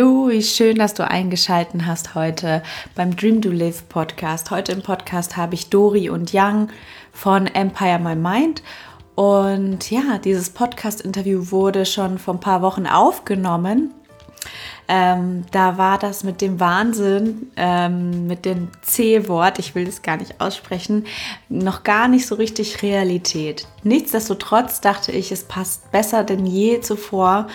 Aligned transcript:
Hallo, 0.00 0.30
wie 0.30 0.42
schön, 0.42 0.76
dass 0.76 0.94
du 0.94 1.06
eingeschaltet 1.06 1.82
hast 1.84 2.14
heute 2.14 2.62
beim 2.94 3.14
Dream 3.14 3.42
to 3.42 3.50
Live 3.50 3.86
Podcast. 3.90 4.50
Heute 4.50 4.72
im 4.72 4.80
Podcast 4.80 5.36
habe 5.36 5.52
ich 5.52 5.68
Dori 5.68 6.08
und 6.08 6.30
Young 6.32 6.68
von 7.12 7.46
Empire 7.46 7.98
My 7.98 8.16
Mind. 8.16 8.62
Und 9.14 9.90
ja, 9.90 10.16
dieses 10.16 10.48
Podcast-Interview 10.48 11.50
wurde 11.50 11.84
schon 11.84 12.16
vor 12.16 12.32
ein 12.32 12.40
paar 12.40 12.62
Wochen 12.62 12.86
aufgenommen 12.86 13.92
ähm, 14.88 15.44
da 15.52 15.78
war 15.78 15.98
das 15.98 16.24
mit 16.24 16.40
dem 16.40 16.58
Wahnsinn, 16.58 17.52
ähm, 17.56 18.26
mit 18.26 18.44
dem 18.44 18.68
C-Wort, 18.82 19.58
ich 19.60 19.74
will 19.74 19.84
das 19.84 20.02
gar 20.02 20.16
nicht 20.16 20.40
aussprechen, 20.40 21.06
noch 21.48 21.84
gar 21.84 22.08
nicht 22.08 22.26
so 22.26 22.34
richtig 22.34 22.82
Realität. 22.82 23.68
Nichtsdestotrotz 23.84 24.80
dachte 24.80 25.12
ich, 25.12 25.30
es 25.30 25.44
passt 25.44 25.92
besser 25.92 26.24
denn 26.24 26.44
je 26.44 26.80
zuvor, 26.80 27.46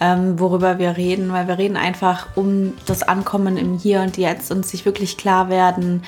ähm, 0.00 0.38
worüber 0.38 0.78
wir 0.78 0.96
reden, 0.96 1.32
weil 1.32 1.48
wir 1.48 1.58
reden 1.58 1.76
einfach 1.76 2.28
um 2.36 2.74
das 2.86 3.02
Ankommen 3.02 3.56
im 3.56 3.76
Hier 3.78 4.00
und 4.02 4.16
Jetzt 4.16 4.52
und 4.52 4.64
sich 4.64 4.84
wirklich 4.84 5.16
klar 5.16 5.48
werden, 5.48 6.04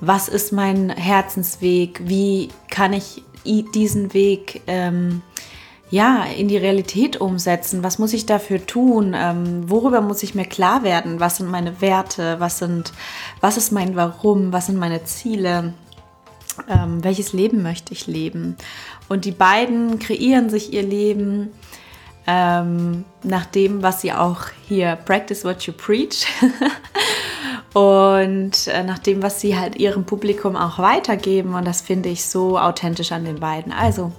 was 0.00 0.28
ist 0.28 0.52
mein 0.52 0.90
Herzensweg, 0.90 2.02
wie 2.04 2.50
kann 2.70 2.92
ich 2.92 3.24
diesen 3.44 4.14
Weg 4.14 4.62
ähm, 4.66 5.22
ja, 5.90 6.24
in 6.24 6.48
die 6.48 6.56
Realität 6.56 7.20
umsetzen? 7.20 7.82
Was 7.82 7.98
muss 7.98 8.12
ich 8.12 8.26
dafür 8.26 8.66
tun? 8.66 9.14
Ähm, 9.16 9.70
worüber 9.70 10.00
muss 10.00 10.22
ich 10.22 10.34
mir 10.34 10.44
klar 10.44 10.82
werden? 10.82 11.20
Was 11.20 11.36
sind 11.36 11.50
meine 11.50 11.80
Werte? 11.80 12.36
Was, 12.40 12.58
sind, 12.58 12.92
was 13.40 13.56
ist 13.56 13.70
mein 13.70 13.94
Warum? 13.96 14.52
Was 14.52 14.66
sind 14.66 14.78
meine 14.78 15.04
Ziele? 15.04 15.74
Ähm, 16.68 17.02
welches 17.02 17.32
Leben 17.32 17.62
möchte 17.62 17.92
ich 17.92 18.06
leben? 18.06 18.56
Und 19.08 19.24
die 19.24 19.32
beiden 19.32 19.98
kreieren 19.98 20.50
sich 20.50 20.72
ihr 20.72 20.82
Leben 20.82 21.50
ähm, 22.26 23.04
nach 23.22 23.44
dem, 23.46 23.82
was 23.82 24.00
sie 24.00 24.12
auch 24.12 24.46
hier 24.66 24.96
practice 24.96 25.44
what 25.44 25.62
you 25.64 25.72
preach 25.72 26.26
und 27.74 28.66
äh, 28.68 28.82
nach 28.82 28.98
dem, 28.98 29.22
was 29.22 29.40
sie 29.40 29.58
halt 29.58 29.76
ihrem 29.76 30.04
Publikum 30.04 30.56
auch 30.56 30.78
weitergeben. 30.78 31.54
Und 31.54 31.66
das 31.66 31.82
finde 31.82 32.08
ich 32.08 32.24
so 32.24 32.58
authentisch 32.58 33.12
an 33.12 33.24
den 33.24 33.40
beiden. 33.40 33.72
Also 33.72 34.12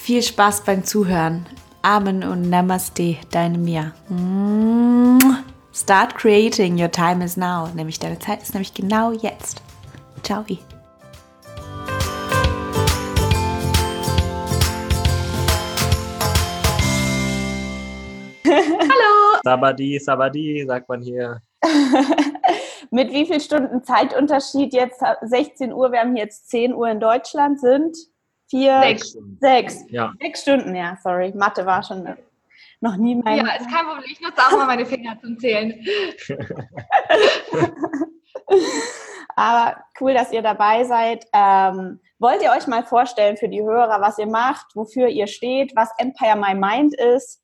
viel 0.00 0.22
Spaß 0.22 0.62
beim 0.64 0.82
Zuhören. 0.82 1.44
Amen 1.82 2.24
und 2.24 2.48
Namaste, 2.48 3.18
deine 3.30 3.58
Mia. 3.58 3.92
Start 5.74 6.14
creating, 6.14 6.80
your 6.80 6.90
time 6.90 7.22
is 7.22 7.36
now. 7.36 7.68
Nämlich 7.74 7.98
deine 7.98 8.18
Zeit 8.18 8.42
ist 8.42 8.54
nämlich 8.54 8.72
genau 8.72 9.12
jetzt. 9.12 9.62
Ciao. 10.22 10.44
Hallo. 18.46 19.40
Sabadi, 19.44 19.98
Sabadi, 19.98 20.64
sagt 20.66 20.88
man 20.88 21.02
hier. 21.02 21.42
Mit 22.90 23.12
wie 23.12 23.26
viel 23.26 23.40
Stunden 23.40 23.84
Zeitunterschied 23.84 24.72
jetzt 24.72 25.02
16 25.22 25.74
Uhr, 25.74 25.92
wir 25.92 26.00
haben 26.00 26.16
jetzt 26.16 26.48
10 26.48 26.74
Uhr 26.74 26.88
in 26.88 27.00
Deutschland 27.00 27.60
sind? 27.60 27.96
Vier, 28.50 28.80
sechs. 28.82 29.16
Sechs. 29.40 29.84
Ja. 29.88 30.12
Sechs 30.20 30.42
Stunden, 30.42 30.74
ja, 30.74 30.98
sorry. 31.02 31.32
Mathe 31.34 31.64
war 31.64 31.82
schon 31.82 32.06
noch 32.80 32.96
nie 32.96 33.14
mein. 33.14 33.38
Ja, 33.38 33.54
ist 33.54 33.70
kein 33.70 33.86
Problem. 33.86 34.10
Ich 34.10 34.20
nutze 34.20 34.40
auch 34.40 34.52
mal 34.52 34.66
meine 34.66 34.86
Finger 34.86 35.18
zum 35.20 35.38
Zählen. 35.38 35.74
Aber 39.36 39.76
cool, 40.00 40.14
dass 40.14 40.32
ihr 40.32 40.42
dabei 40.42 40.84
seid. 40.84 41.26
Ähm, 41.32 42.00
wollt 42.18 42.42
ihr 42.42 42.50
euch 42.50 42.66
mal 42.66 42.84
vorstellen 42.84 43.36
für 43.36 43.48
die 43.48 43.62
Hörer, 43.62 44.00
was 44.00 44.18
ihr 44.18 44.26
macht, 44.26 44.74
wofür 44.74 45.08
ihr 45.08 45.26
steht, 45.26 45.72
was 45.74 45.90
Empire 45.98 46.36
My 46.36 46.54
Mind 46.54 46.94
ist? 46.94 47.40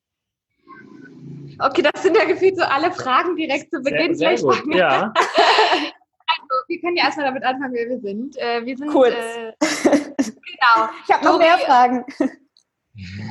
Okay, 1.59 1.83
das 1.83 2.03
sind 2.03 2.17
ja 2.17 2.25
gefühlt 2.25 2.59
so 2.59 2.65
alle 2.65 2.93
Fragen 2.93 3.37
direkt 3.37 3.71
zu 3.71 3.81
Beginn. 3.81 4.15
Sehr, 4.15 4.37
sehr 4.37 4.47
gut, 4.47 4.75
ja. 4.75 5.13
Wir 6.69 6.81
können 6.81 6.97
ja 6.97 7.05
erstmal 7.05 7.27
damit 7.27 7.45
anfangen, 7.45 7.75
wer 7.75 7.89
wir 7.89 8.01
sind. 8.01 8.37
Äh, 8.37 8.65
wir 8.65 8.77
sind 8.77 8.91
Kurz. 8.91 9.15
Äh, 9.15 9.53
genau. 9.91 10.89
Ich 11.07 11.15
habe 11.15 11.25
noch 11.25 11.39
mehr 11.39 11.59
Fragen. 11.59 12.05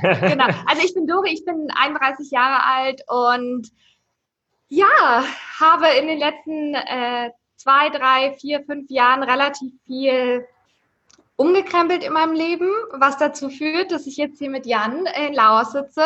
genau. 0.01 0.45
Also 0.67 0.83
ich 0.83 0.93
bin 0.93 1.07
Dori, 1.07 1.33
ich 1.33 1.45
bin 1.45 1.67
31 1.75 2.31
Jahre 2.31 2.63
alt 2.63 3.01
und 3.07 3.69
ja, 4.67 5.23
habe 5.59 5.87
in 5.99 6.07
den 6.07 6.19
letzten 6.19 6.73
äh, 6.75 7.31
zwei, 7.55 7.89
drei, 7.89 8.33
vier, 8.33 8.63
fünf 8.63 8.89
Jahren 8.89 9.23
relativ 9.23 9.73
viel 9.85 10.45
umgekrempelt 11.37 12.03
in 12.03 12.13
meinem 12.13 12.33
Leben, 12.33 12.69
was 12.91 13.17
dazu 13.17 13.49
führt, 13.49 13.91
dass 13.91 14.07
ich 14.07 14.17
jetzt 14.17 14.39
hier 14.39 14.49
mit 14.49 14.65
Jan 14.65 15.05
in 15.05 15.33
Laos 15.33 15.71
sitze. 15.71 16.03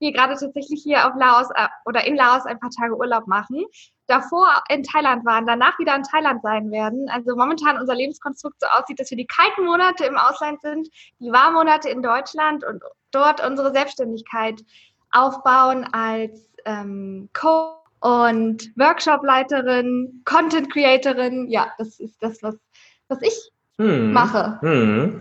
Wir 0.00 0.12
gerade 0.12 0.34
tatsächlich 0.34 0.82
hier 0.82 1.06
auf 1.06 1.14
Laos 1.16 1.48
äh, 1.54 1.68
oder 1.86 2.04
in 2.06 2.16
Laos 2.16 2.44
ein 2.46 2.58
paar 2.58 2.70
Tage 2.70 2.96
Urlaub 2.96 3.26
machen. 3.26 3.64
Davor 4.06 4.46
in 4.68 4.82
Thailand 4.82 5.24
waren, 5.24 5.46
danach 5.46 5.78
wieder 5.78 5.94
in 5.94 6.02
Thailand 6.02 6.42
sein 6.42 6.70
werden. 6.70 7.08
Also 7.08 7.36
momentan 7.36 7.78
unser 7.78 7.94
Lebenskonstrukt 7.94 8.56
so 8.60 8.66
aussieht, 8.66 9.00
dass 9.00 9.10
wir 9.10 9.16
die 9.16 9.26
kalten 9.26 9.64
Monate 9.64 10.04
im 10.04 10.16
Ausland 10.16 10.60
sind, 10.60 10.88
die 11.20 11.30
warmen 11.30 11.54
Monate 11.54 11.88
in 11.88 12.02
Deutschland 12.02 12.64
und 12.64 12.82
dort 13.12 13.46
unsere 13.46 13.72
Selbstständigkeit 13.72 14.62
aufbauen 15.12 15.86
als 15.92 16.48
ähm, 16.64 17.28
Co 17.32 17.76
und 18.00 18.72
Workshop-Leiterin, 18.76 20.22
Content-Creatorin. 20.24 21.48
Ja, 21.48 21.72
das 21.78 22.00
ist 22.00 22.20
das, 22.20 22.42
was, 22.42 22.56
was 23.08 23.22
ich 23.22 23.52
hm. 23.78 24.12
mache. 24.12 24.58
Hm. 24.60 25.20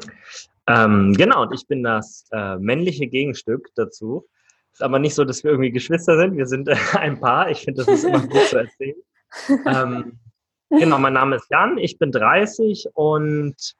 Ähm, 0.67 1.13
genau, 1.13 1.43
und 1.43 1.53
ich 1.53 1.67
bin 1.67 1.83
das 1.83 2.25
äh, 2.31 2.57
männliche 2.57 3.07
Gegenstück 3.07 3.67
dazu. 3.75 4.25
Ist 4.81 4.85
aber 4.85 4.97
nicht 4.97 5.13
so, 5.13 5.23
dass 5.25 5.43
wir 5.43 5.51
irgendwie 5.51 5.69
Geschwister 5.69 6.17
sind. 6.17 6.35
Wir 6.37 6.47
sind 6.47 6.67
äh, 6.67 6.75
ein 6.93 7.19
Paar. 7.19 7.51
Ich 7.51 7.59
finde, 7.61 7.85
das 7.85 7.93
ist 7.99 8.03
immer 8.03 8.21
gut 8.21 8.47
zu 8.47 8.57
erzählen. 8.57 8.95
ähm, 9.67 10.19
genau, 10.71 10.97
mein 10.97 11.13
Name 11.13 11.35
ist 11.35 11.51
Jan. 11.51 11.77
Ich 11.77 11.99
bin 11.99 12.11
30 12.11 12.89
und 12.95 13.75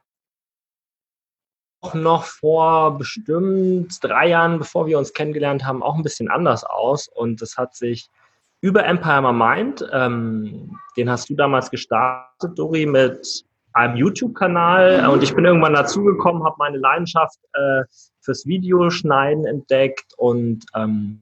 auch 1.82 1.96
noch 1.96 2.26
vor 2.26 3.00
bestimmt 3.00 3.98
drei 4.04 4.28
Jahren, 4.28 4.60
bevor 4.60 4.86
wir 4.86 5.00
uns 5.00 5.12
kennengelernt 5.12 5.66
haben, 5.66 5.82
auch 5.82 5.96
ein 5.96 6.04
bisschen 6.04 6.30
anders 6.30 6.64
aus. 6.64 7.08
Und 7.08 7.42
das 7.42 7.58
hat 7.58 7.74
sich 7.74 8.08
über 8.62 8.86
Empire 8.86 9.24
My 9.24 9.34
Mind, 9.34 9.84
ähm, 9.92 10.78
den 10.96 11.10
hast 11.10 11.32
du 11.32 11.36
damals 11.36 11.72
gestartet, 11.72 12.60
Dori, 12.60 12.86
mit 12.86 13.44
einem 13.74 13.96
YouTube-Kanal 13.96 15.08
und 15.10 15.24
ich 15.24 15.34
bin 15.34 15.46
irgendwann 15.46 15.74
dazugekommen, 15.74 16.44
habe 16.44 16.56
meine 16.60 16.78
Leidenschaft 16.78 17.40
äh, 17.54 17.84
fürs 18.20 18.46
Videoschneiden 18.46 19.46
entdeckt 19.46 20.14
und 20.18 20.66
ähm, 20.76 21.22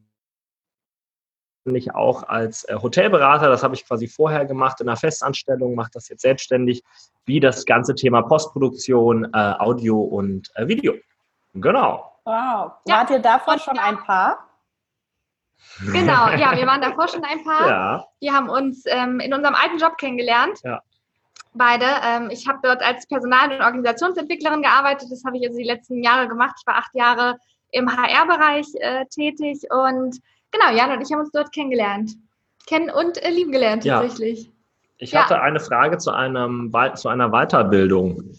ich 1.66 1.94
auch 1.94 2.24
als 2.24 2.64
äh, 2.66 2.76
Hotelberater, 2.76 3.48
das 3.48 3.64
habe 3.64 3.76
ich 3.76 3.86
quasi 3.86 4.08
vorher 4.08 4.46
gemacht 4.46 4.82
in 4.82 4.88
einer 4.88 4.98
Festanstellung, 4.98 5.76
mache 5.76 5.92
das 5.94 6.10
jetzt 6.10 6.22
selbstständig, 6.22 6.84
wie 7.26 7.40
das 7.40 7.66
ganze 7.66 7.94
Thema 7.94 8.24
Postproduktion, 8.24 9.26
äh, 9.34 9.54
Audio 9.60 10.00
und 10.00 10.50
äh, 10.56 10.68
Video. 10.68 10.96
Genau. 11.54 12.12
Wow. 12.26 12.72
Wart 12.86 13.10
ihr 13.10 13.20
davor 13.20 13.60
schon 13.60 13.78
ein 13.78 13.98
Paar? 14.00 14.46
Genau, 15.80 16.30
ja, 16.30 16.56
wir 16.56 16.66
waren 16.66 16.82
davor 16.82 17.08
schon 17.08 17.24
ein 17.24 17.44
Paar. 17.44 17.68
Ja. 17.68 18.06
Wir 18.20 18.34
haben 18.34 18.50
uns 18.50 18.84
ähm, 18.86 19.20
in 19.20 19.34
unserem 19.34 19.56
alten 19.56 19.78
Job 19.78 19.98
kennengelernt. 19.98 20.60
Ja. 20.64 20.82
Beide. 21.54 21.86
Ähm, 22.06 22.30
ich 22.32 22.48
habe 22.48 22.60
dort 22.62 22.82
als 22.82 23.08
Personal- 23.08 23.52
und 23.52 23.62
Organisationsentwicklerin 23.62 24.62
gearbeitet. 24.62 25.10
Das 25.12 25.24
habe 25.26 25.38
ich 25.38 25.48
also 25.48 25.58
die 25.58 25.66
letzten 25.66 26.04
Jahre 26.04 26.28
gemacht. 26.28 26.56
Ich 26.60 26.68
war 26.68 26.76
acht 26.76 26.94
Jahre 26.94 27.38
im 27.72 27.92
HR-Bereich 27.92 28.68
äh, 28.76 29.06
tätig 29.06 29.64
und 29.70 30.20
genau, 30.52 30.72
Jan 30.76 30.92
und 30.92 31.02
ich 31.02 31.12
haben 31.12 31.20
uns 31.20 31.32
dort 31.32 31.52
kennengelernt. 31.54 32.12
Kennen 32.68 32.90
und 32.90 33.24
äh, 33.24 33.30
lieben 33.30 33.52
gelernt 33.52 33.86
tatsächlich. 33.86 34.44
Ja. 34.44 34.52
Ich 35.00 35.16
hatte 35.16 35.36
ja. 35.36 35.42
eine 35.42 35.60
Frage 35.60 35.98
zu, 35.98 36.12
einem, 36.12 36.74
zu 36.96 37.08
einer 37.08 37.30
Weiterbildung. 37.30 38.34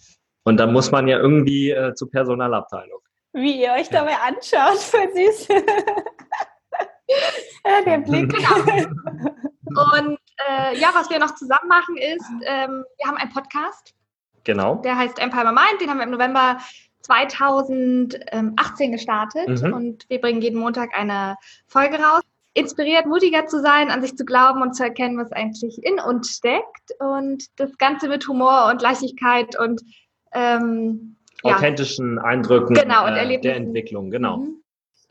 Und 0.44 0.56
da 0.58 0.66
muss 0.66 0.90
man 0.90 1.08
ja 1.08 1.18
irgendwie 1.18 1.70
äh, 1.70 1.94
zur 1.94 2.10
Personalabteilung. 2.10 3.00
Wie 3.32 3.62
ihr 3.62 3.72
euch 3.72 3.88
dabei 3.88 4.16
anschaut, 4.26 4.78
voll 4.78 5.08
süß. 5.14 5.48
ja, 7.64 7.82
der 7.86 7.98
Blick. 7.98 8.34
Genau. 9.70 9.94
Und 9.94 10.18
äh, 10.48 10.78
ja, 10.78 10.90
was 10.94 11.10
wir 11.10 11.18
noch 11.18 11.34
zusammen 11.34 11.68
machen 11.68 11.96
ist, 11.96 12.30
ähm, 12.44 12.84
wir 12.98 13.06
haben 13.06 13.16
einen 13.16 13.32
Podcast. 13.32 13.94
Genau. 14.44 14.76
Der 14.76 14.96
heißt 14.96 15.18
Empire 15.18 15.52
Mind, 15.52 15.80
den 15.80 15.90
haben 15.90 15.98
wir 15.98 16.04
im 16.04 16.10
November 16.10 16.58
2018 17.02 18.92
gestartet 18.92 19.62
mhm. 19.62 19.72
und 19.72 20.08
wir 20.08 20.20
bringen 20.20 20.42
jeden 20.42 20.60
Montag 20.60 20.90
eine 20.96 21.36
Folge 21.66 21.96
raus. 21.96 22.22
Inspiriert, 22.52 23.06
mutiger 23.06 23.46
zu 23.46 23.60
sein, 23.60 23.90
an 23.90 24.02
sich 24.02 24.16
zu 24.16 24.24
glauben 24.24 24.60
und 24.60 24.74
zu 24.74 24.82
erkennen, 24.82 25.16
was 25.18 25.30
eigentlich 25.30 25.78
in 25.84 26.00
uns 26.00 26.30
steckt 26.30 26.90
und 26.98 27.44
das 27.56 27.78
Ganze 27.78 28.08
mit 28.08 28.26
Humor 28.26 28.66
und 28.68 28.82
Leichtigkeit 28.82 29.56
und 29.56 29.80
ähm, 30.32 31.16
authentischen 31.44 32.16
ja. 32.16 32.24
Eindrücken 32.24 32.74
genau, 32.74 33.06
äh, 33.06 33.40
der 33.40 33.54
Entwicklung, 33.54 34.10
genau. 34.10 34.38
Mhm. 34.38 34.56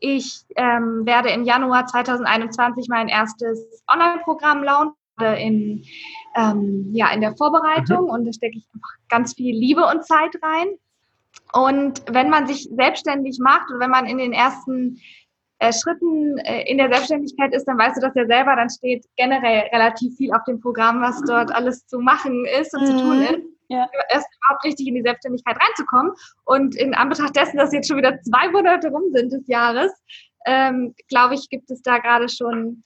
Ich 0.00 0.44
ähm, 0.56 1.06
werde 1.06 1.30
im 1.30 1.44
Januar 1.44 1.86
2021 1.86 2.88
mein 2.88 3.08
erstes 3.08 3.82
Online-Programm 3.90 4.62
launchen 4.62 4.99
in, 5.26 5.84
ähm, 6.36 6.90
ja, 6.92 7.12
in 7.12 7.20
der 7.20 7.36
Vorbereitung 7.36 8.04
mhm. 8.04 8.10
und 8.10 8.26
da 8.26 8.32
stecke 8.32 8.58
ich 8.58 8.66
einfach 8.74 8.94
ganz 9.08 9.34
viel 9.34 9.56
Liebe 9.56 9.84
und 9.86 10.04
Zeit 10.04 10.34
rein. 10.42 10.68
Und 11.52 12.02
wenn 12.10 12.30
man 12.30 12.46
sich 12.46 12.68
selbstständig 12.70 13.38
macht 13.40 13.70
und 13.70 13.80
wenn 13.80 13.90
man 13.90 14.06
in 14.06 14.18
den 14.18 14.32
ersten 14.32 15.00
äh, 15.58 15.72
Schritten 15.72 16.38
äh, 16.38 16.62
in 16.70 16.78
der 16.78 16.88
Selbstständigkeit 16.88 17.54
ist, 17.54 17.64
dann 17.64 17.78
weißt 17.78 17.96
du 17.96 18.00
das 18.00 18.14
ja 18.14 18.26
selber, 18.26 18.56
dann 18.56 18.70
steht 18.70 19.04
generell 19.16 19.68
relativ 19.72 20.16
viel 20.16 20.32
auf 20.32 20.44
dem 20.44 20.60
Programm, 20.60 21.02
was 21.02 21.20
dort 21.26 21.52
alles 21.54 21.86
zu 21.86 21.98
machen 21.98 22.46
ist 22.60 22.74
und 22.74 22.82
mhm. 22.82 22.86
zu 22.86 22.98
tun 22.98 23.18
mhm. 23.18 23.24
ist. 23.24 23.42
Ja. 23.68 23.86
Erst 24.08 24.26
überhaupt 24.38 24.64
richtig 24.64 24.88
in 24.88 24.96
die 24.96 25.02
Selbstständigkeit 25.02 25.56
reinzukommen. 25.56 26.12
Und 26.44 26.74
in 26.74 26.94
Anbetracht 26.94 27.36
dessen, 27.36 27.56
dass 27.56 27.72
jetzt 27.72 27.86
schon 27.86 27.98
wieder 27.98 28.20
zwei 28.22 28.50
Monate 28.50 28.88
rum 28.88 29.12
sind 29.12 29.32
des 29.32 29.46
Jahres, 29.46 29.92
ähm, 30.46 30.94
glaube 31.08 31.34
ich, 31.34 31.48
gibt 31.50 31.70
es 31.70 31.82
da 31.82 31.98
gerade 31.98 32.28
schon 32.28 32.82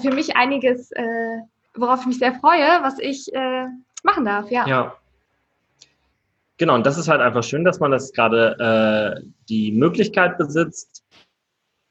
für 0.00 0.10
mich 0.10 0.36
einiges, 0.36 0.90
äh, 0.92 1.38
worauf 1.74 2.00
ich 2.00 2.06
mich 2.06 2.18
sehr 2.18 2.34
freue, 2.34 2.82
was 2.82 2.98
ich 2.98 3.32
äh, 3.34 3.66
machen 4.02 4.24
darf. 4.24 4.50
Ja. 4.50 4.66
ja. 4.66 4.96
Genau, 6.58 6.74
und 6.74 6.86
das 6.86 6.98
ist 6.98 7.08
halt 7.08 7.20
einfach 7.20 7.42
schön, 7.42 7.64
dass 7.64 7.80
man 7.80 7.90
das 7.90 8.12
gerade 8.12 9.20
äh, 9.20 9.26
die 9.48 9.72
Möglichkeit 9.72 10.38
besitzt, 10.38 11.02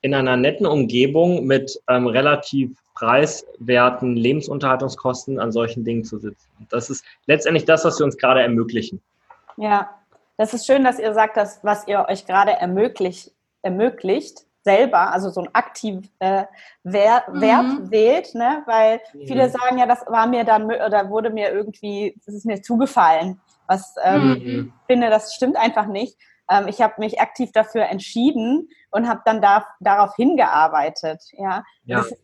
in 0.01 0.13
einer 0.13 0.37
netten 0.37 0.65
Umgebung 0.65 1.45
mit 1.45 1.79
ähm, 1.87 2.07
relativ 2.07 2.71
preiswerten 2.95 4.15
Lebensunterhaltungskosten 4.15 5.39
an 5.39 5.51
solchen 5.51 5.83
Dingen 5.83 6.03
zu 6.03 6.17
sitzen. 6.17 6.49
Das 6.69 6.89
ist 6.89 7.05
letztendlich 7.25 7.65
das, 7.65 7.85
was 7.85 7.99
wir 7.99 8.05
uns 8.05 8.17
gerade 8.17 8.41
ermöglichen. 8.41 9.01
Ja, 9.57 9.89
das 10.37 10.53
ist 10.53 10.65
schön, 10.65 10.83
dass 10.83 10.99
ihr 10.99 11.13
sagt, 11.13 11.37
dass 11.37 11.63
was 11.63 11.87
ihr 11.87 12.05
euch 12.09 12.25
gerade 12.25 12.51
ermöglicht, 12.51 13.31
ermöglicht 13.61 14.45
selber, 14.63 15.11
also 15.11 15.29
so 15.29 15.41
ein 15.41 15.49
aktiv 15.53 16.07
äh, 16.19 16.45
Wert, 16.83 17.33
mhm. 17.33 17.41
Wert 17.41 17.91
wählt, 17.91 18.35
ne? 18.35 18.63
weil 18.65 19.01
mhm. 19.13 19.27
viele 19.27 19.49
sagen 19.49 19.77
ja, 19.77 19.85
das 19.85 20.05
war 20.07 20.27
mir 20.27 20.43
dann 20.43 20.65
oder 20.65 21.09
wurde 21.09 21.29
mir 21.29 21.51
irgendwie, 21.51 22.15
das 22.25 22.35
ist 22.35 22.45
mir 22.45 22.61
zugefallen. 22.61 23.39
Was 23.67 23.95
ähm, 24.03 24.29
mhm. 24.29 24.73
finde, 24.87 25.09
das 25.09 25.33
stimmt 25.33 25.55
einfach 25.55 25.87
nicht. 25.87 26.17
Ähm, 26.49 26.67
ich 26.67 26.81
habe 26.81 26.95
mich 26.97 27.21
aktiv 27.21 27.51
dafür 27.51 27.85
entschieden 27.85 28.69
und 28.91 29.07
habe 29.07 29.21
dann 29.25 29.41
da, 29.41 29.65
darauf 29.79 30.15
hingearbeitet. 30.15 31.23
Ja, 31.33 31.63
ja. 31.85 32.01
Ist, 32.01 32.15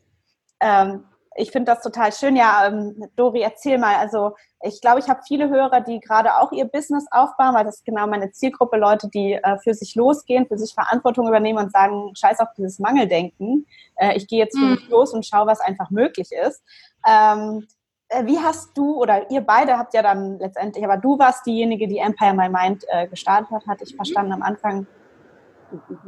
ähm, 0.59 1.05
ich 1.37 1.51
finde 1.51 1.71
das 1.71 1.81
total 1.81 2.11
schön. 2.11 2.35
Ja, 2.35 2.65
ähm, 2.67 3.07
Dori, 3.15 3.41
erzähl 3.41 3.77
mal. 3.77 3.95
Also 3.95 4.35
ich 4.63 4.81
glaube, 4.81 4.99
ich 4.99 5.07
habe 5.07 5.21
viele 5.25 5.49
Hörer, 5.49 5.81
die 5.81 5.99
gerade 5.99 6.35
auch 6.37 6.51
ihr 6.51 6.65
Business 6.65 7.05
aufbauen, 7.11 7.53
weil 7.53 7.63
das 7.63 7.77
ist 7.77 7.85
genau 7.85 8.07
meine 8.07 8.31
Zielgruppe, 8.31 8.77
Leute, 8.77 9.07
die 9.07 9.33
äh, 9.33 9.57
für 9.59 9.75
sich 9.75 9.95
losgehen, 9.95 10.47
für 10.47 10.57
sich 10.57 10.73
Verantwortung 10.73 11.27
übernehmen 11.27 11.59
und 11.59 11.71
sagen, 11.71 12.11
scheiß 12.15 12.39
auf 12.39 12.49
dieses 12.57 12.79
Mangeldenken. 12.79 13.67
Äh, 13.95 14.17
ich 14.17 14.27
gehe 14.27 14.39
jetzt 14.39 14.57
für 14.57 14.65
mhm. 14.65 14.71
mich 14.71 14.89
los 14.89 15.13
und 15.13 15.25
schaue, 15.25 15.45
was 15.45 15.59
einfach 15.59 15.91
möglich 15.91 16.31
ist. 16.31 16.63
Ähm, 17.07 17.67
äh, 18.09 18.25
wie 18.25 18.39
hast 18.39 18.75
du 18.75 18.95
oder 18.99 19.29
ihr 19.29 19.41
beide 19.41 19.77
habt 19.77 19.93
ja 19.93 20.01
dann 20.01 20.39
letztendlich, 20.39 20.83
aber 20.83 20.97
du 20.97 21.19
warst 21.19 21.45
diejenige, 21.45 21.87
die 21.87 21.99
Empire 21.99 22.33
My 22.33 22.49
Mind 22.49 22.83
äh, 22.87 23.07
gestartet 23.07 23.51
hat, 23.51 23.67
hatte 23.67 23.83
ich 23.83 23.93
mhm. 23.93 23.97
verstanden 23.97 24.33
am 24.33 24.41
Anfang. 24.41 24.87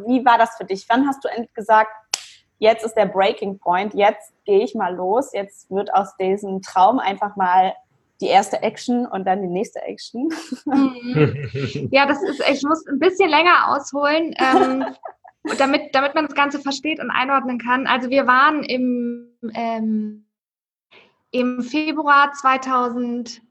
Wie 0.07 0.25
war 0.25 0.39
das 0.39 0.55
für 0.57 0.65
dich? 0.65 0.87
Wann 0.89 1.07
hast 1.07 1.23
du 1.23 1.27
endlich 1.27 1.53
gesagt, 1.53 1.91
jetzt 2.59 2.85
ist 2.85 2.93
der 2.93 3.07
Breaking 3.07 3.57
Point, 3.57 3.93
jetzt 3.93 4.33
gehe 4.45 4.63
ich 4.63 4.75
mal 4.75 4.95
los, 4.95 5.31
jetzt 5.33 5.69
wird 5.71 5.93
aus 5.93 6.15
diesem 6.17 6.61
Traum 6.61 6.99
einfach 6.99 7.35
mal 7.35 7.73
die 8.21 8.27
erste 8.27 8.61
Action 8.61 9.05
und 9.05 9.25
dann 9.25 9.41
die 9.41 9.47
nächste 9.47 9.81
Action? 9.81 10.29
Mhm. 10.65 11.89
Ja, 11.91 12.05
das 12.05 12.21
ist, 12.21 12.43
ich 12.51 12.63
muss 12.63 12.85
ein 12.87 12.99
bisschen 12.99 13.29
länger 13.29 13.69
ausholen. 13.69 14.35
Ähm, 14.37 14.85
damit, 15.57 15.95
damit 15.95 16.15
man 16.15 16.25
das 16.25 16.35
Ganze 16.35 16.59
versteht 16.59 16.99
und 16.99 17.11
einordnen 17.11 17.59
kann. 17.59 17.87
Also 17.87 18.09
wir 18.09 18.27
waren 18.27 18.63
im 18.63 19.29
ähm, 19.53 20.25
im 21.31 21.61
Februar 21.61 22.31
2018 22.33 23.41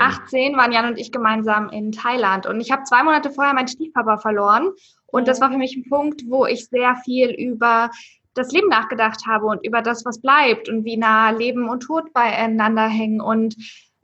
18. 0.00 0.56
waren 0.56 0.72
Jan 0.72 0.86
und 0.86 0.98
ich 0.98 1.12
gemeinsam 1.12 1.70
in 1.70 1.92
Thailand 1.92 2.46
und 2.46 2.60
ich 2.60 2.70
habe 2.70 2.82
zwei 2.82 3.02
Monate 3.02 3.30
vorher 3.30 3.54
meinen 3.54 3.68
Stiefpapa 3.68 4.18
verloren 4.18 4.70
und 5.06 5.28
das 5.28 5.40
war 5.40 5.50
für 5.50 5.58
mich 5.58 5.76
ein 5.76 5.88
Punkt, 5.88 6.22
wo 6.28 6.44
ich 6.44 6.66
sehr 6.66 6.96
viel 7.04 7.30
über 7.30 7.90
das 8.34 8.50
Leben 8.52 8.68
nachgedacht 8.68 9.26
habe 9.26 9.46
und 9.46 9.64
über 9.64 9.82
das, 9.82 10.04
was 10.04 10.20
bleibt 10.20 10.68
und 10.68 10.84
wie 10.84 10.96
nah 10.96 11.30
Leben 11.30 11.68
und 11.68 11.80
Tod 11.80 12.12
beieinander 12.12 12.88
hängen 12.88 13.20
und 13.20 13.56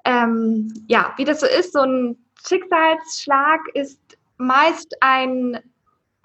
ähm, 0.04 0.72
ja, 0.88 1.12
wie 1.16 1.24
das 1.24 1.40
so 1.40 1.46
ist, 1.46 1.72
so 1.72 1.80
ein 1.80 2.16
Schicksalsschlag 2.46 3.60
ist 3.74 4.00
meist 4.40 4.96
ein, 5.00 5.60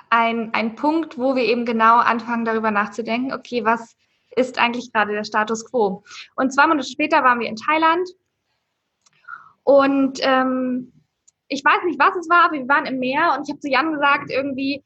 ein, 0.10 0.54
ein 0.54 0.76
Punkt, 0.76 1.18
wo 1.18 1.36
wir 1.36 1.44
eben 1.44 1.66
genau 1.66 1.98
anfangen, 1.98 2.46
darüber 2.46 2.72
nachzudenken, 2.72 3.34
okay, 3.34 3.66
was 3.66 3.98
ist 4.36 4.58
eigentlich 4.58 4.92
gerade 4.94 5.12
der 5.12 5.26
Status 5.26 5.70
quo. 5.70 6.04
Und 6.36 6.54
zwei 6.54 6.68
Monate 6.68 6.88
später 6.88 7.24
waren 7.24 7.40
wir 7.40 7.48
in 7.48 7.58
Thailand 7.58 8.08
und 9.64 10.20
ähm, 10.22 10.94
ich 11.48 11.64
weiß 11.64 11.84
nicht, 11.86 12.00
was 12.00 12.16
es 12.16 12.30
war, 12.30 12.46
aber 12.46 12.54
wir 12.54 12.68
waren 12.68 12.86
im 12.86 13.00
Meer 13.00 13.36
und 13.38 13.44
ich 13.44 13.52
habe 13.52 13.60
zu 13.60 13.70
Jan 13.70 13.92
gesagt, 13.92 14.32
irgendwie, 14.32 14.84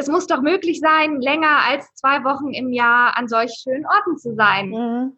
es 0.00 0.08
muss 0.08 0.26
doch 0.26 0.40
möglich 0.40 0.80
sein, 0.80 1.20
länger 1.20 1.64
als 1.68 1.92
zwei 1.94 2.24
Wochen 2.24 2.52
im 2.52 2.72
Jahr 2.72 3.16
an 3.16 3.28
solch 3.28 3.52
schönen 3.62 3.86
Orten 3.86 4.18
zu 4.18 4.34
sein. 4.34 4.70
Mhm. 4.70 5.16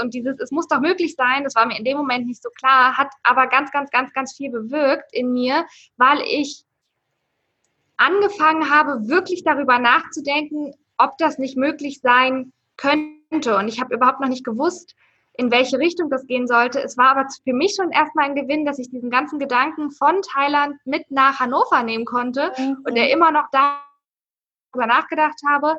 Und 0.00 0.14
dieses, 0.14 0.38
es 0.40 0.50
muss 0.50 0.68
doch 0.68 0.80
möglich 0.80 1.14
sein, 1.16 1.42
das 1.42 1.54
war 1.54 1.66
mir 1.66 1.78
in 1.78 1.84
dem 1.84 1.96
Moment 1.96 2.26
nicht 2.26 2.42
so 2.42 2.50
klar, 2.50 2.96
hat 2.96 3.08
aber 3.22 3.46
ganz, 3.46 3.70
ganz, 3.72 3.90
ganz, 3.90 4.12
ganz 4.12 4.36
viel 4.36 4.50
bewirkt 4.50 5.12
in 5.12 5.32
mir, 5.32 5.66
weil 5.96 6.20
ich 6.20 6.64
angefangen 7.96 8.70
habe, 8.70 9.08
wirklich 9.08 9.42
darüber 9.42 9.78
nachzudenken, 9.78 10.74
ob 10.98 11.16
das 11.18 11.38
nicht 11.38 11.56
möglich 11.56 12.00
sein 12.00 12.52
könnte. 12.76 13.56
Und 13.56 13.68
ich 13.68 13.80
habe 13.80 13.94
überhaupt 13.94 14.20
noch 14.20 14.28
nicht 14.28 14.44
gewusst, 14.44 14.94
in 15.36 15.50
welche 15.50 15.78
Richtung 15.78 16.10
das 16.10 16.26
gehen 16.26 16.46
sollte. 16.46 16.80
Es 16.80 16.96
war 16.96 17.10
aber 17.10 17.26
für 17.42 17.52
mich 17.52 17.74
schon 17.74 17.90
erstmal 17.90 18.26
ein 18.26 18.36
Gewinn, 18.36 18.64
dass 18.64 18.78
ich 18.78 18.90
diesen 18.90 19.10
ganzen 19.10 19.38
Gedanken 19.38 19.90
von 19.90 20.22
Thailand 20.22 20.76
mit 20.84 21.10
nach 21.10 21.40
Hannover 21.40 21.82
nehmen 21.82 22.04
konnte 22.04 22.52
mhm. 22.56 22.78
und 22.84 22.94
der 22.94 23.10
immer 23.10 23.32
noch 23.32 23.48
darüber 23.50 24.86
nachgedacht 24.86 25.40
habe, 25.48 25.78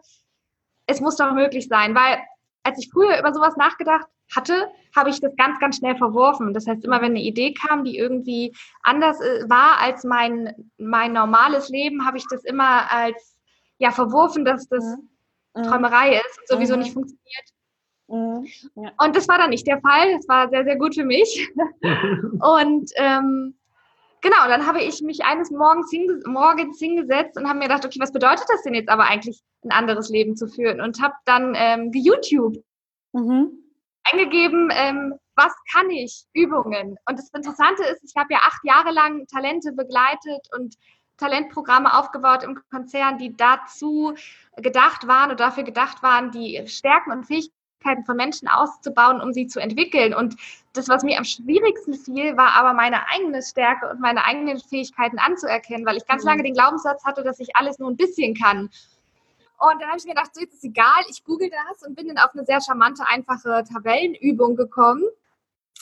es 0.87 0.99
muss 1.01 1.15
doch 1.15 1.33
möglich 1.33 1.67
sein, 1.67 1.95
weil 1.95 2.17
als 2.63 2.79
ich 2.79 2.89
früher 2.91 3.17
über 3.19 3.33
sowas 3.33 3.55
nachgedacht 3.55 4.07
hatte, 4.35 4.67
habe 4.95 5.09
ich 5.09 5.21
das 5.21 5.35
ganz, 5.35 5.59
ganz 5.59 5.77
schnell 5.77 5.95
verworfen. 5.97 6.53
Das 6.53 6.67
heißt, 6.67 6.83
immer 6.83 6.97
wenn 7.01 7.11
eine 7.11 7.21
Idee 7.21 7.53
kam, 7.53 7.83
die 7.83 7.97
irgendwie 7.97 8.55
anders 8.81 9.21
äh, 9.21 9.47
war 9.47 9.79
als 9.79 10.03
mein, 10.03 10.71
mein 10.77 11.13
normales 11.13 11.69
Leben, 11.69 12.05
habe 12.05 12.17
ich 12.17 12.25
das 12.29 12.43
immer 12.43 12.91
als 12.91 13.37
ja 13.77 13.91
verworfen, 13.91 14.45
dass 14.45 14.67
das 14.67 14.83
mhm. 15.53 15.63
Träumerei 15.63 16.15
ist 16.15 16.39
und 16.39 16.47
sowieso 16.47 16.73
mhm. 16.73 16.81
nicht 16.81 16.93
funktioniert. 16.93 17.54
Mhm. 18.07 18.45
Ja. 18.75 18.91
Und 18.99 19.15
das 19.15 19.27
war 19.27 19.37
dann 19.37 19.49
nicht 19.49 19.67
der 19.67 19.81
Fall. 19.81 20.13
Das 20.13 20.27
war 20.27 20.49
sehr, 20.49 20.63
sehr 20.63 20.77
gut 20.77 20.95
für 20.95 21.05
mich. 21.05 21.49
und 22.39 22.91
ähm, 22.95 23.55
genau, 24.21 24.47
dann 24.47 24.67
habe 24.67 24.81
ich 24.81 25.01
mich 25.01 25.23
eines 25.23 25.51
Morgens, 25.51 25.89
hinge 25.89 26.19
morgens 26.25 26.79
hingesetzt 26.79 27.37
und 27.37 27.47
habe 27.47 27.59
mir 27.59 27.65
gedacht, 27.65 27.85
okay, 27.85 27.99
was 27.99 28.11
bedeutet 28.11 28.45
das 28.49 28.63
denn 28.63 28.73
jetzt 28.73 28.89
aber 28.89 29.05
eigentlich, 29.05 29.41
ein 29.63 29.71
anderes 29.71 30.09
Leben 30.09 30.35
zu 30.35 30.47
führen? 30.47 30.81
Und 30.81 31.01
habe 31.01 31.15
dann 31.25 31.53
ähm, 31.55 31.91
YouTube 31.93 32.57
mhm. 33.13 33.51
eingegeben, 34.03 34.69
ähm, 34.71 35.15
was 35.35 35.53
kann 35.73 35.89
ich? 35.89 36.25
Übungen. 36.33 36.97
Und 37.07 37.19
das 37.19 37.29
Interessante 37.33 37.83
ist, 37.83 38.03
ich 38.03 38.15
habe 38.15 38.33
ja 38.33 38.39
acht 38.41 38.63
Jahre 38.63 38.91
lang 38.91 39.25
Talente 39.27 39.73
begleitet 39.73 40.47
und 40.55 40.75
Talentprogramme 41.17 41.97
aufgebaut 41.97 42.43
im 42.43 42.59
Konzern, 42.69 43.17
die 43.17 43.35
dazu 43.35 44.13
gedacht 44.57 45.07
waren 45.07 45.31
oder 45.31 45.45
dafür 45.45 45.63
gedacht 45.63 46.03
waren, 46.03 46.31
die 46.31 46.61
Stärken 46.67 47.11
und 47.11 47.25
Fähigkeiten 47.25 47.54
Fähigkeiten 47.85 48.05
von 48.05 48.17
Menschen 48.17 48.47
auszubauen, 48.47 49.21
um 49.21 49.33
sie 49.33 49.47
zu 49.47 49.59
entwickeln. 49.59 50.13
Und 50.13 50.35
das, 50.73 50.89
was 50.89 51.03
mir 51.03 51.17
am 51.17 51.23
schwierigsten 51.23 51.93
fiel, 51.93 52.35
war 52.37 52.53
aber 52.53 52.73
meine 52.73 53.07
eigene 53.09 53.41
Stärke 53.41 53.89
und 53.89 53.99
meine 53.99 54.25
eigenen 54.25 54.59
Fähigkeiten 54.59 55.19
anzuerkennen, 55.19 55.85
weil 55.85 55.97
ich 55.97 56.05
ganz 56.05 56.23
mhm. 56.23 56.29
lange 56.29 56.43
den 56.43 56.53
Glaubenssatz 56.53 57.05
hatte, 57.05 57.23
dass 57.23 57.39
ich 57.39 57.55
alles 57.55 57.79
nur 57.79 57.89
ein 57.89 57.97
bisschen 57.97 58.35
kann. 58.35 58.69
Und 59.57 59.81
dann 59.81 59.87
habe 59.87 59.97
ich 59.97 60.03
mir 60.03 60.13
gedacht, 60.13 60.31
so 60.33 60.41
jetzt 60.41 60.55
ist 60.55 60.63
egal, 60.63 61.03
ich 61.09 61.23
google 61.23 61.49
das 61.49 61.87
und 61.87 61.95
bin 61.95 62.07
dann 62.07 62.17
auf 62.17 62.31
eine 62.33 62.45
sehr 62.45 62.59
charmante, 62.61 63.07
einfache 63.07 63.63
Tabellenübung 63.71 64.55
gekommen, 64.57 65.03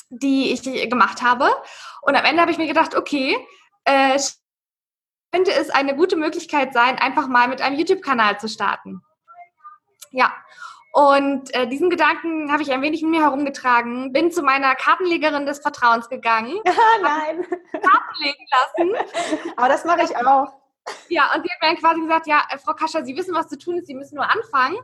die 0.10 0.52
ich 0.52 0.62
gemacht 0.90 1.24
habe. 1.24 1.50
Und 2.04 2.16
am 2.16 2.24
Ende 2.24 2.42
habe 2.42 2.52
ich 2.52 2.60
mir 2.60 2.68
gedacht, 2.68 2.96
okay, 2.96 3.36
äh, 3.86 4.20
könnte 5.32 5.52
es 5.52 5.72
eine 5.72 5.96
gute 5.96 6.16
Möglichkeit 6.16 6.74
sein, 6.74 7.00
einfach 7.00 7.28
mal 7.28 7.48
mit 7.48 7.62
einem 7.62 7.80
YouTube-Kanal 7.80 8.40
zu 8.40 8.48
starten. 8.48 9.02
Ja, 10.12 10.32
und 10.94 11.52
äh, 11.56 11.68
diesen 11.68 11.90
Gedanken 11.90 12.52
habe 12.52 12.62
ich 12.62 12.72
ein 12.72 12.84
wenig 12.84 13.02
mit 13.02 13.10
mir 13.10 13.22
herumgetragen, 13.24 14.14
bin 14.14 14.32
zu 14.32 14.44
meiner 14.44 14.76
Kartenlegerin 14.76 15.48
des 15.48 15.58
Vertrauens 15.58 16.08
gegangen. 16.08 16.54
Nein. 17.02 17.44
Karten 17.72 18.24
legen 18.24 18.46
lassen. 18.52 19.54
Aber 19.58 19.70
das 19.70 19.86
mache 19.86 20.04
ich 20.04 20.16
auch. 20.16 20.54
Ja, 21.10 21.34
und 21.34 21.44
sie 21.44 21.50
hat 21.50 21.62
mir 21.62 21.68
dann 21.70 21.78
quasi 21.78 22.02
gesagt, 22.02 22.28
ja, 22.28 22.44
äh, 22.52 22.60
Frau 22.60 22.76
Kascher, 22.76 23.04
Sie 23.04 23.18
wissen, 23.18 23.34
was 23.34 23.48
zu 23.48 23.58
tun 23.58 23.78
ist, 23.78 23.88
Sie 23.88 23.96
müssen 23.96 24.16
nur 24.16 24.30
anfangen. 24.30 24.78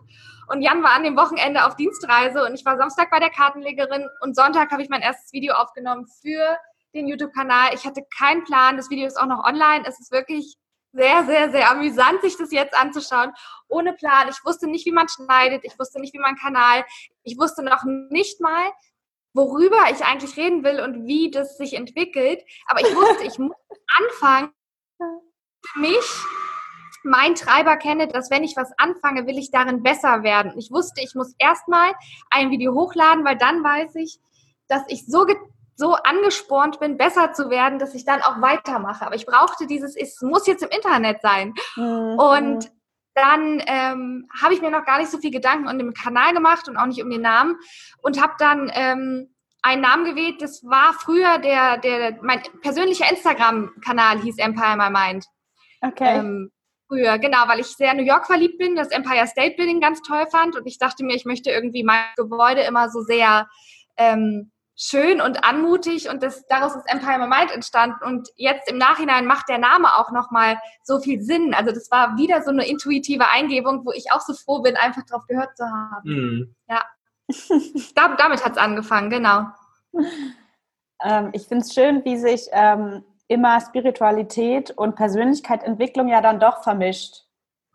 Und 0.48 0.64
Jan 0.64 0.82
war 0.82 0.94
an 0.94 1.04
dem 1.04 1.16
Wochenende 1.16 1.64
auf 1.64 1.76
Dienstreise 1.76 2.44
und 2.44 2.56
ich 2.56 2.66
war 2.66 2.76
Samstag 2.78 3.12
bei 3.12 3.20
der 3.20 3.30
Kartenlegerin 3.30 4.10
und 4.22 4.36
Sonntag 4.36 4.72
habe 4.72 4.82
ich 4.82 4.90
mein 4.90 5.02
erstes 5.04 5.32
Video 5.32 5.54
aufgenommen 5.54 6.08
für 6.08 6.58
den 6.96 7.08
YouTube-Kanal. 7.08 7.76
Ich 7.76 7.86
hatte 7.86 8.02
keinen 8.18 8.44
Plan, 8.46 8.78
das 8.78 8.90
Video 8.90 9.06
ist 9.06 9.22
auch 9.22 9.28
noch 9.28 9.46
online. 9.46 9.84
Es 9.86 10.00
ist 10.00 10.12
wirklich 10.12 10.58
sehr, 10.92 11.26
sehr, 11.26 11.52
sehr 11.52 11.72
amüsant, 11.72 12.22
sich 12.22 12.38
das 12.38 12.52
jetzt 12.52 12.76
anzuschauen. 12.76 13.32
Ohne 13.68 13.94
Plan. 13.94 14.28
Ich 14.30 14.44
wusste 14.44 14.68
nicht, 14.68 14.86
wie 14.86 14.92
man 14.92 15.08
schneidet. 15.08 15.64
Ich 15.64 15.78
wusste 15.78 16.00
nicht, 16.00 16.14
wie 16.14 16.20
man 16.20 16.36
Kanal. 16.36 16.86
Ich 17.24 17.38
wusste 17.38 17.64
noch 17.64 17.84
nicht 18.10 18.42
mal, 18.42 18.72
worüber 19.34 19.78
ich 19.92 20.04
eigentlich 20.04 20.36
reden 20.38 20.64
will 20.64 20.80
und 20.80 21.06
wie 21.06 21.32
das 21.32 21.58
sich 21.58 21.74
entwickelt. 21.74 22.44
Aber 22.68 22.82
ich 22.82 22.96
wusste, 22.96 23.24
ich 23.24 23.38
muss 23.38 23.56
anfangen, 23.98 24.52
für 24.98 25.80
mich 25.80 26.06
mein 27.04 27.36
Treiber 27.36 27.78
kenne, 27.78 28.08
dass 28.08 28.30
wenn 28.30 28.44
ich 28.44 28.56
was 28.58 28.72
anfange, 28.78 29.26
will 29.26 29.38
ich 29.38 29.52
darin 29.52 29.84
besser 29.84 30.24
werden. 30.24 30.54
Ich 30.58 30.72
wusste, 30.72 31.02
ich 31.02 31.16
muss 31.16 31.34
erstmal 31.38 31.94
ein 32.30 32.52
Video 32.52 32.74
hochladen, 32.74 33.24
weil 33.24 33.38
dann 33.38 33.64
weiß 33.64 33.96
ich, 33.96 34.20
dass 34.68 34.84
ich 34.88 35.06
so, 35.06 35.26
so 35.80 35.94
angespornt 35.94 36.80
bin, 36.82 36.98
besser 36.98 37.32
zu 37.32 37.50
werden, 37.50 37.80
dass 37.80 37.96
ich 37.96 38.04
dann 38.04 38.22
auch 38.22 38.42
weitermache. 38.42 39.06
Aber 39.06 39.16
ich 39.16 39.26
brauchte 39.26 39.66
dieses, 39.66 39.96
es 39.96 40.22
muss 40.22 40.46
jetzt 40.46 40.62
im 40.62 40.70
Internet 40.70 41.22
sein. 41.22 41.54
Mhm. 41.78 42.20
Und 42.20 42.72
dann 43.16 43.64
ähm, 43.66 44.28
habe 44.42 44.54
ich 44.54 44.62
mir 44.62 44.72
noch 44.72 44.86
gar 44.86 45.00
nicht 45.00 45.10
so 45.10 45.18
viel 45.20 45.32
Gedanken 45.32 45.70
um 45.70 45.78
den 45.78 45.94
Kanal 45.94 46.34
gemacht 46.34 46.68
und 46.68 46.76
auch 46.76 46.86
nicht 46.86 47.02
um 47.02 47.10
den 47.10 47.22
Namen 47.22 47.56
und 48.02 48.22
habe 48.22 48.34
dann 48.40 48.70
ähm, 48.74 49.34
einen 49.62 49.82
Namen 49.82 50.04
gewählt. 50.04 50.42
Das 50.42 50.64
war 50.66 50.94
früher 50.94 51.40
der, 51.40 51.78
der 51.78 52.20
mein 52.22 52.42
persönlicher 52.62 53.10
Instagram-Kanal 53.10 54.20
hieß 54.22 54.38
Empire 54.38 54.76
My 54.76 54.90
Mind. 54.90 55.26
Okay. 55.82 56.20
Ähm, 56.20 56.52
früher, 56.90 57.18
genau, 57.20 57.48
weil 57.48 57.62
ich 57.62 57.68
sehr 57.68 57.94
New 57.94 58.04
York 58.04 58.26
verliebt 58.26 58.58
bin, 58.58 58.76
das 58.76 58.90
Empire 58.90 59.28
State 59.28 59.56
Building 59.56 59.80
ganz 59.80 60.02
toll 60.02 60.26
fand 60.30 60.58
und 60.58 60.68
ich 60.68 60.78
dachte 60.78 61.06
mir, 61.06 61.16
ich 61.16 61.24
möchte 61.24 61.52
irgendwie 61.52 61.84
mein 61.84 62.04
Gebäude 62.18 62.62
immer 62.62 62.90
so 62.90 63.02
sehr 63.02 63.48
ähm, 63.96 64.52
schön 64.82 65.20
und 65.20 65.44
anmutig 65.44 66.10
und 66.10 66.24
das, 66.24 66.48
daraus 66.48 66.74
ist 66.74 66.90
Empire 66.90 67.18
My 67.20 67.28
Mind 67.28 67.52
entstanden 67.52 68.02
und 68.06 68.30
jetzt 68.38 68.72
im 68.72 68.78
Nachhinein 68.78 69.26
macht 69.26 69.50
der 69.50 69.58
Name 69.58 69.98
auch 69.98 70.12
nochmal 70.12 70.58
so 70.84 71.00
viel 71.00 71.22
Sinn. 71.22 71.54
Also 71.54 71.74
das 71.74 71.92
war 71.92 72.16
wieder 72.18 72.42
so 72.44 72.50
eine 72.50 72.66
intuitive 72.66 73.28
Eingebung, 73.30 73.86
wo 73.86 73.92
ich 73.92 74.14
auch 74.14 74.22
so 74.22 74.34
froh 74.34 74.62
bin, 74.62 74.78
einfach 74.78 75.04
drauf 75.04 75.24
gehört 75.28 75.58
zu 75.58 75.66
haben. 75.66 76.10
Mhm. 76.10 76.56
Ja. 76.70 76.82
da, 77.96 78.16
damit 78.16 78.46
hat 78.46 78.54
es 78.54 78.58
angefangen, 78.58 79.10
genau. 79.10 79.48
Ähm, 81.04 81.30
ich 81.34 81.48
finde 81.48 81.66
es 81.66 81.74
schön, 81.74 82.06
wie 82.06 82.18
sich 82.18 82.48
ähm, 82.54 83.04
immer 83.28 83.60
Spiritualität 83.60 84.72
und 84.72 84.96
Persönlichkeitsentwicklung 84.96 86.08
ja 86.08 86.22
dann 86.22 86.40
doch 86.40 86.64
vermischt. 86.64 87.26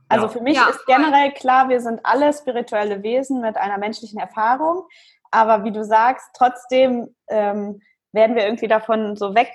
Also 0.09 0.27
ja. 0.27 0.33
für 0.33 0.41
mich 0.41 0.57
ja. 0.57 0.69
ist 0.69 0.87
generell 0.87 1.33
klar, 1.33 1.69
wir 1.69 1.83
sind 1.83 2.01
alle 2.05 2.33
spirituelle 2.33 3.03
Wesen 3.03 3.43
mit 3.43 3.59
einer 3.59 3.77
menschlichen 3.77 4.19
Erfahrung, 4.19 4.87
aber 5.35 5.65
wie 5.65 5.73
du 5.73 5.85
sagst, 5.85 6.29
trotzdem 6.35 7.15
ähm, 7.29 7.81
werden 8.13 8.37
wir 8.37 8.45
irgendwie 8.45 8.69
davon 8.69 9.17
so 9.17 9.35
weg, 9.35 9.51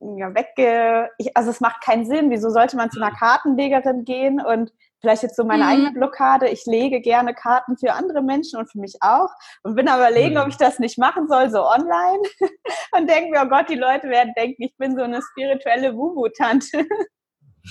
ja, 0.00 0.34
wegge... 0.34 1.08
Ich, 1.18 1.36
also 1.36 1.50
es 1.50 1.60
macht 1.60 1.82
keinen 1.82 2.04
Sinn. 2.04 2.30
Wieso 2.30 2.50
sollte 2.50 2.76
man 2.76 2.90
zu 2.90 3.00
einer 3.00 3.14
Kartenlegerin 3.14 4.04
gehen 4.04 4.40
und 4.40 4.72
vielleicht 5.00 5.22
jetzt 5.22 5.36
so 5.36 5.44
meine 5.44 5.64
mhm. 5.64 5.70
eigene 5.70 5.92
Blockade, 5.92 6.48
ich 6.48 6.64
lege 6.66 7.00
gerne 7.00 7.34
Karten 7.34 7.76
für 7.76 7.92
andere 7.92 8.22
Menschen 8.22 8.58
und 8.58 8.70
für 8.70 8.78
mich 8.78 8.96
auch 9.00 9.28
und 9.62 9.76
bin 9.76 9.86
aber 9.88 10.08
überlegen, 10.08 10.34
mhm. 10.34 10.40
ob 10.40 10.48
ich 10.48 10.56
das 10.56 10.78
nicht 10.78 10.98
machen 10.98 11.28
soll, 11.28 11.50
so 11.50 11.62
online 11.62 12.22
und 12.92 13.08
denke 13.08 13.30
mir, 13.30 13.42
oh 13.44 13.48
Gott, 13.48 13.68
die 13.68 13.76
Leute 13.76 14.08
werden 14.08 14.32
denken, 14.36 14.62
ich 14.62 14.76
bin 14.78 14.96
so 14.96 15.02
eine 15.02 15.20
spirituelle 15.22 15.94
Wubu-Tante. 15.94 16.86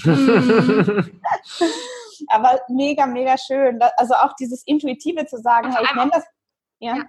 Mhm. 0.06 1.22
aber 2.28 2.62
mega, 2.70 3.06
mega 3.06 3.36
schön. 3.38 3.80
Also 3.98 4.14
auch 4.14 4.34
dieses 4.40 4.64
Intuitive 4.66 5.26
zu 5.26 5.38
sagen, 5.38 5.72
hey, 5.72 5.84
ich 5.84 5.96
nenne 5.96 6.12
das, 6.14 6.26
ja. 6.80 6.98
ja 6.98 7.04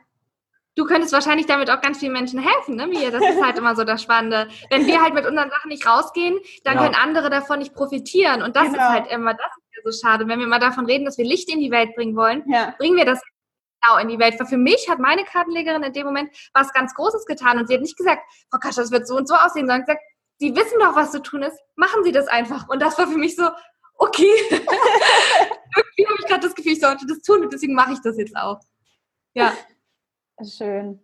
du 0.77 0.85
könntest 0.85 1.13
wahrscheinlich 1.13 1.47
damit 1.47 1.71
auch 1.71 1.81
ganz 1.81 1.99
vielen 1.99 2.13
Menschen 2.13 2.41
helfen, 2.41 2.77
ne, 2.77 2.87
Mia? 2.87 3.11
Das 3.11 3.23
ist 3.23 3.43
halt 3.43 3.59
immer 3.59 3.77
so 3.77 3.85
das 3.85 4.03
Spannende. 4.03 4.49
Wenn 4.71 4.87
wir 4.87 5.03
halt 5.03 5.15
mit 5.15 5.27
unseren 5.27 5.51
Sachen 5.51 5.69
nicht 5.69 5.87
rausgehen, 5.87 6.39
dann 6.65 6.77
ja. 6.77 6.83
können 6.83 6.95
andere 6.95 7.31
davon 7.31 7.59
nicht 7.59 7.75
profitieren. 7.75 8.43
Und 8.43 8.57
das 8.57 8.65
genau. 8.65 8.77
ist 8.77 8.89
halt 8.89 9.07
immer, 9.11 9.35
das 9.35 9.47
ist 9.47 9.77
ja 9.77 9.91
so 9.91 10.07
schade. 10.07 10.29
Wenn 10.29 10.41
wir 10.41 10.47
mal 10.47 10.59
davon 10.59 10.87
reden, 10.87 11.05
dass 11.05 11.19
wir 11.19 11.25
Licht 11.25 11.53
in 11.53 11.61
die 11.61 11.71
Welt 11.71 11.95
bringen 11.95 12.17
wollen, 12.17 12.43
ja. 12.47 12.75
bringen 12.79 12.97
wir 12.97 13.05
das 13.05 13.21
genau 13.83 13.99
in 13.99 14.09
die 14.09 14.19
Welt. 14.19 14.39
Weil 14.39 14.47
für 14.47 14.57
mich 14.57 14.89
hat 14.89 14.99
meine 14.99 15.25
Kartenlegerin 15.25 15.83
in 15.83 15.93
dem 15.93 16.07
Moment 16.07 16.31
was 16.53 16.73
ganz 16.73 16.95
Großes 16.95 17.27
getan 17.27 17.59
und 17.59 17.69
sie 17.69 17.75
hat 17.75 17.83
nicht 17.83 17.97
gesagt, 17.97 18.23
Frau 18.51 18.59
Kascha, 18.59 18.81
das 18.81 18.91
wird 18.91 19.07
so 19.07 19.17
und 19.17 19.29
so 19.29 19.35
aussehen, 19.35 19.67
sondern 19.67 19.83
gesagt, 19.83 20.01
Sie 20.39 20.55
wissen 20.55 20.79
doch, 20.81 20.97
was 20.97 21.13
zu 21.13 21.23
tun 21.23 21.43
ist, 21.43 21.57
machen 21.77 22.03
Sie 22.03 22.13
das 22.13 22.27
einfach. 22.27 22.69
Und 22.69 22.83
das 22.83 22.99
war 22.99 23.07
für 23.07 23.17
mich 23.17 23.37
so, 23.37 23.49
okay. 23.95 24.31
Irgendwie 24.51 26.07
habe 26.07 26.17
ich 26.19 26.27
gerade 26.27 26.41
das 26.41 26.55
Gefühl, 26.55 26.73
ich 26.73 26.81
sollte 26.81 27.07
das 27.07 27.21
tun 27.23 27.43
und 27.45 27.53
deswegen 27.53 27.75
mache 27.75 27.93
ich 27.93 28.01
das 28.03 28.19
jetzt 28.19 28.37
auch. 28.37 28.61
Ja. 29.35 29.53
Schön. 30.43 31.01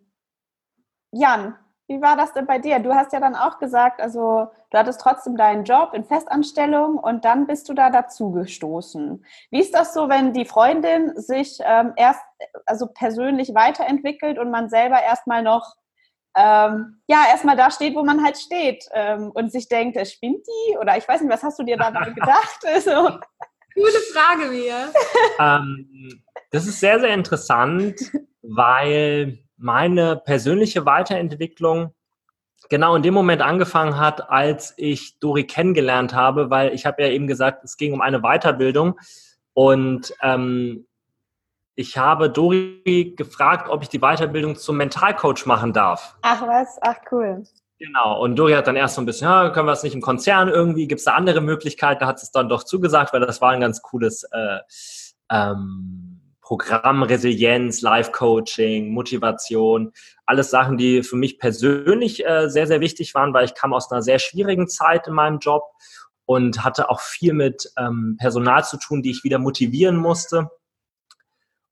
Jan, 1.12 1.56
wie 1.88 2.00
war 2.00 2.16
das 2.16 2.32
denn 2.32 2.46
bei 2.46 2.58
dir? 2.58 2.78
Du 2.78 2.94
hast 2.94 3.12
ja 3.12 3.20
dann 3.20 3.34
auch 3.34 3.58
gesagt, 3.58 4.00
also 4.00 4.48
du 4.70 4.78
hattest 4.78 5.00
trotzdem 5.00 5.36
deinen 5.36 5.64
Job 5.64 5.92
in 5.92 6.04
Festanstellung 6.04 6.98
und 6.98 7.24
dann 7.24 7.46
bist 7.46 7.68
du 7.68 7.74
da 7.74 7.90
dazu 7.90 8.30
gestoßen. 8.30 9.24
Wie 9.50 9.60
ist 9.60 9.74
das 9.74 9.92
so, 9.92 10.08
wenn 10.08 10.32
die 10.32 10.44
Freundin 10.44 11.12
sich 11.20 11.58
ähm, 11.64 11.92
erst 11.96 12.22
also 12.64 12.86
persönlich 12.86 13.54
weiterentwickelt 13.54 14.38
und 14.38 14.50
man 14.50 14.70
selber 14.70 15.02
erstmal 15.02 15.42
noch 15.42 15.74
ähm, 16.36 17.02
ja 17.08 17.24
erstmal 17.28 17.56
da 17.56 17.72
steht, 17.72 17.96
wo 17.96 18.04
man 18.04 18.24
halt 18.24 18.38
steht 18.38 18.88
ähm, 18.92 19.32
und 19.32 19.50
sich 19.50 19.68
denkt, 19.68 19.96
es 19.96 20.12
spinnt 20.12 20.46
die 20.46 20.78
oder 20.78 20.96
ich 20.96 21.08
weiß 21.08 21.20
nicht, 21.20 21.32
was 21.32 21.42
hast 21.42 21.58
du 21.58 21.64
dir 21.64 21.76
dabei 21.76 22.10
gedacht? 22.14 22.60
Also, 22.66 23.18
Coole 23.74 24.00
Frage, 24.12 24.50
mir. 24.50 24.92
Ähm, 25.38 26.22
das 26.50 26.66
ist 26.66 26.80
sehr, 26.80 27.00
sehr 27.00 27.14
interessant, 27.14 28.00
weil 28.42 29.38
meine 29.56 30.16
persönliche 30.16 30.86
Weiterentwicklung 30.86 31.94
genau 32.68 32.94
in 32.94 33.02
dem 33.02 33.14
Moment 33.14 33.42
angefangen 33.42 33.98
hat, 33.98 34.30
als 34.30 34.74
ich 34.76 35.18
Dori 35.18 35.44
kennengelernt 35.44 36.14
habe, 36.14 36.50
weil 36.50 36.72
ich 36.72 36.86
habe 36.86 37.02
ja 37.02 37.08
eben 37.08 37.26
gesagt, 37.26 37.64
es 37.64 37.76
ging 37.76 37.92
um 37.92 38.00
eine 38.00 38.20
Weiterbildung 38.20 38.98
und 39.54 40.14
ähm, 40.22 40.86
ich 41.74 41.96
habe 41.96 42.30
Dori 42.30 43.14
gefragt, 43.16 43.68
ob 43.68 43.82
ich 43.82 43.88
die 43.88 44.00
Weiterbildung 44.00 44.56
zum 44.56 44.76
Mentalcoach 44.76 45.46
machen 45.46 45.72
darf. 45.72 46.16
Ach 46.22 46.42
was, 46.42 46.78
ach 46.82 46.96
cool. 47.10 47.42
Genau, 47.78 48.22
und 48.22 48.36
Dori 48.36 48.52
hat 48.52 48.66
dann 48.66 48.76
erst 48.76 48.96
so 48.96 49.00
ein 49.00 49.06
bisschen, 49.06 49.26
ja, 49.26 49.48
können 49.50 49.66
wir 49.66 49.72
es 49.72 49.82
nicht 49.82 49.94
im 49.94 50.02
Konzern 50.02 50.48
irgendwie, 50.48 50.86
gibt 50.86 50.98
es 50.98 51.06
da 51.06 51.14
andere 51.14 51.40
Möglichkeiten, 51.40 52.00
da 52.00 52.06
hat 52.06 52.22
es 52.22 52.30
dann 52.30 52.50
doch 52.50 52.64
zugesagt, 52.64 53.12
weil 53.14 53.20
das 53.20 53.40
war 53.40 53.52
ein 53.52 53.60
ganz 53.60 53.80
cooles 53.80 54.24
äh, 54.24 54.58
ähm, 55.30 56.09
Programm, 56.50 57.04
Resilienz, 57.04 57.80
Life-Coaching, 57.80 58.92
Motivation, 58.92 59.92
alles 60.26 60.50
Sachen, 60.50 60.76
die 60.76 61.04
für 61.04 61.14
mich 61.14 61.38
persönlich 61.38 62.26
äh, 62.26 62.48
sehr, 62.48 62.66
sehr 62.66 62.80
wichtig 62.80 63.14
waren, 63.14 63.32
weil 63.32 63.44
ich 63.44 63.54
kam 63.54 63.72
aus 63.72 63.92
einer 63.92 64.02
sehr 64.02 64.18
schwierigen 64.18 64.66
Zeit 64.66 65.06
in 65.06 65.14
meinem 65.14 65.38
Job 65.38 65.62
und 66.24 66.64
hatte 66.64 66.90
auch 66.90 66.98
viel 66.98 67.34
mit 67.34 67.70
ähm, 67.78 68.16
Personal 68.18 68.64
zu 68.64 68.78
tun, 68.78 69.00
die 69.00 69.12
ich 69.12 69.22
wieder 69.22 69.38
motivieren 69.38 69.94
musste. 69.94 70.50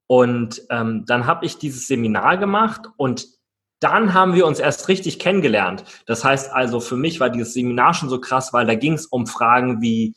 Und 0.07 0.61
ähm, 0.69 1.03
dann 1.05 1.25
habe 1.25 1.45
ich 1.45 1.57
dieses 1.57 1.89
Seminar 1.89 2.37
gemacht 2.37 2.83
und 2.95 3.27
dann 3.81 4.13
haben 4.13 4.33
wir 4.33 4.45
uns 4.45 4.59
erst 4.59 4.87
richtig 4.87 5.19
kennengelernt. 5.19 5.83
Das 6.05 6.23
heißt 6.23 6.53
also, 6.53 6.79
für 6.79 6.95
mich 6.95 7.19
war 7.19 7.29
dieses 7.29 7.53
Seminar 7.53 7.93
schon 7.93 8.07
so 8.07 8.21
krass, 8.21 8.53
weil 8.53 8.65
da 8.65 8.75
ging 8.75 8.93
es 8.93 9.07
um 9.07 9.27
Fragen 9.27 9.81
wie, 9.81 10.15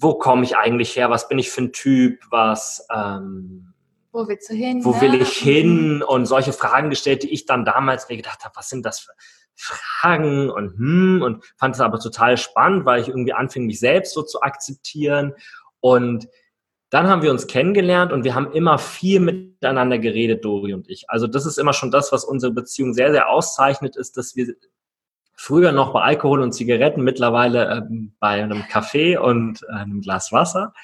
wo 0.00 0.14
komme 0.14 0.44
ich 0.44 0.56
eigentlich 0.56 0.96
her, 0.96 1.10
was 1.10 1.28
bin 1.28 1.38
ich 1.38 1.50
für 1.50 1.62
ein 1.62 1.72
Typ, 1.72 2.20
was, 2.30 2.86
ähm, 2.94 3.74
wo 4.12 4.26
willst 4.26 4.50
du 4.50 4.54
hin? 4.54 4.84
Wo 4.84 4.92
ne? 4.92 5.00
will 5.02 5.14
ich 5.20 5.36
hin? 5.36 6.02
Und 6.02 6.26
solche 6.26 6.52
Fragen 6.52 6.90
gestellt, 6.90 7.22
die 7.22 7.32
ich 7.32 7.46
dann 7.46 7.64
damals 7.64 8.08
mir 8.08 8.16
gedacht 8.16 8.44
habe, 8.44 8.56
was 8.56 8.68
sind 8.68 8.84
das 8.84 9.00
für 9.00 9.12
Fragen 9.54 10.50
und 10.50 10.72
hm, 10.78 11.22
und 11.22 11.44
fand 11.58 11.74
es 11.74 11.80
aber 11.80 12.00
total 12.00 12.36
spannend, 12.38 12.86
weil 12.86 13.02
ich 13.02 13.08
irgendwie 13.08 13.34
anfing, 13.34 13.66
mich 13.66 13.78
selbst 13.78 14.14
so 14.14 14.22
zu 14.22 14.40
akzeptieren. 14.40 15.34
Und 15.80 16.28
dann 16.88 17.08
haben 17.08 17.22
wir 17.22 17.30
uns 17.30 17.46
kennengelernt 17.46 18.10
und 18.12 18.24
wir 18.24 18.34
haben 18.34 18.52
immer 18.52 18.78
viel 18.78 19.20
miteinander 19.20 19.98
geredet, 19.98 20.44
Dori 20.44 20.72
und 20.74 20.88
ich. 20.88 21.08
Also 21.08 21.26
das 21.26 21.46
ist 21.46 21.58
immer 21.58 21.72
schon 21.72 21.90
das, 21.90 22.10
was 22.10 22.24
unsere 22.24 22.52
Beziehung 22.52 22.94
sehr, 22.94 23.12
sehr 23.12 23.28
auszeichnet, 23.28 23.96
ist, 23.96 24.16
dass 24.16 24.34
wir 24.34 24.54
früher 25.40 25.72
noch 25.72 25.94
bei 25.94 26.02
Alkohol 26.02 26.42
und 26.42 26.52
Zigaretten, 26.52 27.02
mittlerweile 27.02 27.70
ähm, 27.70 28.12
bei 28.20 28.42
einem 28.42 28.62
Kaffee 28.68 29.16
und 29.16 29.62
äh, 29.62 29.72
einem 29.72 30.02
Glas 30.02 30.32
Wasser, 30.32 30.74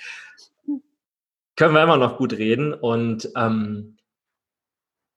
können 1.56 1.75
wir 1.75 1.82
immer 1.82 1.98
noch 1.98 2.16
gut 2.16 2.32
reden. 2.32 2.72
Und 2.72 3.28
ähm, 3.36 3.98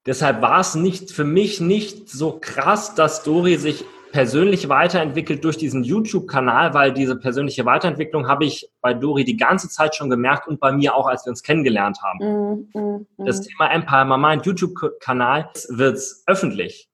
deshalb 0.04 0.42
war 0.42 0.60
es 0.60 0.74
nicht 0.74 1.10
für 1.10 1.24
mich 1.24 1.58
nicht 1.58 2.10
so 2.10 2.38
krass, 2.38 2.94
dass 2.94 3.22
Dori 3.22 3.56
sich 3.56 3.86
persönlich 4.12 4.68
weiterentwickelt 4.68 5.42
durch 5.42 5.56
diesen 5.56 5.84
YouTube-Kanal, 5.84 6.74
weil 6.74 6.92
diese 6.92 7.16
persönliche 7.16 7.64
Weiterentwicklung 7.64 8.28
habe 8.28 8.44
ich 8.44 8.70
bei 8.82 8.92
Dori 8.92 9.24
die 9.24 9.38
ganze 9.38 9.70
Zeit 9.70 9.94
schon 9.94 10.10
gemerkt 10.10 10.48
und 10.48 10.60
bei 10.60 10.70
mir 10.70 10.94
auch, 10.94 11.06
als 11.06 11.24
wir 11.24 11.30
uns 11.30 11.42
kennengelernt 11.42 11.98
haben. 12.02 12.18
Mm, 12.18 12.78
mm, 12.78 13.06
mm. 13.16 13.24
Das 13.24 13.40
Thema 13.40 13.72
Empire 13.72 14.04
My 14.04 14.18
Mind 14.18 14.44
YouTube-Kanal 14.44 15.48
wird 15.70 15.98
öffentlich. 16.26 16.89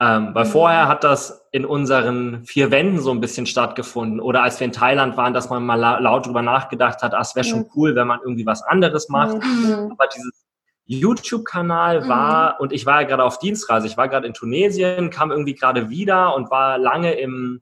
Ähm, 0.00 0.30
weil 0.32 0.44
mhm. 0.44 0.50
vorher 0.50 0.88
hat 0.88 1.02
das 1.02 1.48
in 1.50 1.64
unseren 1.64 2.44
vier 2.44 2.70
Wänden 2.70 3.00
so 3.00 3.10
ein 3.10 3.20
bisschen 3.20 3.46
stattgefunden. 3.46 4.20
Oder 4.20 4.44
als 4.44 4.60
wir 4.60 4.64
in 4.64 4.72
Thailand 4.72 5.16
waren, 5.16 5.34
dass 5.34 5.50
man 5.50 5.64
mal 5.66 5.74
laut 5.74 6.26
drüber 6.26 6.42
nachgedacht 6.42 7.02
hat, 7.02 7.14
ah, 7.14 7.20
es 7.20 7.34
wäre 7.34 7.44
schon 7.44 7.60
mhm. 7.60 7.70
cool, 7.74 7.96
wenn 7.96 8.06
man 8.06 8.20
irgendwie 8.20 8.46
was 8.46 8.62
anderes 8.62 9.08
macht. 9.08 9.42
Mhm. 9.42 9.90
Aber 9.92 10.06
dieses 10.06 10.46
YouTube-Kanal 10.86 12.02
mhm. 12.04 12.08
war, 12.08 12.60
und 12.60 12.72
ich 12.72 12.86
war 12.86 13.02
ja 13.02 13.08
gerade 13.08 13.24
auf 13.24 13.40
Dienstreise, 13.40 13.88
ich 13.88 13.96
war 13.96 14.08
gerade 14.08 14.26
in 14.26 14.34
Tunesien, 14.34 15.10
kam 15.10 15.32
irgendwie 15.32 15.54
gerade 15.54 15.90
wieder 15.90 16.34
und 16.34 16.50
war 16.50 16.78
lange 16.78 17.14
im 17.14 17.60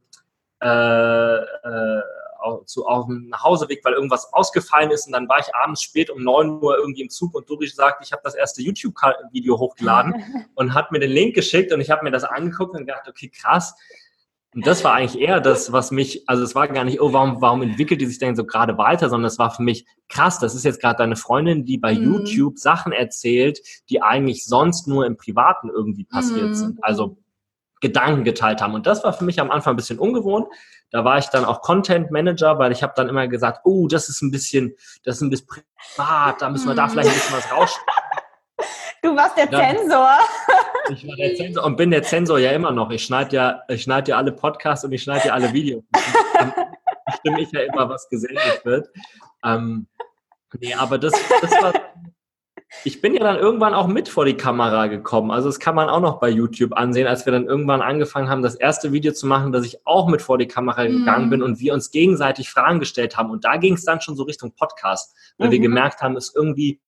äh, 0.63 0.69
äh, 0.69 2.03
zu, 2.65 2.87
auf 2.87 3.07
dem 3.07 3.29
Nachhauseweg, 3.29 3.85
weil 3.85 3.95
irgendwas 3.95 4.33
ausgefallen 4.33 4.91
ist 4.91 5.07
und 5.07 5.13
dann 5.13 5.29
war 5.29 5.39
ich 5.39 5.55
abends 5.55 5.83
spät 5.83 6.11
um 6.11 6.23
9 6.23 6.63
Uhr 6.63 6.79
irgendwie 6.79 7.03
im 7.03 7.11
Zug 7.11 7.35
und 7.35 7.49
Dori 7.49 7.67
sagt, 7.69 8.05
ich 8.05 8.13
habe 8.13 8.23
das 8.25 8.35
erste 8.35 8.63
YouTube-Video 8.63 9.59
hochgeladen 9.59 10.47
und 10.55 10.75
hat 10.75 10.93
mir 10.93 11.01
den 11.01 11.11
Link 11.11 11.35
geschickt 11.35 11.73
und 11.73 11.81
ich 11.81 11.91
habe 11.91 12.05
mir 12.05 12.11
das 12.11 12.25
angeguckt 12.25 12.75
und 12.75 12.87
gedacht, 12.87 13.09
okay, 13.09 13.29
krass, 13.29 13.75
und 14.57 14.67
das 14.67 14.85
war 14.85 14.95
eigentlich 14.95 15.21
eher 15.21 15.43
das, 15.43 15.71
was 15.71 15.91
mich, 15.91 16.27
also 16.27 16.43
es 16.43 16.55
war 16.55 16.67
gar 16.67 16.85
nicht, 16.85 17.03
oh, 17.03 17.13
warum, 17.13 17.43
warum 17.43 17.61
entwickelt 17.61 18.01
die 18.01 18.07
sich 18.07 18.19
denn 18.19 18.35
so 18.35 18.47
gerade 18.47 18.79
weiter, 18.79 19.11
sondern 19.11 19.27
es 19.27 19.39
war 19.39 19.51
für 19.51 19.63
mich 19.63 19.85
krass, 20.09 20.39
das 20.39 20.55
ist 20.55 20.65
jetzt 20.65 20.81
gerade 20.81 20.97
deine 20.97 21.17
Freundin, 21.17 21.67
die 21.67 21.77
bei 21.77 21.95
mhm. 21.95 22.05
YouTube 22.05 22.59
Sachen 22.59 22.93
erzählt, 22.93 23.61
die 23.91 24.01
eigentlich 24.01 24.47
sonst 24.47 24.89
nur 24.89 25.05
im 25.05 25.19
Privaten 25.19 25.69
irgendwie 25.69 26.05
passiert 26.05 26.49
mhm. 26.49 26.55
sind. 26.55 26.79
Also 26.83 27.19
Gedanken 27.81 28.25
geteilt 28.25 28.63
haben. 28.63 28.75
Und 28.75 28.87
das 28.87 29.05
war 29.05 29.13
für 29.13 29.25
mich 29.25 29.41
am 29.41 29.51
Anfang 29.51 29.75
ein 29.75 29.77
bisschen 29.77 29.99
ungewohnt. 29.99 30.49
Da 30.91 31.05
war 31.05 31.19
ich 31.19 31.27
dann 31.27 31.45
auch 31.45 31.61
Content 31.61 32.11
Manager, 32.11 32.59
weil 32.59 32.73
ich 32.73 32.83
habe 32.83 32.95
dann 32.97 33.09
immer 33.09 33.29
gesagt, 33.29 33.61
oh, 33.65 33.87
das 33.89 34.09
ist 34.09 34.23
ein 34.23 34.31
bisschen, 34.31 34.75
das 35.05 35.17
ist 35.17 35.23
ein 35.23 35.31
bisschen 35.31 35.47
privat, 35.77 36.41
da 36.41 36.49
müssen 36.49 36.69
wir 36.69 36.75
da 36.75 36.89
vielleicht 36.89 37.11
ein 37.11 37.15
bisschen 37.15 37.37
was 37.37 37.53
rausschneiden. 37.53 37.93
Du 39.03 39.15
warst 39.15 39.37
der 39.37 39.47
dann, 39.47 39.77
Zensor. 39.77 40.19
Ich 40.91 41.07
war 41.07 41.15
der 41.15 41.35
Zensor 41.37 41.65
und 41.65 41.77
bin 41.77 41.93
der 41.93 42.03
Zensor 42.03 42.41
ja 42.41 42.51
immer 42.51 42.73
noch. 42.73 42.91
Ich 42.91 43.05
schneide 43.05 43.37
ja, 43.37 43.63
ich 43.69 43.83
schneide 43.83 44.11
ja 44.11 44.17
alle 44.17 44.33
Podcasts 44.33 44.85
und 44.85 44.91
ich 44.91 45.03
schneide 45.05 45.29
ja 45.29 45.35
alle 45.35 45.53
Videos. 45.53 45.85
Dann 46.35 46.53
stimme 47.21 47.41
ich 47.41 47.53
ja 47.53 47.61
immer, 47.61 47.89
was 47.89 48.09
gesendet 48.09 48.65
wird. 48.65 48.89
Ähm, 49.45 49.87
nee, 50.59 50.75
aber 50.75 50.99
das, 50.99 51.13
das 51.41 51.51
war. 51.63 51.73
Ich 52.85 53.01
bin 53.01 53.15
ja 53.15 53.23
dann 53.23 53.37
irgendwann 53.37 53.75
auch 53.75 53.87
mit 53.87 54.09
vor 54.09 54.25
die 54.25 54.37
Kamera 54.37 54.89
gekommen. 54.89 55.31
Also 55.31 55.49
das 55.49 55.61
kann 55.61 55.75
man 55.75 55.89
auch 55.89 56.01
noch 56.01 56.19
bei 56.19 56.29
YouTube 56.29 56.73
ansehen, 56.77 57.07
als 57.07 57.25
wir 57.25 57.33
dann 57.33 57.47
irgendwann 57.47 57.81
angefangen 57.81 58.29
haben, 58.29 58.43
das 58.43 58.57
erste 58.57 58.93
Video 58.93 59.13
zu 59.13 59.27
machen, 59.27 59.53
dass 59.53 59.65
ich 59.65 59.87
auch 59.87 60.09
mit 60.09 60.21
vor 60.21 60.37
die 60.37 60.49
Kamera 60.49 60.85
gegangen 60.85 61.27
mhm. 61.27 61.31
bin 61.31 61.43
und 61.43 61.61
wir 61.61 61.73
uns 61.75 61.91
gegenseitig 61.91 62.51
Fragen 62.51 62.81
gestellt 62.81 63.17
haben. 63.17 63.31
Und 63.31 63.45
da 63.45 63.57
ging 63.57 63.75
es 63.75 63.85
dann 63.85 64.01
schon 64.01 64.17
so 64.17 64.25
Richtung 64.25 64.53
Podcast, 64.53 65.15
weil 65.39 65.49
mhm. 65.49 65.53
wir 65.53 65.61
gemerkt 65.61 66.03
haben, 66.03 66.17
es 66.17 66.35
irgendwie 66.35 66.81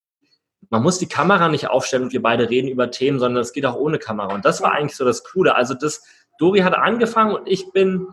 man 0.70 0.82
muss 0.82 0.98
die 0.98 1.08
Kamera 1.08 1.48
nicht 1.48 1.70
aufstellen 1.70 2.04
und 2.04 2.12
wir 2.12 2.20
beide 2.20 2.50
reden 2.50 2.68
über 2.68 2.90
Themen, 2.90 3.18
sondern 3.18 3.40
es 3.40 3.52
geht 3.52 3.64
auch 3.64 3.76
ohne 3.76 3.98
Kamera. 3.98 4.34
Und 4.34 4.44
das 4.44 4.60
war 4.60 4.72
eigentlich 4.72 4.96
so 4.96 5.04
das 5.04 5.24
Coole. 5.24 5.54
Also 5.54 5.74
das, 5.74 6.02
Dori 6.38 6.60
hat 6.60 6.74
angefangen 6.74 7.34
und 7.34 7.48
ich 7.48 7.72
bin 7.72 8.06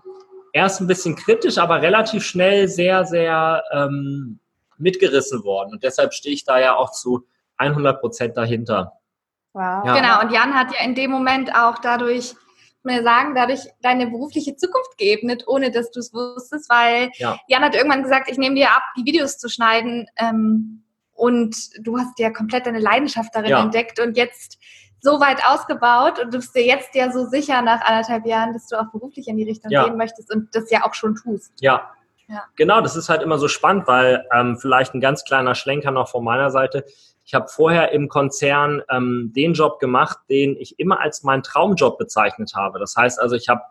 erst 0.54 0.80
ein 0.80 0.88
bisschen 0.88 1.16
kritisch, 1.16 1.58
aber 1.58 1.82
relativ 1.82 2.24
schnell 2.24 2.68
sehr, 2.68 3.06
sehr 3.06 3.64
ähm, 3.72 4.40
mitgerissen 4.78 5.44
worden. 5.44 5.74
Und 5.74 5.84
deshalb 5.84 6.14
stehe 6.14 6.34
ich 6.34 6.46
da 6.46 6.60
ja 6.60 6.76
auch 6.76 6.92
zu 6.92 7.26
100 7.58 8.02
Prozent 8.02 8.38
dahinter. 8.38 8.94
Wow. 9.54 9.86
Ja. 9.86 9.96
Genau. 9.96 10.22
Und 10.22 10.32
Jan 10.32 10.54
hat 10.54 10.74
ja 10.74 10.84
in 10.84 10.96
dem 10.96 11.12
Moment 11.12 11.56
auch 11.56 11.80
dadurch 11.80 12.36
mir 12.84 13.04
sagen, 13.04 13.34
dadurch 13.34 13.62
deine 13.82 14.08
berufliche 14.08 14.56
Zukunft 14.56 14.98
geebnet, 14.98 15.44
ohne 15.48 15.72
dass 15.72 15.92
du 15.92 16.00
es 16.00 16.14
wusstest, 16.14 16.70
weil 16.70 17.10
ja. 17.16 17.38
Jan 17.48 17.64
hat 17.64 17.76
irgendwann 17.76 18.04
gesagt, 18.04 18.30
ich 18.30 18.38
nehme 18.38 18.56
dir 18.56 18.70
ab, 18.70 18.84
die 18.98 19.06
Videos 19.06 19.38
zu 19.38 19.50
schneiden. 19.50 20.08
Ähm, 20.18 20.84
und 21.14 21.56
du 21.80 21.98
hast 21.98 22.20
ja 22.20 22.30
komplett 22.30 22.66
deine 22.66 22.80
Leidenschaft 22.80 23.34
darin 23.34 23.50
ja. 23.50 23.62
entdeckt 23.62 24.00
und 24.00 24.18
jetzt 24.18 24.60
so 25.02 25.20
weit 25.22 25.40
ausgebaut 25.48 26.20
und 26.20 26.34
du 26.34 26.40
bist 26.40 26.56
dir 26.56 26.66
jetzt 26.66 26.94
ja 26.94 27.12
so 27.12 27.26
sicher 27.26 27.62
nach 27.62 27.82
anderthalb 27.82 28.26
Jahren, 28.26 28.54
dass 28.54 28.68
du 28.68 28.76
auch 28.76 28.92
beruflich 28.92 29.28
in 29.28 29.38
die 29.38 29.44
Richtung 29.44 29.72
ja. 29.72 29.86
gehen 29.86 29.98
möchtest 29.98 30.34
und 30.34 30.54
das 30.54 30.70
ja 30.72 30.84
auch 30.86 30.94
schon 30.94 31.16
tust. 31.16 31.54
Ja. 31.62 31.90
ja. 32.28 32.44
Genau, 32.58 32.82
das 32.82 32.96
ist 32.96 33.08
halt 33.08 33.22
immer 33.22 33.38
so 33.38 33.48
spannend, 33.48 33.88
weil 33.88 34.26
ähm, 34.34 34.58
vielleicht 34.58 34.94
ein 34.94 35.02
ganz 35.02 35.24
kleiner 35.24 35.56
Schlenker 35.56 35.92
noch 35.92 36.10
von 36.10 36.24
meiner 36.24 36.52
Seite. 36.52 36.86
Ich 37.26 37.34
habe 37.34 37.48
vorher 37.48 37.92
im 37.92 38.08
Konzern 38.08 38.84
ähm, 38.90 39.32
den 39.36 39.54
Job 39.54 39.80
gemacht, 39.80 40.20
den 40.30 40.56
ich 40.56 40.80
immer 40.80 41.00
als 41.00 41.24
meinen 41.24 41.44
Traumjob 41.44 41.98
bezeichnet 41.98 42.54
habe. 42.56 42.80
Das 42.80 42.96
heißt 42.96 43.20
also, 43.20 43.36
ich 43.36 43.50
habe 43.50 43.62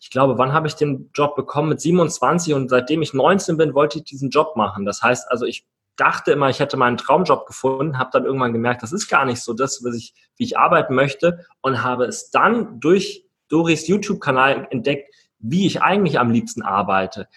ich 0.00 0.10
glaube, 0.10 0.38
wann 0.38 0.52
habe 0.52 0.68
ich 0.68 0.74
den 0.74 1.10
Job 1.12 1.34
bekommen? 1.34 1.70
Mit 1.70 1.80
27 1.80 2.54
und 2.54 2.68
seitdem 2.68 3.02
ich 3.02 3.14
19 3.14 3.56
bin, 3.56 3.74
wollte 3.74 3.98
ich 3.98 4.04
diesen 4.04 4.30
Job 4.30 4.54
machen. 4.56 4.84
Das 4.84 5.02
heißt 5.02 5.30
also, 5.30 5.44
ich 5.44 5.66
dachte 5.96 6.30
immer, 6.30 6.48
ich 6.48 6.60
hätte 6.60 6.76
meinen 6.76 6.96
Traumjob 6.96 7.46
gefunden, 7.46 7.98
habe 7.98 8.10
dann 8.12 8.24
irgendwann 8.24 8.52
gemerkt, 8.52 8.82
das 8.82 8.92
ist 8.92 9.08
gar 9.08 9.24
nicht 9.24 9.42
so 9.42 9.52
das, 9.52 9.82
was 9.84 9.96
ich, 9.96 10.14
wie 10.36 10.44
ich 10.44 10.56
arbeiten 10.56 10.94
möchte 10.94 11.44
und 11.60 11.82
habe 11.82 12.04
es 12.04 12.30
dann 12.30 12.78
durch 12.78 13.24
Doris 13.48 13.88
YouTube-Kanal 13.88 14.68
entdeckt, 14.70 15.12
wie 15.40 15.66
ich 15.66 15.82
eigentlich 15.82 16.18
am 16.18 16.30
liebsten 16.30 16.62
arbeite. 16.62 17.28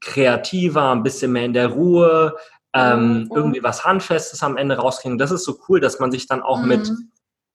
Kreativer, 0.00 0.90
ein 0.90 1.02
bisschen 1.02 1.32
mehr 1.32 1.44
in 1.44 1.52
der 1.52 1.68
Ruhe, 1.68 2.36
ähm, 2.74 3.24
mhm. 3.24 3.30
irgendwie 3.34 3.62
was 3.62 3.84
Handfestes 3.84 4.42
am 4.42 4.56
Ende 4.56 4.76
rauskriegen. 4.76 5.18
Das 5.18 5.30
ist 5.30 5.44
so 5.44 5.58
cool, 5.68 5.80
dass 5.80 5.98
man 5.98 6.10
sich 6.10 6.26
dann 6.26 6.42
auch 6.42 6.60
mhm. 6.60 6.68
mit, 6.68 6.92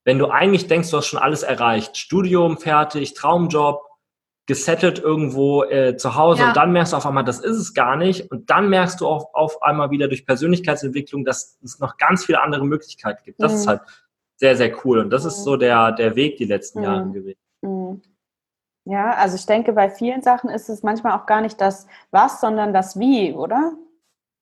wenn 0.06 0.20
du 0.20 0.30
eigentlich 0.30 0.68
denkst, 0.68 0.90
du 0.92 0.98
hast 0.98 1.08
schon 1.08 1.20
alles 1.20 1.44
erreicht, 1.44 1.98
Studium 1.98 2.58
fertig, 2.58 3.14
Traumjob, 3.14 3.84
gesettelt 4.48 5.00
irgendwo 5.00 5.64
äh, 5.64 5.96
zu 5.96 6.16
Hause 6.16 6.42
ja. 6.42 6.48
und 6.50 6.58
dann 6.58 6.72
merkst 6.72 6.94
du 6.94 6.98
auf 6.98 7.06
einmal, 7.06 7.24
das 7.24 7.40
ist 7.40 7.58
es 7.58 7.74
gar 7.74 7.96
nicht 7.96 8.32
und 8.32 8.50
dann 8.50 8.70
merkst 8.70 9.00
du 9.00 9.08
auf, 9.08 9.34
auf 9.34 9.62
einmal 9.62 9.92
wieder 9.92 10.08
durch 10.08 10.26
Persönlichkeitsentwicklung, 10.26 11.24
dass 11.24 11.58
es 11.64 11.80
noch 11.80 11.98
ganz 11.98 12.26
viele 12.26 12.42
andere 12.42 12.66
Möglichkeiten 12.66 13.22
gibt. 13.24 13.42
Das 13.42 13.54
mhm. 13.54 13.58
ist 13.60 13.68
halt 13.68 13.82
sehr, 14.36 14.58
sehr 14.58 14.76
cool 14.84 15.00
und 15.00 15.12
das 15.12 15.26
ist 15.26 15.44
so 15.44 15.58
der, 15.58 15.92
der 15.92 16.16
Weg 16.16 16.38
die 16.38 16.46
letzten 16.46 16.80
mhm. 16.80 16.86
Jahre 16.86 17.12
gewesen. 17.12 17.40
Mhm. 17.62 18.02
Ja, 18.86 19.12
also 19.12 19.36
ich 19.36 19.46
denke, 19.46 19.74
bei 19.74 19.90
vielen 19.90 20.24
Sachen 20.24 20.50
ist 20.50 20.68
es 20.68 20.82
manchmal 20.82 21.18
auch 21.18 21.28
gar 21.28 21.42
nicht 21.42 21.62
das 21.62 21.86
Was, 22.10 22.42
sondern 22.42 22.74
das 22.74 23.00
Wie, 23.00 23.34
oder? 23.34 23.74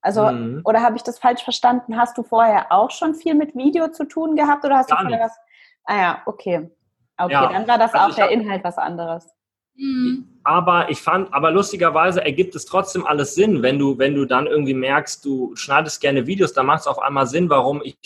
Also, 0.02 0.32
mhm. 0.32 0.62
oder 0.64 0.82
habe 0.82 0.96
ich 0.96 1.04
das 1.04 1.20
falsch 1.20 1.44
verstanden? 1.44 1.98
Hast 1.98 2.18
du 2.18 2.24
vorher 2.24 2.72
auch 2.72 2.92
schon 2.92 3.16
viel 3.16 3.36
mit 3.36 3.56
Video 3.56 3.90
zu 3.90 4.06
tun 4.06 4.36
gehabt 4.36 4.64
oder 4.64 4.78
hast 4.78 4.90
gar 4.90 5.00
du 5.00 5.04
vorher 5.04 5.26
nicht. 5.26 5.30
was? 5.30 5.40
Ah 5.86 5.98
ja, 5.98 6.22
okay. 6.26 6.70
Okay, 7.18 7.34
ja. 7.34 7.52
dann 7.52 7.68
war 7.68 7.78
das 7.78 7.94
also 7.94 8.12
auch 8.12 8.16
der 8.16 8.30
Inhalt 8.30 8.64
was 8.64 8.78
anderes. 8.78 9.28
Mhm. 9.76 10.40
Aber 10.44 10.90
ich 10.90 11.02
fand, 11.02 11.34
aber 11.34 11.52
lustigerweise 11.52 12.24
ergibt 12.24 12.56
es 12.56 12.66
trotzdem 12.66 13.06
alles 13.06 13.36
Sinn, 13.36 13.62
wenn 13.62 13.78
du, 13.78 13.98
wenn 13.98 14.16
du 14.16 14.26
dann 14.26 14.48
irgendwie 14.48 14.74
merkst, 14.74 15.24
du 15.24 15.56
schneidest 15.56 16.02
gerne 16.02 16.28
Videos, 16.28 16.54
dann 16.54 16.66
macht 16.66 16.82
es 16.82 16.88
auf 16.88 17.00
einmal 17.00 17.28
Sinn, 17.28 17.50
warum 17.50 17.82
ich 17.84 17.98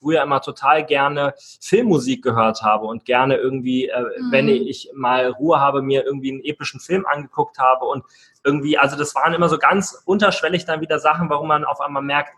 früher 0.00 0.22
immer 0.22 0.40
total 0.40 0.84
gerne 0.84 1.34
Filmmusik 1.60 2.22
gehört 2.22 2.62
habe 2.62 2.86
und 2.86 3.04
gerne 3.04 3.36
irgendwie, 3.36 3.88
äh, 3.88 4.00
mhm. 4.00 4.32
wenn 4.32 4.48
ich 4.48 4.90
mal 4.94 5.28
Ruhe 5.28 5.60
habe, 5.60 5.82
mir 5.82 6.04
irgendwie 6.04 6.32
einen 6.32 6.44
epischen 6.44 6.80
Film 6.80 7.06
angeguckt 7.06 7.58
habe 7.58 7.84
und 7.84 8.04
irgendwie, 8.44 8.78
also 8.78 8.96
das 8.96 9.14
waren 9.14 9.34
immer 9.34 9.48
so 9.48 9.58
ganz 9.58 10.02
unterschwellig 10.04 10.64
dann 10.64 10.80
wieder 10.80 10.98
Sachen, 10.98 11.28
warum 11.28 11.48
man 11.48 11.64
auf 11.64 11.80
einmal 11.80 12.02
merkt, 12.02 12.32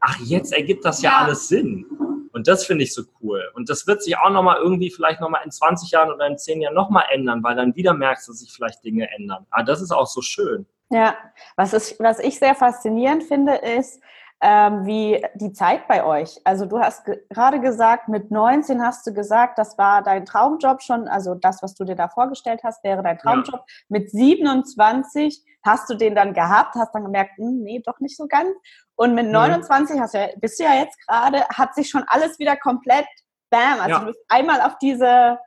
ach, 0.00 0.18
jetzt 0.20 0.52
ergibt 0.52 0.84
das 0.84 1.02
ja, 1.02 1.10
ja. 1.10 1.16
alles 1.18 1.48
Sinn. 1.48 1.86
Und 2.32 2.48
das 2.48 2.66
finde 2.66 2.84
ich 2.84 2.92
so 2.92 3.02
cool. 3.22 3.42
Und 3.54 3.70
das 3.70 3.86
wird 3.86 4.02
sich 4.02 4.18
auch 4.18 4.28
nochmal 4.28 4.58
irgendwie 4.58 4.90
vielleicht 4.90 5.22
nochmal 5.22 5.40
in 5.44 5.50
20 5.50 5.90
Jahren 5.90 6.12
oder 6.12 6.26
in 6.26 6.36
10 6.36 6.60
Jahren 6.60 6.74
nochmal 6.74 7.06
ändern, 7.10 7.42
weil 7.42 7.56
dann 7.56 7.74
wieder 7.74 7.94
merkst, 7.94 8.28
dass 8.28 8.40
sich 8.40 8.52
vielleicht 8.52 8.84
Dinge 8.84 9.10
ändern. 9.16 9.46
Aber 9.50 9.62
ah, 9.62 9.64
das 9.64 9.80
ist 9.80 9.90
auch 9.90 10.06
so 10.06 10.20
schön. 10.20 10.66
Ja, 10.90 11.16
was, 11.56 11.72
ist, 11.72 11.98
was 11.98 12.18
ich 12.18 12.38
sehr 12.38 12.54
faszinierend 12.54 13.24
finde, 13.24 13.54
ist, 13.54 14.00
ähm, 14.42 14.84
wie 14.84 15.24
die 15.34 15.52
Zeit 15.52 15.88
bei 15.88 16.04
euch. 16.04 16.40
Also 16.44 16.66
du 16.66 16.78
hast 16.78 17.06
ge 17.06 17.18
gerade 17.30 17.58
gesagt, 17.60 18.08
mit 18.08 18.30
19 18.30 18.82
hast 18.82 19.06
du 19.06 19.14
gesagt, 19.14 19.58
das 19.58 19.78
war 19.78 20.02
dein 20.02 20.26
Traumjob 20.26 20.82
schon, 20.82 21.08
also 21.08 21.34
das, 21.34 21.62
was 21.62 21.74
du 21.74 21.84
dir 21.84 21.96
da 21.96 22.08
vorgestellt 22.08 22.60
hast, 22.62 22.84
wäre 22.84 23.02
dein 23.02 23.18
Traumjob. 23.18 23.54
Ja. 23.54 23.64
Mit 23.88 24.10
27 24.10 25.42
hast 25.64 25.88
du 25.88 25.94
den 25.94 26.14
dann 26.14 26.34
gehabt, 26.34 26.74
hast 26.74 26.94
dann 26.94 27.04
gemerkt, 27.04 27.38
hm, 27.38 27.62
nee, 27.62 27.82
doch 27.84 27.98
nicht 28.00 28.16
so 28.16 28.26
ganz. 28.26 28.50
Und 28.94 29.14
mit 29.14 29.26
29 29.26 29.96
mhm. 29.96 30.00
hast 30.00 30.14
du 30.14 30.18
ja, 30.18 30.28
bist 30.36 30.58
du 30.58 30.64
ja 30.64 30.74
jetzt 30.74 30.98
gerade, 31.06 31.46
hat 31.48 31.74
sich 31.74 31.88
schon 31.88 32.04
alles 32.06 32.38
wieder 32.38 32.56
komplett, 32.56 33.06
bam, 33.50 33.80
also 33.80 33.90
ja. 33.90 33.98
du 34.00 34.06
bist 34.06 34.20
einmal 34.28 34.60
auf 34.60 34.76
diese 34.78 35.38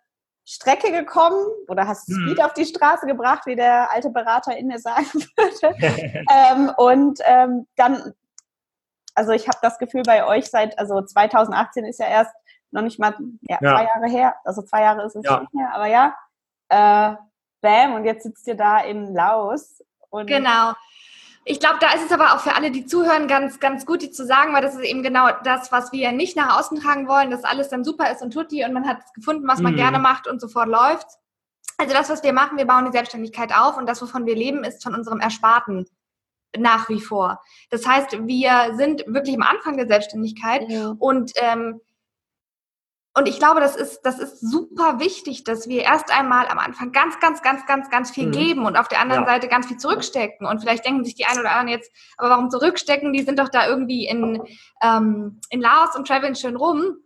Strecke 0.46 0.92
gekommen 0.92 1.46
oder 1.68 1.88
hast 1.88 2.10
mhm. 2.10 2.26
Speed 2.26 2.44
auf 2.44 2.54
die 2.54 2.66
Straße 2.66 3.06
gebracht, 3.06 3.46
wie 3.46 3.56
der 3.56 3.92
alte 3.92 4.10
Berater 4.10 4.58
in 4.58 4.66
mir 4.66 4.80
sagen 4.80 5.06
würde. 5.38 6.26
ähm, 6.32 6.72
und 6.76 7.20
ähm, 7.26 7.68
dann 7.76 8.14
also 9.20 9.34
ich 9.34 9.50
habe 9.50 9.58
das 9.62 9.78
Gefühl 9.78 10.04
bei 10.04 10.26
euch 10.26 10.46
seit, 10.46 10.80
also 10.80 11.02
2018 11.02 11.84
ist 11.84 12.00
ja 12.00 12.08
erst 12.08 12.34
noch 12.72 12.82
nicht 12.82 13.00
mal 13.00 13.14
ja, 13.42 13.58
ja. 13.60 13.76
zwei 13.76 13.84
Jahre 13.84 14.08
her, 14.08 14.36
also 14.46 14.62
zwei 14.62 14.82
Jahre 14.82 15.06
ist 15.06 15.16
es 15.18 15.26
ja. 15.26 15.42
nicht 15.42 15.54
mehr, 15.54 15.74
aber 15.74 15.88
ja, 15.88 16.16
äh, 16.70 17.16
bam, 17.62 17.96
und 17.96 18.06
jetzt 18.06 18.24
sitzt 18.24 18.48
ihr 18.48 18.56
da 18.56 18.80
in 18.80 19.14
Laos. 19.14 19.84
Und 20.10 20.28
genau. 20.28 20.74
Ich 21.44 21.60
glaube, 21.60 21.80
da 21.82 21.92
ist 21.94 22.06
es 22.06 22.12
aber 22.14 22.34
auch 22.34 22.40
für 22.40 22.56
alle, 22.56 22.72
die 22.72 22.86
zuhören, 22.86 23.28
ganz, 23.28 23.60
ganz 23.60 23.86
gut, 23.86 24.02
die 24.02 24.12
zu 24.12 24.26
sagen, 24.26 24.54
weil 24.54 24.62
das 24.62 24.76
ist 24.76 24.84
eben 24.84 25.04
genau 25.04 25.28
das, 25.44 25.70
was 25.72 25.92
wir 25.92 26.14
nicht 26.14 26.38
nach 26.38 26.58
außen 26.58 26.80
tragen 26.80 27.10
wollen, 27.10 27.30
dass 27.30 27.44
alles 27.44 27.68
dann 27.68 27.84
super 27.84 28.10
ist 28.12 28.22
und 28.22 28.32
tutti 28.32 28.64
und 28.64 28.72
man 28.72 28.88
hat 28.88 29.00
gefunden, 29.16 29.48
was 29.48 29.60
man 29.60 29.74
mhm. 29.74 29.78
gerne 29.78 30.00
macht 30.00 30.28
und 30.28 30.40
sofort 30.40 30.70
läuft. 30.70 31.08
Also 31.78 31.94
das, 31.94 32.10
was 32.10 32.24
wir 32.24 32.32
machen, 32.34 32.58
wir 32.58 32.68
bauen 32.68 32.86
die 32.86 32.92
Selbstständigkeit 32.92 33.54
auf 33.54 33.78
und 33.78 33.86
das, 33.86 34.02
wovon 34.02 34.26
wir 34.26 34.36
leben, 34.36 34.64
ist 34.64 34.82
von 34.82 34.96
unserem 34.96 35.20
Ersparten 35.20 35.88
nach 36.58 36.90
wie 36.90 37.02
vor. 37.02 37.42
Das 37.70 37.86
heißt, 37.86 38.28
wir 38.28 38.76
sind 38.76 39.04
wirklich 39.08 39.36
am 39.36 39.44
Anfang 39.44 39.78
der 39.78 39.88
Selbstständigkeit 39.88 40.70
ja. 40.70 40.96
und 40.98 41.32
ähm, 41.36 41.82
und 43.16 43.28
ich 43.28 43.40
glaube, 43.40 43.60
das 43.60 43.76
ist, 43.76 44.02
das 44.04 44.20
ist 44.20 44.40
super 44.40 45.00
wichtig, 45.00 45.44
dass 45.44 45.68
wir 45.68 45.82
erst 45.82 46.16
einmal 46.16 46.48
am 46.48 46.60
Anfang 46.60 46.92
ganz, 46.92 47.20
ganz, 47.20 47.42
ganz, 47.42 47.66
ganz, 47.66 47.90
ganz 47.90 48.12
viel 48.12 48.28
mhm. 48.28 48.32
geben 48.32 48.66
und 48.66 48.78
auf 48.78 48.88
der 48.88 49.02
anderen 49.02 49.24
ja. 49.24 49.28
Seite 49.28 49.48
ganz 49.48 49.68
viel 49.68 49.78
zurückstecken. 49.78 50.46
Und 50.48 50.62
vielleicht 50.62 50.86
denken 50.86 51.04
sich 51.04 51.16
die 51.16 51.26
einen 51.26 51.40
oder 51.40 51.52
anderen 51.52 51.70
jetzt, 51.70 51.92
aber 52.18 52.30
warum 52.30 52.50
zurückstecken? 52.50 53.12
Die 53.12 53.24
sind 53.24 53.40
doch 53.40 53.50
da 53.50 53.68
irgendwie 53.68 54.08
in, 54.08 54.42
ähm, 54.82 55.42
in 55.50 55.60
Laos 55.60 55.96
und 55.96 56.08
traveln 56.08 56.36
schön 56.36 56.56
rum 56.56 56.98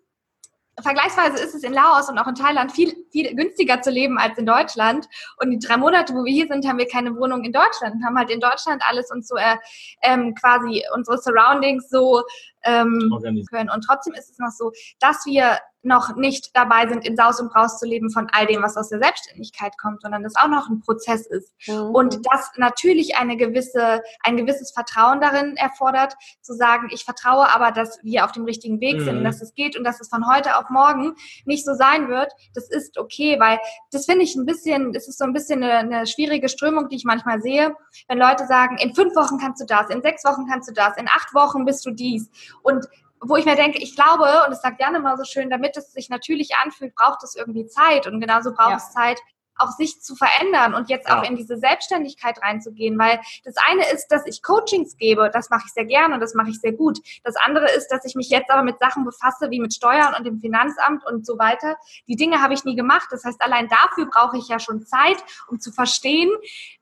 vergleichsweise 0.81 1.43
ist 1.43 1.53
es 1.53 1.63
in 1.63 1.73
Laos 1.73 2.09
und 2.09 2.17
auch 2.17 2.27
in 2.27 2.35
Thailand 2.35 2.71
viel, 2.71 2.93
viel 3.11 3.35
günstiger 3.35 3.81
zu 3.81 3.91
leben 3.91 4.17
als 4.17 4.37
in 4.37 4.45
Deutschland. 4.45 5.07
Und 5.37 5.51
die 5.51 5.59
drei 5.59 5.77
Monate, 5.77 6.13
wo 6.13 6.23
wir 6.23 6.33
hier 6.33 6.47
sind, 6.47 6.67
haben 6.67 6.79
wir 6.79 6.87
keine 6.87 7.15
Wohnung 7.15 7.43
in 7.43 7.53
Deutschland 7.53 7.95
und 7.95 8.05
haben 8.05 8.17
halt 8.17 8.31
in 8.31 8.39
Deutschland 8.39 8.81
alles 8.87 9.11
und 9.11 9.25
so 9.25 9.35
äh, 9.35 9.57
ähm, 10.01 10.33
quasi 10.35 10.83
unsere 10.95 11.17
Surroundings 11.17 11.89
so 11.89 12.23
ähm, 12.63 13.11
können. 13.49 13.69
Und 13.69 13.81
trotzdem 13.81 14.13
ist 14.13 14.31
es 14.31 14.39
noch 14.39 14.51
so, 14.51 14.71
dass 14.99 15.25
wir 15.25 15.59
noch 15.83 16.15
nicht 16.15 16.55
dabei 16.55 16.87
sind, 16.87 17.05
in 17.05 17.15
Saus 17.15 17.39
und 17.39 17.51
Braus 17.51 17.77
zu 17.77 17.85
leben 17.85 18.09
von 18.09 18.27
all 18.31 18.45
dem, 18.45 18.61
was 18.61 18.77
aus 18.77 18.89
der 18.89 18.99
Selbstständigkeit 18.99 19.77
kommt, 19.77 20.01
sondern 20.01 20.23
das 20.23 20.35
auch 20.35 20.47
noch 20.47 20.69
ein 20.69 20.79
Prozess 20.79 21.27
ist. 21.27 21.51
Mhm. 21.67 21.93
Und 21.93 22.19
das 22.31 22.51
natürlich 22.57 23.17
eine 23.17 23.37
gewisse, 23.37 24.01
ein 24.23 24.37
gewisses 24.37 24.71
Vertrauen 24.71 25.19
darin 25.19 25.57
erfordert, 25.57 26.15
zu 26.41 26.53
sagen, 26.53 26.89
ich 26.91 27.03
vertraue 27.03 27.53
aber, 27.53 27.71
dass 27.71 27.99
wir 28.03 28.25
auf 28.25 28.31
dem 28.31 28.45
richtigen 28.45 28.79
Weg 28.79 28.99
mhm. 28.99 29.05
sind, 29.05 29.23
dass 29.23 29.41
es 29.41 29.53
geht 29.53 29.77
und 29.77 29.83
dass 29.83 29.99
es 29.99 30.09
von 30.09 30.25
heute 30.27 30.57
auf 30.57 30.69
morgen 30.69 31.15
nicht 31.45 31.65
so 31.65 31.73
sein 31.73 32.07
wird. 32.07 32.31
Das 32.53 32.69
ist 32.69 32.97
okay, 32.97 33.39
weil 33.39 33.59
das 33.91 34.05
finde 34.05 34.23
ich 34.23 34.35
ein 34.35 34.45
bisschen, 34.45 34.93
das 34.93 35.07
ist 35.07 35.17
so 35.17 35.25
ein 35.25 35.33
bisschen 35.33 35.63
eine, 35.63 35.77
eine 35.77 36.07
schwierige 36.07 36.49
Strömung, 36.49 36.87
die 36.87 36.95
ich 36.95 37.05
manchmal 37.05 37.41
sehe, 37.41 37.75
wenn 38.07 38.17
Leute 38.17 38.47
sagen, 38.47 38.77
in 38.77 38.95
fünf 38.95 39.15
Wochen 39.15 39.37
kannst 39.37 39.61
du 39.61 39.65
das, 39.65 39.89
in 39.89 40.01
sechs 40.01 40.23
Wochen 40.23 40.47
kannst 40.49 40.69
du 40.69 40.73
das, 40.73 40.97
in 40.97 41.07
acht 41.07 41.33
Wochen 41.33 41.65
bist 41.65 41.85
du 41.85 41.91
dies. 41.91 42.29
Und 42.61 42.87
wo 43.25 43.35
ich 43.35 43.45
mir 43.45 43.55
denke, 43.55 43.79
ich 43.79 43.95
glaube, 43.95 44.25
und 44.45 44.51
das 44.51 44.61
sagt 44.61 44.81
Janne 44.81 44.99
mal 44.99 45.17
so 45.17 45.23
schön, 45.23 45.49
damit 45.49 45.77
es 45.77 45.91
sich 45.93 46.09
natürlich 46.09 46.55
anfühlt, 46.63 46.95
braucht 46.95 47.23
es 47.23 47.35
irgendwie 47.35 47.65
Zeit. 47.67 48.07
Und 48.07 48.19
genauso 48.19 48.53
braucht 48.53 48.71
ja. 48.71 48.77
es 48.77 48.91
Zeit, 48.91 49.19
auch 49.57 49.71
sich 49.71 50.01
zu 50.01 50.15
verändern 50.15 50.73
und 50.73 50.89
jetzt 50.89 51.07
ja. 51.07 51.19
auch 51.19 51.23
in 51.23 51.35
diese 51.35 51.57
Selbstständigkeit 51.57 52.41
reinzugehen, 52.41 52.97
weil 52.97 53.19
das 53.43 53.55
eine 53.69 53.89
ist, 53.91 54.07
dass 54.07 54.25
ich 54.25 54.41
Coachings 54.41 54.97
gebe, 54.97 55.29
das 55.31 55.49
mache 55.49 55.63
ich 55.65 55.73
sehr 55.73 55.85
gerne 55.85 56.15
und 56.15 56.21
das 56.21 56.33
mache 56.33 56.49
ich 56.49 56.59
sehr 56.59 56.71
gut. 56.71 56.99
Das 57.23 57.35
andere 57.35 57.71
ist, 57.71 57.89
dass 57.89 58.05
ich 58.05 58.15
mich 58.15 58.29
jetzt 58.29 58.49
aber 58.49 58.63
mit 58.63 58.79
Sachen 58.79 59.05
befasse, 59.05 59.49
wie 59.51 59.59
mit 59.59 59.73
Steuern 59.73 60.15
und 60.15 60.25
dem 60.25 60.39
Finanzamt 60.39 61.05
und 61.05 61.25
so 61.25 61.37
weiter. 61.37 61.77
Die 62.07 62.15
Dinge 62.15 62.41
habe 62.41 62.53
ich 62.53 62.63
nie 62.63 62.75
gemacht. 62.75 63.07
Das 63.11 63.23
heißt, 63.23 63.41
allein 63.41 63.69
dafür 63.69 64.07
brauche 64.07 64.37
ich 64.37 64.47
ja 64.47 64.59
schon 64.59 64.85
Zeit, 64.85 65.17
um 65.47 65.59
zu 65.59 65.71
verstehen, 65.71 66.31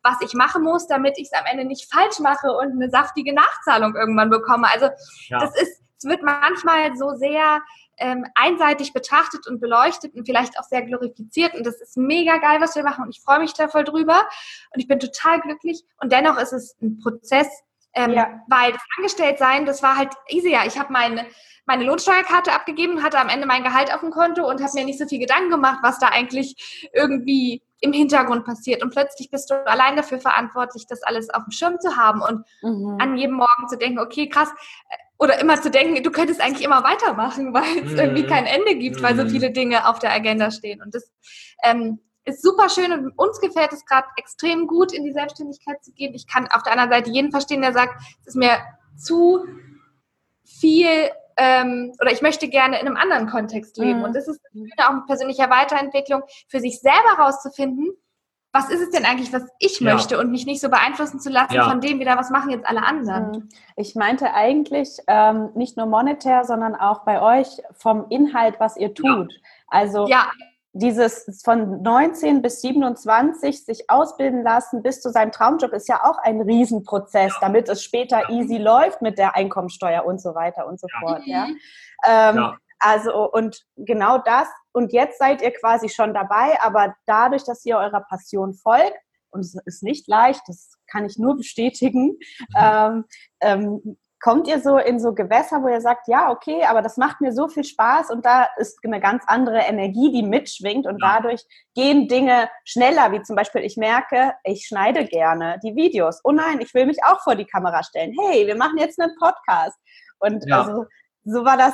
was 0.02 0.16
ich 0.22 0.34
machen 0.34 0.64
muss, 0.64 0.88
damit 0.88 1.18
ich 1.18 1.30
es 1.32 1.38
am 1.38 1.46
Ende 1.46 1.66
nicht 1.66 1.92
falsch 1.92 2.20
mache 2.20 2.52
und 2.52 2.72
eine 2.72 2.90
saftige 2.90 3.34
Nachzahlung 3.34 3.96
irgendwann 3.96 4.30
bekomme. 4.30 4.68
Also 4.72 4.90
ja. 5.28 5.40
das 5.40 5.56
ist 5.62 5.82
es 6.04 6.10
wird 6.10 6.24
manchmal 6.24 6.96
so 6.96 7.12
sehr 7.16 7.62
ähm, 7.98 8.26
einseitig 8.34 8.94
betrachtet 8.94 9.48
und 9.48 9.60
beleuchtet 9.60 10.16
und 10.16 10.26
vielleicht 10.26 10.58
auch 10.58 10.64
sehr 10.64 10.82
glorifiziert. 10.82 11.54
Und 11.54 11.66
das 11.66 11.80
ist 11.80 11.96
mega 11.96 12.38
geil, 12.38 12.60
was 12.60 12.76
wir 12.76 12.84
machen. 12.84 13.04
Und 13.04 13.16
ich 13.16 13.22
freue 13.22 13.40
mich 13.40 13.54
da 13.54 13.68
voll 13.68 13.84
drüber. 13.84 14.28
Und 14.74 14.80
ich 14.80 14.88
bin 14.88 15.00
total 15.00 15.40
glücklich. 15.42 15.84
Und 16.02 16.12
dennoch 16.12 16.38
ist 16.40 16.54
es 16.54 16.76
ein 16.82 16.98
Prozess, 16.98 17.48
ähm, 17.94 18.14
ja. 18.14 18.42
weil 18.48 18.72
das 18.72 18.82
Angestelltsein, 18.98 19.66
das 19.66 19.84
war 19.84 19.98
halt 19.98 20.12
easier. 20.30 20.62
Ich 20.66 20.80
habe 20.80 20.92
meine, 20.92 21.28
meine 21.66 21.84
Lohnsteuerkarte 21.84 22.52
abgegeben, 22.52 23.04
hatte 23.04 23.20
am 23.20 23.30
Ende 23.30 23.46
mein 23.46 23.64
Gehalt 23.64 23.94
auf 23.94 24.00
dem 24.00 24.10
Konto 24.10 24.50
und 24.50 24.62
habe 24.62 24.74
mir 24.74 24.86
nicht 24.86 24.98
so 24.98 25.06
viel 25.06 25.20
Gedanken 25.20 25.52
gemacht, 25.52 25.80
was 25.84 26.00
da 26.00 26.08
eigentlich 26.08 26.90
irgendwie 26.94 27.62
im 27.82 27.94
Hintergrund 27.94 28.46
passiert. 28.46 28.82
Und 28.82 28.92
plötzlich 28.92 29.30
bist 29.30 29.50
du 29.50 29.56
allein 29.68 29.96
dafür 29.96 30.20
verantwortlich, 30.20 30.88
das 30.88 31.04
alles 31.04 31.30
auf 31.30 31.44
dem 31.44 31.52
Schirm 31.52 31.80
zu 31.80 31.98
haben 31.98 32.22
und 32.22 32.46
mhm. 32.62 32.98
an 33.00 33.18
jedem 33.18 33.36
Morgen 33.36 33.68
zu 33.68 33.78
denken, 33.78 34.00
okay, 34.00 34.30
krass, 34.30 34.50
oder 35.22 35.40
immer 35.40 35.62
zu 35.62 35.70
denken, 35.70 36.02
du 36.02 36.10
könntest 36.10 36.42
eigentlich 36.42 36.66
immer 36.66 36.84
weitermachen, 36.84 37.54
weil 37.54 37.86
es 37.86 37.92
mhm. 37.92 38.00
irgendwie 38.00 38.26
kein 38.26 38.48
Ende 38.48 38.76
gibt, 38.76 39.04
weil 39.04 39.16
so 39.16 39.24
mhm. 39.24 39.30
viele 39.30 39.52
Dinge 39.52 39.88
auf 39.88 40.00
der 40.00 40.12
Agenda 40.12 40.50
stehen. 40.50 40.82
Und 40.82 40.96
das 40.96 41.12
ähm, 41.64 42.00
ist 42.26 42.42
super 42.42 42.70
schön 42.70 42.92
und 42.92 43.12
uns 43.18 43.40
gefällt 43.40 43.72
es 43.72 43.86
gerade 43.86 44.08
extrem 44.18 44.66
gut, 44.66 44.92
in 44.92 45.04
die 45.04 45.14
Selbstständigkeit 45.14 45.84
zu 45.84 45.92
gehen. 45.94 46.16
Ich 46.16 46.28
kann 46.28 46.48
auf 46.52 46.64
der 46.64 46.74
anderen 46.74 46.90
Seite 46.90 47.12
jeden 47.12 47.32
verstehen, 47.32 47.62
der 47.62 47.72
sagt, 47.72 48.02
es 48.22 48.30
ist 48.30 48.36
mir 48.36 48.58
zu 48.98 49.46
viel 50.44 51.12
ähm, 51.38 51.94
oder 52.02 52.12
ich 52.12 52.24
möchte 52.24 52.50
gerne 52.50 52.80
in 52.80 52.88
einem 52.88 52.98
anderen 52.98 53.28
Kontext 53.28 53.78
leben. 53.78 54.00
Mhm. 54.00 54.06
Und 54.06 54.16
das 54.16 54.28
ist 54.28 54.42
auch 54.78 54.94
mit 54.94 55.06
persönlicher 55.06 55.52
Weiterentwicklung, 55.52 56.24
für 56.48 56.60
sich 56.60 56.80
selber 56.80 57.18
herauszufinden, 57.18 57.92
was 58.54 58.70
ist 58.70 58.82
es 58.82 58.90
denn 58.90 59.06
eigentlich, 59.06 59.32
was 59.32 59.44
ich 59.60 59.80
ja. 59.80 59.94
möchte 59.94 60.20
und 60.20 60.30
mich 60.30 60.46
nicht 60.46 60.62
so 60.62 60.70
beeinflussen 60.70 61.20
zu 61.20 61.30
lassen 61.30 61.54
ja. 61.54 61.70
von 61.70 61.80
dem 61.80 62.00
wieder, 62.00 62.18
was 62.18 62.30
machen 62.30 62.50
jetzt 62.50 62.66
alle 62.66 62.84
anderen. 62.84 63.34
Hm. 63.34 63.50
Ich 63.78 63.96
meinte 63.96 64.34
eigentlich 64.34 64.98
ähm, 65.08 65.52
nicht 65.56 65.78
nur 65.78 65.86
monetär, 65.86 66.44
sondern 66.44 66.76
auch 66.76 67.06
bei 67.06 67.22
euch 67.22 67.48
vom 67.74 68.08
Inhalt, 68.10 68.60
was 68.60 68.76
ihr 68.76 68.94
tut. 68.94 69.32
Ja. 69.32 69.40
Also 69.68 70.08
dieses 70.74 71.42
von 71.44 71.82
19 71.82 72.42
bis 72.42 72.62
27 72.62 73.66
sich 73.66 73.90
ausbilden 73.90 74.44
lassen 74.44 74.82
bis 74.82 75.02
zu 75.02 75.10
seinem 75.10 75.32
Traumjob 75.32 75.74
ist 75.74 75.90
ja 75.90 76.04
auch 76.04 76.18
ein 76.20 76.42
Riesenprozess, 76.42 77.34
damit 77.42 77.68
es 77.68 77.84
später 77.84 78.30
easy 78.30 78.58
läuft 78.58 79.02
mit 79.02 79.18
der 79.18 79.36
Einkommensteuer 79.36 80.06
und 80.06 80.22
so 80.22 80.34
weiter 80.34 80.68
und 80.68 80.80
so 80.80 80.88
fort. 81.02 81.24
Ja. 81.26 81.48
Mhm. 81.48 81.58
Ähm, 82.08 82.52
also 82.82 83.32
und 83.32 83.64
genau 83.78 84.18
das 84.18 84.48
und 84.74 84.94
jetzt 84.94 85.20
seid 85.20 85.42
ihr 85.42 85.52
quasi 85.52 85.90
schon 85.90 86.14
dabei, 86.14 86.60
aber 86.62 86.96
dadurch, 87.06 87.44
dass 87.44 87.66
ihr 87.66 87.78
eurer 87.78 88.02
Passion 88.02 88.54
folgt, 88.54 88.98
und 89.32 89.42
es 89.42 89.56
ist 89.66 89.84
nicht 89.84 90.08
leicht, 90.08 90.42
das 90.48 90.74
kann 90.88 91.06
ich 91.06 91.18
nur 91.18 91.38
bestätigen, 91.38 92.18
ähm, 92.58 93.06
ähm, 93.42 93.98
kommt 94.22 94.48
ihr 94.48 94.62
so 94.62 94.78
in 94.78 95.00
so 95.00 95.14
Gewässer, 95.14 95.64
wo 95.64 95.68
ihr 95.68 95.82
sagt, 95.82 96.08
ja, 96.08 96.30
okay, 96.30 96.64
aber 96.66 96.82
das 96.82 96.98
macht 96.98 97.22
mir 97.22 97.34
so 97.34 97.48
viel 97.48 97.64
Spaß 97.64 98.12
und 98.12 98.24
da 98.24 98.48
ist 98.58 98.78
eine 98.86 99.00
ganz 99.00 99.24
andere 99.26 99.60
Energie, 99.60 100.12
die 100.12 100.22
mitschwingt 100.22 100.86
und 100.86 101.02
ja. 101.02 101.16
dadurch 101.16 101.44
gehen 101.74 102.08
Dinge 102.08 102.48
schneller, 102.64 103.12
wie 103.12 103.24
zum 103.24 103.36
Beispiel, 103.36 103.64
ich 103.64 103.78
merke, 103.78 104.34
ich 104.44 104.68
schneide 104.68 105.06
gerne 105.06 105.60
die 105.64 105.76
Videos. 105.76 106.22
Oh 106.24 106.32
nein, 106.32 106.62
ich 106.62 106.74
will 106.76 106.86
mich 106.86 107.04
auch 107.04 107.22
vor 107.22 107.36
die 107.36 107.46
Kamera 107.46 107.84
stellen. 107.84 108.14
Hey, 108.22 108.46
wir 108.46 108.56
machen 108.56 108.78
jetzt 108.78 109.00
einen 109.02 109.16
Podcast. 109.18 109.78
Und 110.20 110.46
ja. 110.48 110.62
also, 110.62 110.86
so 111.24 111.44
war 111.44 111.58
das, 111.58 111.74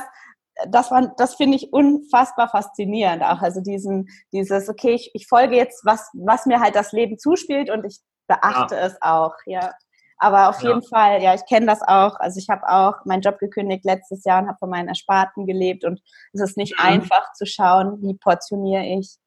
das 0.70 0.92
war, 0.92 1.14
das 1.18 1.36
finde 1.36 1.58
ich 1.58 1.72
unfassbar 1.72 2.50
faszinierend 2.50 3.24
auch. 3.24 3.42
Also 3.42 3.62
diesen, 3.62 4.10
dieses, 4.32 4.70
okay, 4.70 4.92
ich, 4.92 5.12
ich 5.14 5.28
folge 5.28 5.56
jetzt, 5.56 5.86
was, 5.86 6.10
was 6.14 6.46
mir 6.46 6.60
halt 6.60 6.76
das 6.76 6.92
Leben 6.92 7.18
zuspielt 7.18 7.70
und 7.70 7.86
ich 7.86 8.00
beachte 8.28 8.76
ja. 8.76 8.82
es 8.82 8.98
auch, 9.02 9.36
ja. 9.46 9.72
Aber 10.20 10.50
auf 10.50 10.62
ja. 10.62 10.70
jeden 10.70 10.84
Fall, 10.84 11.22
ja, 11.22 11.36
ich 11.36 11.46
kenne 11.46 11.68
das 11.68 11.82
auch. 11.84 12.20
Also 12.20 12.40
ich 12.40 12.50
habe 12.50 12.68
auch 12.68 13.06
meinen 13.06 13.22
Job 13.22 13.38
gekündigt 13.38 13.86
letztes 13.86 14.24
Jahr 14.24 14.42
und 14.42 14.48
habe 14.48 14.58
von 14.58 14.70
meinen 14.70 14.88
Ersparten 14.88 15.46
gelebt 15.46 15.86
und 15.86 16.02
es 16.34 16.42
ist 16.42 16.58
nicht 16.58 16.74
mhm. 16.80 16.86
einfach 16.86 17.34
zu 17.34 17.46
schauen, 17.46 18.02
wie 18.02 18.16
portioniere 18.16 18.84
ich. 18.84 19.18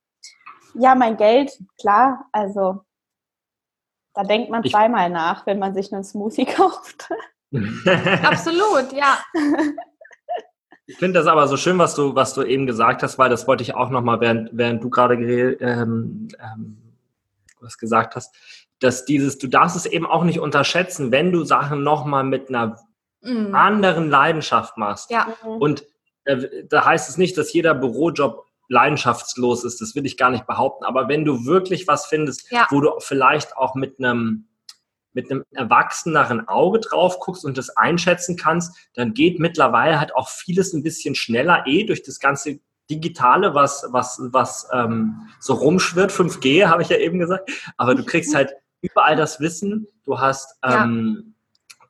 Ja, 0.75 0.95
mein 0.95 1.17
Geld, 1.17 1.53
klar, 1.81 2.27
also 2.33 2.81
da 4.15 4.25
denkt 4.25 4.51
man 4.51 4.65
ich 4.65 4.73
zweimal 4.73 5.11
nach, 5.11 5.47
wenn 5.47 5.59
man 5.59 5.75
sich 5.75 5.93
einen 5.93 6.05
Smoothie 6.05 6.45
kauft. 6.57 7.09
Absolut, 8.23 8.93
ja. 8.93 9.19
Ich 10.91 10.99
finde 10.99 11.21
das 11.21 11.29
aber 11.29 11.47
so 11.47 11.57
schön, 11.57 11.79
was 11.79 11.95
du, 11.95 12.17
was 12.17 12.35
du 12.35 12.43
eben 12.43 12.67
gesagt 12.67 13.05
hast, 13.05 13.17
weil 13.17 13.31
das 13.31 13.47
wollte 13.47 13.63
ich 13.63 13.77
auch 13.77 13.91
nochmal, 13.91 14.21
während, 14.21 14.51
während 14.53 14.83
du 14.83 14.91
gerade 14.91 15.15
ähm, 15.15 16.27
ähm, 16.41 16.79
was 17.61 17.79
gesagt 17.79 18.17
hast, 18.17 18.35
dass 18.81 19.05
dieses, 19.05 19.39
du 19.39 19.47
darfst 19.47 19.77
es 19.77 19.87
eben 19.87 20.05
auch 20.05 20.25
nicht 20.25 20.41
unterschätzen, 20.41 21.13
wenn 21.13 21.31
du 21.31 21.45
Sachen 21.45 21.85
nochmal 21.85 22.25
mit 22.25 22.49
einer 22.49 22.77
mhm. 23.23 23.55
anderen 23.55 24.11
Leidenschaft 24.11 24.79
machst. 24.79 25.13
Ja. 25.13 25.29
Und 25.45 25.85
äh, 26.25 26.65
da 26.69 26.85
heißt 26.85 27.09
es 27.09 27.19
nicht, 27.19 27.39
dass 27.39 27.53
jeder 27.53 27.75
Bürojob 27.75 28.45
leidenschaftslos 28.67 29.63
ist, 29.63 29.81
das 29.81 29.95
will 29.95 30.07
ich 30.07 30.17
gar 30.17 30.31
nicht 30.31 30.49
behaupten, 30.49 30.85
aber 30.85 31.09
wenn 31.09 31.25
du 31.25 31.47
wirklich 31.47 31.87
was 31.87 32.07
findest, 32.07 32.51
ja. 32.51 32.67
wo 32.71 32.81
du 32.81 32.91
vielleicht 32.99 33.57
auch 33.57 33.77
mit 33.77 34.01
einem 34.01 34.49
mit 35.13 35.31
einem 35.31 35.45
erwachseneren 35.53 36.47
Auge 36.49 36.81
drauf 36.81 37.19
guckst 37.19 37.45
und 37.45 37.59
das 37.59 37.77
einschätzen 37.77 38.37
kannst, 38.37 38.77
dann 38.95 39.15
geht 39.15 39.39
mittlerweile 39.39 39.99
halt 39.99 40.15
auch 40.15 40.29
vieles 40.29 40.73
ein 40.73 40.83
bisschen 40.83 41.15
schneller 41.15 41.65
eh 41.67 41.85
durch 41.85 42.03
das 42.03 42.21
ganze 42.21 42.61
Digitale, 42.89 43.55
was, 43.55 43.87
was, 43.91 44.21
was 44.33 44.69
ähm, 44.73 45.29
so 45.39 45.55
rumschwirrt. 45.55 46.11
5G 46.11 46.67
habe 46.67 46.83
ich 46.83 46.89
ja 46.89 46.97
eben 46.97 47.19
gesagt. 47.19 47.51
Aber 47.77 47.95
du 47.95 48.05
kriegst 48.05 48.35
halt 48.35 48.53
überall 48.83 49.17
das 49.17 49.41
Wissen. 49.41 49.87
Du 50.05 50.19
hast 50.19 50.59
ähm, 50.65 51.35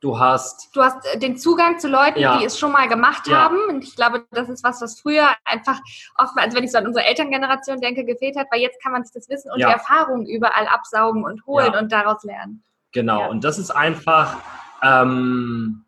Du 0.01 0.17
hast. 0.17 0.75
Du 0.75 0.81
hast 0.81 1.05
äh, 1.13 1.19
den 1.19 1.37
Zugang 1.37 1.77
zu 1.77 1.87
Leuten, 1.87 2.19
ja. 2.19 2.39
die 2.39 2.45
es 2.45 2.57
schon 2.57 2.71
mal 2.71 2.87
gemacht 2.87 3.27
ja. 3.27 3.37
haben. 3.37 3.57
Und 3.69 3.83
ich 3.83 3.95
glaube, 3.95 4.25
das 4.31 4.49
ist 4.49 4.63
was, 4.63 4.81
was 4.81 4.99
früher 4.99 5.29
einfach 5.45 5.79
oft, 6.17 6.33
also 6.37 6.57
wenn 6.57 6.63
ich 6.63 6.71
so 6.71 6.79
an 6.79 6.87
unsere 6.87 7.05
Elterngeneration 7.05 7.79
denke, 7.79 8.03
gefehlt 8.03 8.35
hat, 8.35 8.47
weil 8.51 8.61
jetzt 8.61 8.81
kann 8.81 8.91
man 8.93 9.03
sich 9.03 9.13
das 9.13 9.29
Wissen 9.29 9.51
und 9.51 9.59
ja. 9.59 9.67
die 9.67 9.73
Erfahrung 9.73 10.25
überall 10.25 10.67
absaugen 10.67 11.23
und 11.23 11.45
holen 11.45 11.75
und 11.75 11.91
daraus 11.91 12.23
lernen. 12.23 12.63
Genau. 12.91 13.29
Und 13.29 13.43
das 13.43 13.57
ist 13.57 13.71
einfach 13.71 14.41
ähm, 14.83 15.85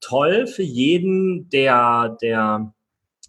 toll 0.00 0.46
für 0.46 0.62
jeden, 0.62 1.48
der, 1.50 2.16
der 2.20 2.72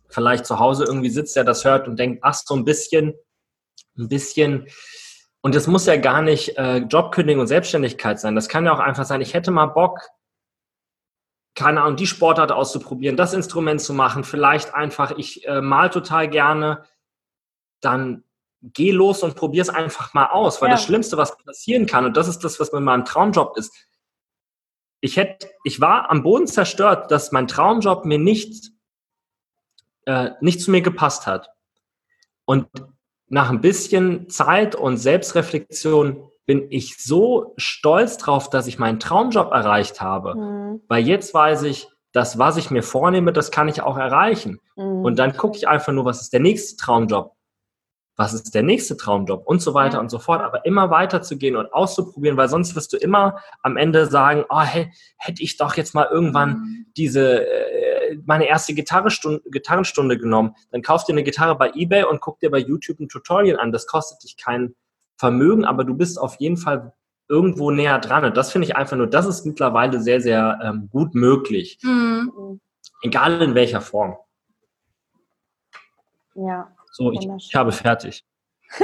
vielleicht 0.09 0.45
zu 0.45 0.59
Hause 0.59 0.85
irgendwie 0.85 1.09
sitzt, 1.09 1.35
der 1.35 1.43
das 1.43 1.65
hört 1.65 1.87
und 1.87 1.97
denkt, 1.97 2.19
ach, 2.23 2.33
so 2.33 2.55
ein 2.55 2.65
bisschen, 2.65 3.13
ein 3.97 4.09
bisschen 4.09 4.67
und 5.45 5.55
es 5.55 5.67
muss 5.67 5.85
ja 5.85 5.97
gar 5.97 6.21
nicht 6.21 6.57
äh, 6.57 6.77
Jobkündigung 6.77 7.41
und 7.41 7.47
Selbstständigkeit 7.47 8.17
sein. 8.17 8.33
Das 8.33 8.47
kann 8.47 8.65
ja 8.65 8.73
auch 8.73 8.79
einfach 8.79 9.03
sein, 9.03 9.19
ich 9.19 9.33
hätte 9.33 9.51
mal 9.51 9.65
Bock, 9.65 9.99
keine 11.53 11.81
Ahnung, 11.81 11.97
die 11.97 12.07
Sportart 12.07 12.53
auszuprobieren, 12.53 13.17
das 13.17 13.33
Instrument 13.33 13.81
zu 13.81 13.93
machen, 13.93 14.23
vielleicht 14.23 14.73
einfach, 14.73 15.11
ich 15.17 15.45
äh, 15.45 15.59
mal 15.59 15.89
total 15.89 16.29
gerne, 16.29 16.85
dann 17.81 18.23
geh 18.63 18.91
los 18.91 19.23
und 19.23 19.35
probier 19.35 19.61
es 19.61 19.69
einfach 19.69 20.13
mal 20.13 20.27
aus, 20.27 20.61
weil 20.61 20.69
ja. 20.69 20.75
das 20.75 20.83
Schlimmste, 20.83 21.17
was 21.17 21.37
passieren 21.37 21.85
kann, 21.85 22.05
und 22.05 22.15
das 22.15 22.27
ist 22.27 22.43
das, 22.43 22.59
was 22.59 22.71
mit 22.71 22.81
meinem 22.81 23.05
Traumjob 23.05 23.57
ist, 23.57 23.73
ich 25.01 25.17
hätte, 25.17 25.49
ich 25.65 25.81
war 25.81 26.09
am 26.09 26.23
Boden 26.23 26.47
zerstört, 26.47 27.11
dass 27.11 27.33
mein 27.33 27.47
Traumjob 27.47 28.05
mir 28.05 28.19
nicht, 28.19 28.71
äh, 30.05 30.31
nicht 30.39 30.61
zu 30.61 30.71
mir 30.71 30.81
gepasst 30.81 31.27
hat. 31.27 31.49
Und 32.45 32.67
nach 33.27 33.49
ein 33.49 33.59
bisschen 33.59 34.29
Zeit 34.29 34.75
und 34.75 34.95
Selbstreflexion 34.95 36.29
bin 36.45 36.71
ich 36.71 37.03
so 37.03 37.53
stolz 37.57 38.17
drauf, 38.17 38.49
dass 38.49 38.67
ich 38.67 38.79
meinen 38.79 38.99
Traumjob 38.99 39.51
erreicht 39.51 39.99
habe. 39.99 40.35
Mhm. 40.35 40.81
Weil 40.87 41.05
jetzt 41.05 41.33
weiß 41.33 41.63
ich, 41.63 41.89
das, 42.13 42.37
was 42.37 42.57
ich 42.57 42.69
mir 42.69 42.83
vornehme, 42.83 43.33
das 43.33 43.51
kann 43.51 43.67
ich 43.67 43.81
auch 43.81 43.97
erreichen. 43.97 44.59
Mhm. 44.77 45.03
Und 45.03 45.19
dann 45.19 45.35
gucke 45.35 45.57
ich 45.57 45.67
einfach 45.67 45.91
nur, 45.91 46.05
was 46.05 46.21
ist 46.21 46.31
der 46.31 46.39
nächste 46.39 46.77
Traumjob? 46.77 47.33
Was 48.15 48.33
ist 48.33 48.53
der 48.53 48.61
nächste 48.61 48.95
Traumjob? 48.95 49.45
Und 49.45 49.61
so 49.61 49.73
weiter 49.73 49.95
ja. 49.95 49.99
und 49.99 50.09
so 50.09 50.19
fort. 50.19 50.41
Aber 50.41 50.65
immer 50.65 50.91
weiter 50.91 51.21
zu 51.21 51.37
gehen 51.37 51.55
und 51.55 51.73
auszuprobieren, 51.73 52.37
weil 52.37 52.47
sonst 52.47 52.75
wirst 52.75 52.93
du 52.93 52.97
immer 52.97 53.39
am 53.63 53.75
Ende 53.75 54.05
sagen, 54.05 54.45
oh, 54.49 54.61
hey, 54.61 54.91
hätte 55.17 55.41
ich 55.41 55.57
doch 55.57 55.75
jetzt 55.75 55.95
mal 55.95 56.07
irgendwann 56.11 56.49
mhm. 56.49 56.85
diese, 56.95 57.47
äh, 57.47 58.19
meine 58.25 58.47
erste 58.47 58.73
Gitarrenstunde, 58.73 59.41
Gitarrenstunde 59.49 60.17
genommen. 60.17 60.55
Dann 60.71 60.83
kauf 60.83 61.05
dir 61.05 61.13
eine 61.13 61.23
Gitarre 61.23 61.55
bei 61.55 61.71
eBay 61.73 62.03
und 62.03 62.21
guck 62.21 62.39
dir 62.39 62.51
bei 62.51 62.59
YouTube 62.59 62.99
ein 62.99 63.09
Tutorial 63.09 63.59
an. 63.59 63.71
Das 63.71 63.87
kostet 63.87 64.23
dich 64.23 64.37
kein 64.37 64.75
Vermögen, 65.17 65.65
aber 65.65 65.83
du 65.83 65.95
bist 65.95 66.19
auf 66.19 66.35
jeden 66.35 66.57
Fall 66.57 66.93
irgendwo 67.27 67.71
näher 67.71 67.99
dran. 67.99 68.25
Und 68.25 68.37
das 68.37 68.51
finde 68.51 68.67
ich 68.67 68.75
einfach 68.75 68.97
nur, 68.97 69.07
das 69.07 69.25
ist 69.25 69.45
mittlerweile 69.45 69.99
sehr, 69.99 70.21
sehr 70.21 70.59
ähm, 70.61 70.89
gut 70.91 71.15
möglich. 71.15 71.79
Mhm. 71.81 72.59
Egal 73.01 73.41
in 73.41 73.55
welcher 73.55 73.81
Form. 73.81 74.17
Ja. 76.35 76.71
So, 76.93 77.11
ich, 77.11 77.27
ich 77.37 77.55
habe 77.55 77.71
fertig. 77.71 78.23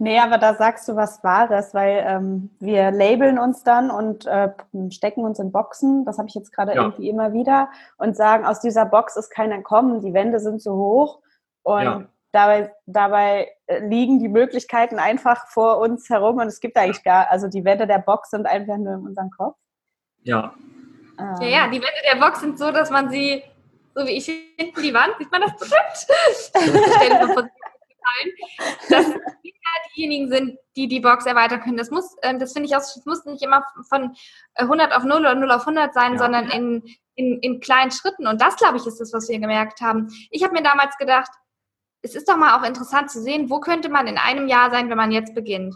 Nee, 0.00 0.20
aber 0.20 0.38
da 0.38 0.54
sagst 0.54 0.86
du 0.88 0.94
was 0.94 1.24
Wahres, 1.24 1.74
weil 1.74 2.04
ähm, 2.06 2.50
wir 2.60 2.92
labeln 2.92 3.38
uns 3.38 3.64
dann 3.64 3.90
und 3.90 4.26
äh, 4.26 4.50
stecken 4.90 5.24
uns 5.24 5.40
in 5.40 5.50
Boxen, 5.50 6.04
das 6.04 6.18
habe 6.18 6.28
ich 6.28 6.36
jetzt 6.36 6.52
gerade 6.52 6.74
ja. 6.74 6.82
irgendwie 6.82 7.08
immer 7.08 7.32
wieder, 7.32 7.68
und 7.96 8.16
sagen, 8.16 8.46
aus 8.46 8.60
dieser 8.60 8.86
Box 8.86 9.16
ist 9.16 9.30
kein 9.30 9.50
Entkommen, 9.50 10.00
die 10.00 10.14
Wände 10.14 10.38
sind 10.38 10.62
zu 10.62 10.72
hoch 10.76 11.20
und 11.64 11.82
ja. 11.82 12.04
dabei, 12.30 12.72
dabei 12.86 13.50
äh, 13.66 13.80
liegen 13.80 14.20
die 14.20 14.28
Möglichkeiten 14.28 15.00
einfach 15.00 15.48
vor 15.48 15.78
uns 15.78 16.08
herum 16.08 16.38
und 16.38 16.46
es 16.46 16.60
gibt 16.60 16.76
eigentlich 16.76 17.02
gar, 17.02 17.28
also 17.28 17.48
die 17.48 17.64
Wände 17.64 17.88
der 17.88 17.98
Box 17.98 18.30
sind 18.30 18.46
einfach 18.46 18.76
nur 18.76 18.94
in 18.94 19.00
unserem 19.00 19.30
Kopf. 19.30 19.56
Ja. 20.22 20.54
Ähm. 21.18 21.34
Ja, 21.40 21.48
ja, 21.48 21.66
die 21.66 21.80
Wände 21.80 22.02
der 22.12 22.20
Box 22.20 22.40
sind 22.40 22.56
so, 22.56 22.70
dass 22.70 22.90
man 22.90 23.10
sie, 23.10 23.42
so 23.98 24.06
wie 24.06 24.12
ich 24.12 24.26
hinten 24.26 24.82
die 24.82 24.94
Wand, 24.94 25.14
sieht 25.18 25.30
man 25.32 25.42
das 25.42 25.56
bestimmt? 25.56 26.06
Dass 28.88 29.06
diejenigen 29.96 30.28
sind, 30.30 30.58
die 30.76 30.88
die 30.88 31.00
Box 31.00 31.26
erweitern 31.26 31.60
können. 31.60 31.76
Das 31.76 31.90
muss, 31.90 32.16
äh, 32.22 32.38
das 32.38 32.52
finde 32.52 32.68
ich 32.68 32.76
auch, 32.76 32.80
das 32.80 33.02
muss 33.04 33.24
nicht 33.24 33.42
immer 33.42 33.64
von 33.88 34.14
100 34.54 34.92
auf 34.94 35.04
0 35.04 35.20
oder 35.20 35.34
0 35.34 35.50
auf 35.50 35.62
100 35.62 35.92
sein, 35.92 36.12
ja. 36.12 36.18
sondern 36.18 36.48
in, 36.50 36.84
in, 37.16 37.40
in 37.40 37.60
kleinen 37.60 37.90
Schritten. 37.90 38.26
Und 38.26 38.40
das, 38.40 38.56
glaube 38.56 38.76
ich, 38.76 38.86
ist 38.86 39.00
das, 39.00 39.12
was 39.12 39.28
wir 39.28 39.38
gemerkt 39.40 39.80
haben. 39.80 40.08
Ich 40.30 40.44
habe 40.44 40.54
mir 40.54 40.62
damals 40.62 40.96
gedacht, 40.96 41.30
es 42.02 42.14
ist 42.14 42.28
doch 42.28 42.36
mal 42.36 42.56
auch 42.58 42.66
interessant 42.66 43.10
zu 43.10 43.20
sehen, 43.20 43.50
wo 43.50 43.58
könnte 43.58 43.88
man 43.88 44.06
in 44.06 44.18
einem 44.18 44.46
Jahr 44.46 44.70
sein, 44.70 44.88
wenn 44.88 44.96
man 44.96 45.10
jetzt 45.10 45.34
beginnt. 45.34 45.74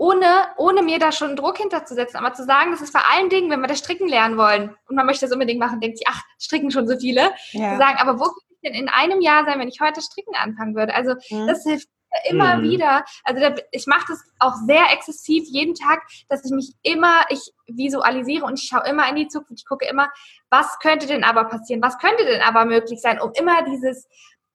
Ohne, 0.00 0.46
ohne 0.56 0.80
mir 0.80 0.98
da 0.98 1.12
schon 1.12 1.36
Druck 1.36 1.58
hinterzusetzen, 1.58 2.16
aber 2.16 2.32
zu 2.32 2.42
sagen, 2.44 2.70
das 2.70 2.80
ist 2.80 2.90
vor 2.90 3.02
allen 3.12 3.28
Dingen, 3.28 3.50
wenn 3.50 3.60
wir 3.60 3.66
das 3.66 3.80
Stricken 3.80 4.08
lernen 4.08 4.38
wollen 4.38 4.74
und 4.88 4.96
man 4.96 5.04
möchte 5.04 5.26
das 5.26 5.32
unbedingt 5.32 5.60
machen, 5.60 5.78
denkt 5.78 5.98
sich, 5.98 6.06
ach, 6.08 6.22
stricken 6.40 6.70
schon 6.70 6.88
so 6.88 6.96
viele. 6.98 7.32
Ja. 7.50 7.72
Zu 7.72 7.78
sagen, 7.78 7.98
aber 7.98 8.18
wo 8.18 8.24
könnte 8.24 8.46
ich 8.48 8.70
denn 8.70 8.80
in 8.80 8.88
einem 8.88 9.20
Jahr 9.20 9.44
sein, 9.44 9.58
wenn 9.58 9.68
ich 9.68 9.78
heute 9.82 10.00
stricken 10.00 10.34
anfangen 10.36 10.74
würde? 10.74 10.94
Also 10.94 11.16
mhm. 11.28 11.46
das 11.46 11.64
hilft 11.64 11.88
immer 12.28 12.56
mhm. 12.56 12.62
wieder. 12.62 13.04
Also 13.24 13.40
da, 13.40 13.54
ich 13.72 13.86
mache 13.86 14.06
das 14.08 14.22
auch 14.38 14.54
sehr 14.66 14.90
exzessiv 14.90 15.44
jeden 15.46 15.74
Tag, 15.74 16.00
dass 16.30 16.44
ich 16.44 16.50
mich 16.50 16.72
immer, 16.82 17.24
ich 17.28 17.52
visualisiere 17.66 18.46
und 18.46 18.58
ich 18.58 18.68
schaue 18.68 18.88
immer 18.88 19.06
in 19.08 19.16
die 19.16 19.28
Zukunft. 19.28 19.60
Ich 19.60 19.68
gucke 19.68 19.86
immer, 19.86 20.08
was 20.48 20.78
könnte 20.78 21.06
denn 21.06 21.24
aber 21.24 21.44
passieren? 21.44 21.82
Was 21.82 21.98
könnte 21.98 22.24
denn 22.24 22.40
aber 22.40 22.64
möglich 22.64 23.00
sein, 23.00 23.20
um 23.20 23.32
immer 23.34 23.62
dieses 23.64 24.08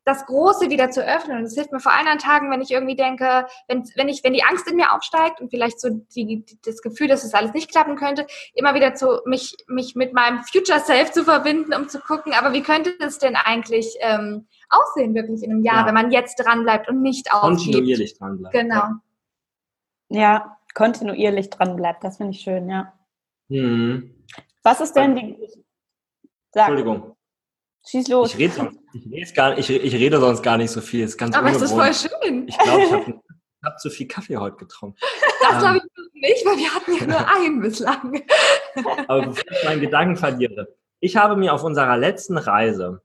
das 0.05 0.25
Große 0.27 0.69
wieder 0.69 0.91
zu 0.91 1.03
öffnen. 1.03 1.37
Und 1.37 1.43
das 1.43 1.55
hilft 1.55 1.71
mir 1.71 1.79
vor 1.79 1.91
allem 1.91 2.07
an 2.07 2.19
Tagen, 2.19 2.51
wenn 2.51 2.61
ich 2.61 2.71
irgendwie 2.71 2.95
denke, 2.95 3.47
wenn, 3.67 3.83
wenn 3.95 4.07
ich, 4.07 4.23
wenn 4.23 4.33
die 4.33 4.43
Angst 4.43 4.69
in 4.69 4.75
mir 4.75 4.93
aufsteigt 4.93 5.41
und 5.41 5.49
vielleicht 5.49 5.81
so 5.81 5.89
die, 6.15 6.45
das 6.63 6.81
Gefühl, 6.81 7.07
dass 7.07 7.23
es 7.23 7.31
das 7.31 7.39
alles 7.39 7.53
nicht 7.53 7.71
klappen 7.71 7.95
könnte, 7.95 8.27
immer 8.53 8.75
wieder 8.75 8.93
zu 8.93 9.21
mich, 9.25 9.55
mich 9.67 9.95
mit 9.95 10.13
meinem 10.13 10.43
Future 10.43 10.79
Self 10.79 11.11
zu 11.11 11.23
verbinden, 11.23 11.73
um 11.73 11.89
zu 11.89 11.99
gucken, 11.99 12.33
aber 12.33 12.53
wie 12.53 12.61
könnte 12.61 12.93
es 12.99 13.17
denn 13.17 13.35
eigentlich 13.35 13.97
ähm, 13.99 14.47
aussehen, 14.69 15.15
wirklich 15.15 15.43
in 15.43 15.51
einem 15.51 15.63
Jahr, 15.63 15.81
ja. 15.81 15.85
wenn 15.87 15.95
man 15.95 16.11
jetzt 16.11 16.35
dran 16.35 16.63
bleibt 16.63 16.87
und 16.87 17.01
nicht 17.01 17.33
aufgibt. 17.33 17.73
Kontinuierlich 17.73 18.17
dran 18.17 18.37
bleibt. 18.37 18.53
Genau. 18.53 18.83
Ja, 20.09 20.19
ja 20.19 20.57
kontinuierlich 20.75 21.49
dran 21.49 21.75
bleibt. 21.75 22.03
Das 22.03 22.17
finde 22.17 22.33
ich 22.33 22.41
schön, 22.41 22.69
ja. 22.69 22.93
Mhm. 23.47 24.23
Was 24.61 24.81
ist 24.81 24.93
denn 24.93 25.15
die. 25.15 25.37
Sag. 26.51 26.69
Entschuldigung. 26.69 27.15
Schieß 27.87 28.07
los. 28.07 28.33
Ich 28.33 28.39
rede, 28.39 28.53
sonst, 28.53 28.79
ich, 28.93 29.33
gar, 29.33 29.57
ich, 29.57 29.69
ich 29.69 29.93
rede 29.93 30.19
sonst 30.19 30.41
gar 30.41 30.57
nicht 30.57 30.71
so 30.71 30.81
viel. 30.81 31.05
Ist 31.05 31.17
ganz 31.17 31.35
Aber 31.35 31.51
es 31.51 31.61
ist 31.61 31.71
voll 31.71 31.93
schön. 31.93 32.47
Ich 32.47 32.57
glaube, 32.57 32.83
ich 32.83 32.91
habe 32.91 33.21
hab 33.63 33.79
zu 33.79 33.89
viel 33.89 34.07
Kaffee 34.07 34.37
heute 34.37 34.57
getrunken. 34.57 34.97
Das 35.41 35.59
glaube 35.59 35.77
ich 35.77 35.83
nicht, 36.13 36.45
weil 36.45 36.57
wir 36.57 36.73
hatten 36.73 36.93
ja 36.93 37.05
nur 37.05 37.35
einen 37.35 37.61
bislang. 37.61 38.23
Aber 39.07 39.27
bevor 39.27 39.51
ich 39.51 39.63
meinen 39.63 39.81
Gedanken 39.81 40.15
verliere. 40.15 40.75
Ich 40.99 41.17
habe 41.17 41.35
mir 41.35 41.53
auf 41.53 41.63
unserer 41.63 41.97
letzten 41.97 42.37
Reise 42.37 43.01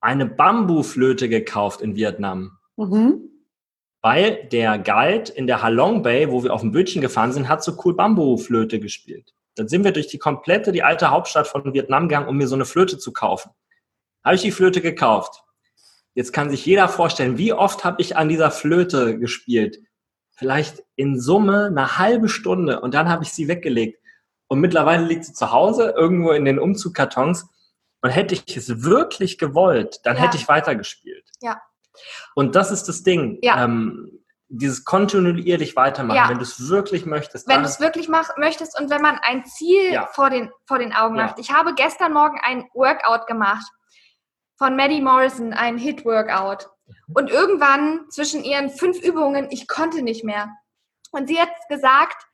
eine 0.00 0.26
Bambuflöte 0.26 1.28
gekauft 1.28 1.80
in 1.80 1.96
Vietnam. 1.96 2.58
Mhm. 2.76 3.30
Weil 4.02 4.46
der 4.52 4.78
Guide 4.78 5.32
in 5.32 5.46
der 5.46 5.62
Halong 5.62 6.02
Bay, 6.02 6.30
wo 6.30 6.44
wir 6.44 6.52
auf 6.52 6.60
dem 6.60 6.72
Bötchen 6.72 7.00
gefahren 7.00 7.32
sind, 7.32 7.48
hat 7.48 7.64
so 7.64 7.72
cool 7.84 7.94
Bambuflöte 7.94 8.78
gespielt. 8.78 9.34
Dann 9.58 9.68
sind 9.68 9.84
wir 9.84 9.92
durch 9.92 10.06
die 10.06 10.18
komplette, 10.18 10.70
die 10.70 10.82
alte 10.82 11.10
Hauptstadt 11.10 11.48
von 11.48 11.74
Vietnam 11.74 12.08
gegangen, 12.08 12.28
um 12.28 12.36
mir 12.36 12.46
so 12.46 12.54
eine 12.54 12.64
Flöte 12.64 12.98
zu 12.98 13.12
kaufen. 13.12 13.50
Habe 14.24 14.36
ich 14.36 14.42
die 14.42 14.52
Flöte 14.52 14.80
gekauft. 14.80 15.42
Jetzt 16.14 16.32
kann 16.32 16.50
sich 16.50 16.64
jeder 16.64 16.88
vorstellen, 16.88 17.38
wie 17.38 17.52
oft 17.52 17.84
habe 17.84 18.00
ich 18.00 18.16
an 18.16 18.28
dieser 18.28 18.50
Flöte 18.50 19.18
gespielt? 19.18 19.78
Vielleicht 20.30 20.84
in 20.94 21.20
Summe 21.20 21.66
eine 21.66 21.98
halbe 21.98 22.28
Stunde 22.28 22.80
und 22.80 22.94
dann 22.94 23.08
habe 23.08 23.24
ich 23.24 23.32
sie 23.32 23.48
weggelegt. 23.48 24.00
Und 24.46 24.60
mittlerweile 24.60 25.04
liegt 25.04 25.24
sie 25.24 25.32
zu 25.32 25.50
Hause 25.50 25.94
irgendwo 25.96 26.30
in 26.30 26.44
den 26.44 26.58
Umzugkartons. 26.58 27.46
Und 28.00 28.10
hätte 28.10 28.34
ich 28.34 28.56
es 28.56 28.82
wirklich 28.84 29.38
gewollt, 29.38 30.00
dann 30.04 30.16
ja. 30.16 30.22
hätte 30.22 30.36
ich 30.36 30.46
weitergespielt. 30.46 31.28
Ja. 31.40 31.60
Und 32.36 32.54
das 32.54 32.70
ist 32.70 32.84
das 32.84 33.02
Ding. 33.02 33.38
Ja. 33.42 33.64
Ähm, 33.64 34.20
dieses 34.48 34.84
kontinuierlich 34.84 35.76
weitermachen, 35.76 36.16
ja. 36.16 36.28
wenn 36.28 36.38
du 36.38 36.42
es 36.42 36.68
wirklich 36.68 37.04
möchtest. 37.04 37.46
Wenn 37.48 37.62
du 37.62 37.68
es 37.68 37.80
wirklich 37.80 38.08
mach, 38.08 38.36
möchtest 38.36 38.78
und 38.80 38.90
wenn 38.90 39.02
man 39.02 39.18
ein 39.22 39.44
Ziel 39.44 39.92
ja. 39.92 40.06
vor, 40.06 40.30
den, 40.30 40.50
vor 40.66 40.78
den 40.78 40.92
Augen 40.92 41.16
ja. 41.16 41.26
macht. 41.26 41.38
Ich 41.38 41.52
habe 41.52 41.74
gestern 41.74 42.12
Morgen 42.12 42.38
ein 42.42 42.68
Workout 42.74 43.26
gemacht 43.26 43.66
von 44.56 44.74
Maddie 44.74 45.02
Morrison, 45.02 45.52
ein 45.52 45.78
Hit-Workout. 45.78 46.68
Mhm. 46.86 47.14
Und 47.14 47.30
irgendwann 47.30 48.06
zwischen 48.10 48.42
ihren 48.42 48.70
fünf 48.70 49.00
Übungen, 49.00 49.48
ich 49.50 49.68
konnte 49.68 50.02
nicht 50.02 50.24
mehr. 50.24 50.48
Und 51.10 51.28
sie 51.28 51.40
hat 51.40 51.50
gesagt, 51.68 52.27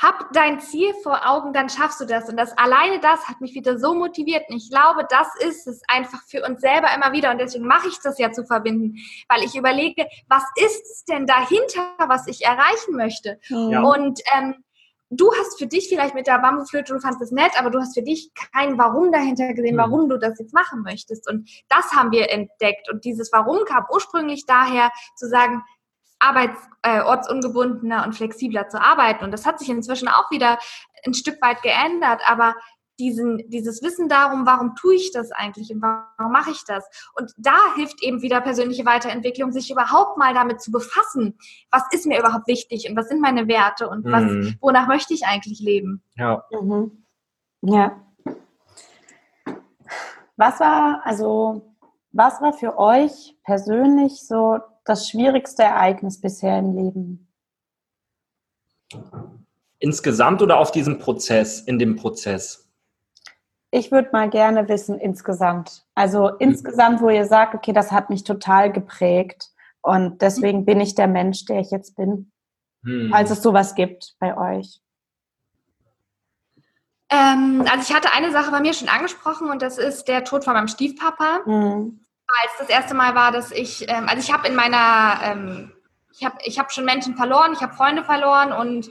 hab 0.00 0.32
dein 0.32 0.60
Ziel 0.60 0.94
vor 1.02 1.28
Augen, 1.28 1.52
dann 1.52 1.68
schaffst 1.68 2.00
du 2.00 2.06
das. 2.06 2.28
Und 2.28 2.36
das 2.36 2.56
alleine 2.56 3.00
das 3.00 3.28
hat 3.28 3.40
mich 3.40 3.54
wieder 3.54 3.78
so 3.78 3.94
motiviert. 3.94 4.44
Und 4.48 4.56
ich 4.56 4.70
glaube, 4.70 5.06
das 5.08 5.28
ist 5.40 5.66
es 5.66 5.82
einfach 5.88 6.22
für 6.26 6.44
uns 6.44 6.60
selber 6.60 6.88
immer 6.94 7.12
wieder. 7.12 7.30
Und 7.30 7.38
deswegen 7.38 7.66
mache 7.66 7.88
ich 7.88 7.98
das 8.02 8.18
ja 8.18 8.32
zu 8.32 8.44
verbinden, 8.44 8.96
weil 9.28 9.44
ich 9.44 9.54
überlege, 9.54 10.06
was 10.28 10.44
ist 10.56 10.84
es 10.90 11.04
denn 11.04 11.26
dahinter, 11.26 11.94
was 11.98 12.26
ich 12.26 12.44
erreichen 12.44 12.96
möchte? 12.96 13.38
Ja. 13.48 13.82
Und 13.82 14.20
ähm, 14.34 14.64
du 15.10 15.30
hast 15.32 15.58
für 15.58 15.66
dich 15.66 15.88
vielleicht 15.88 16.14
mit 16.14 16.26
der 16.26 16.38
Bambusflöte, 16.38 16.94
du 16.94 17.00
fandest 17.00 17.22
es 17.22 17.30
nett, 17.32 17.52
aber 17.58 17.70
du 17.70 17.78
hast 17.78 17.94
für 17.94 18.02
dich 18.02 18.30
kein 18.52 18.78
Warum 18.78 19.12
dahinter 19.12 19.52
gesehen, 19.52 19.74
mhm. 19.74 19.80
warum 19.80 20.08
du 20.08 20.18
das 20.18 20.38
jetzt 20.38 20.54
machen 20.54 20.82
möchtest. 20.82 21.28
Und 21.28 21.50
das 21.68 21.92
haben 21.92 22.10
wir 22.10 22.30
entdeckt. 22.30 22.90
Und 22.90 23.04
dieses 23.04 23.30
Warum 23.32 23.64
kam 23.66 23.84
ursprünglich 23.92 24.46
daher 24.46 24.90
zu 25.16 25.28
sagen, 25.28 25.62
arbeitsortsungebundener 26.20 28.02
äh, 28.02 28.06
und 28.06 28.14
flexibler 28.14 28.68
zu 28.68 28.80
arbeiten. 28.80 29.24
Und 29.24 29.32
das 29.32 29.46
hat 29.46 29.58
sich 29.58 29.68
inzwischen 29.68 30.08
auch 30.08 30.30
wieder 30.30 30.58
ein 31.04 31.14
Stück 31.14 31.40
weit 31.42 31.62
geändert, 31.62 32.20
aber 32.26 32.54
diesen, 33.00 33.38
dieses 33.48 33.82
Wissen 33.82 34.08
darum, 34.08 34.46
warum 34.46 34.76
tue 34.76 34.94
ich 34.94 35.10
das 35.10 35.32
eigentlich 35.32 35.72
und 35.72 35.80
warum 35.80 36.32
mache 36.32 36.50
ich 36.50 36.62
das? 36.66 36.86
Und 37.14 37.32
da 37.38 37.56
hilft 37.74 38.02
eben 38.02 38.22
wieder 38.22 38.40
persönliche 38.40 38.84
Weiterentwicklung, 38.84 39.50
sich 39.52 39.70
überhaupt 39.70 40.18
mal 40.18 40.34
damit 40.34 40.60
zu 40.60 40.70
befassen, 40.70 41.38
was 41.70 41.82
ist 41.92 42.06
mir 42.06 42.20
überhaupt 42.20 42.46
wichtig 42.46 42.88
und 42.88 42.96
was 42.96 43.08
sind 43.08 43.20
meine 43.20 43.48
Werte 43.48 43.88
und 43.88 44.04
was, 44.04 44.22
mhm. 44.22 44.56
wonach 44.60 44.86
möchte 44.86 45.14
ich 45.14 45.24
eigentlich 45.24 45.60
leben? 45.60 46.02
Ja. 46.16 46.44
Mhm. 46.50 47.04
Ja. 47.62 48.04
Was 50.36 50.60
war, 50.60 51.00
also, 51.04 51.74
was 52.12 52.40
war 52.40 52.52
für 52.52 52.78
euch 52.78 53.36
persönlich 53.44 54.26
so 54.26 54.58
das 54.84 55.08
schwierigste 55.08 55.62
Ereignis 55.62 56.20
bisher 56.20 56.58
im 56.58 56.74
Leben? 56.74 57.28
Insgesamt 59.78 60.42
oder 60.42 60.58
auf 60.58 60.72
diesem 60.72 60.98
Prozess, 60.98 61.60
in 61.60 61.78
dem 61.78 61.96
Prozess? 61.96 62.68
Ich 63.70 63.92
würde 63.92 64.10
mal 64.12 64.28
gerne 64.28 64.68
wissen, 64.68 64.98
insgesamt. 64.98 65.86
Also 65.94 66.28
insgesamt, 66.28 67.00
wo 67.00 67.08
ihr 67.08 67.24
sagt, 67.24 67.54
okay, 67.54 67.72
das 67.72 67.92
hat 67.92 68.10
mich 68.10 68.24
total 68.24 68.72
geprägt 68.72 69.50
und 69.80 70.20
deswegen 70.22 70.64
bin 70.64 70.80
ich 70.80 70.94
der 70.94 71.06
Mensch, 71.06 71.44
der 71.44 71.60
ich 71.60 71.70
jetzt 71.70 71.96
bin. 71.96 72.32
Hm. 72.84 73.10
Falls 73.12 73.30
es 73.30 73.42
sowas 73.42 73.74
gibt 73.74 74.16
bei 74.18 74.36
euch. 74.36 74.80
Ähm, 77.10 77.64
also 77.70 77.82
ich 77.82 77.94
hatte 77.94 78.12
eine 78.12 78.32
Sache 78.32 78.50
bei 78.50 78.60
mir 78.60 78.72
schon 78.72 78.88
angesprochen 78.88 79.50
und 79.50 79.62
das 79.62 79.78
ist 79.78 80.04
der 80.04 80.24
Tod 80.24 80.44
von 80.44 80.54
meinem 80.54 80.68
Stiefpapa. 80.68 81.40
Hm. 81.44 82.00
Als 82.42 82.52
das 82.58 82.68
erste 82.68 82.94
Mal 82.94 83.14
war, 83.14 83.32
dass 83.32 83.50
ich, 83.50 83.88
ähm, 83.88 84.08
also 84.08 84.18
ich 84.18 84.32
habe 84.32 84.48
in 84.48 84.54
meiner, 84.54 85.20
ähm, 85.22 85.72
ich 86.12 86.24
habe 86.24 86.36
ich 86.44 86.58
hab 86.58 86.72
schon 86.72 86.84
Menschen 86.84 87.16
verloren, 87.16 87.52
ich 87.52 87.60
habe 87.60 87.74
Freunde 87.74 88.04
verloren 88.04 88.52
und 88.52 88.90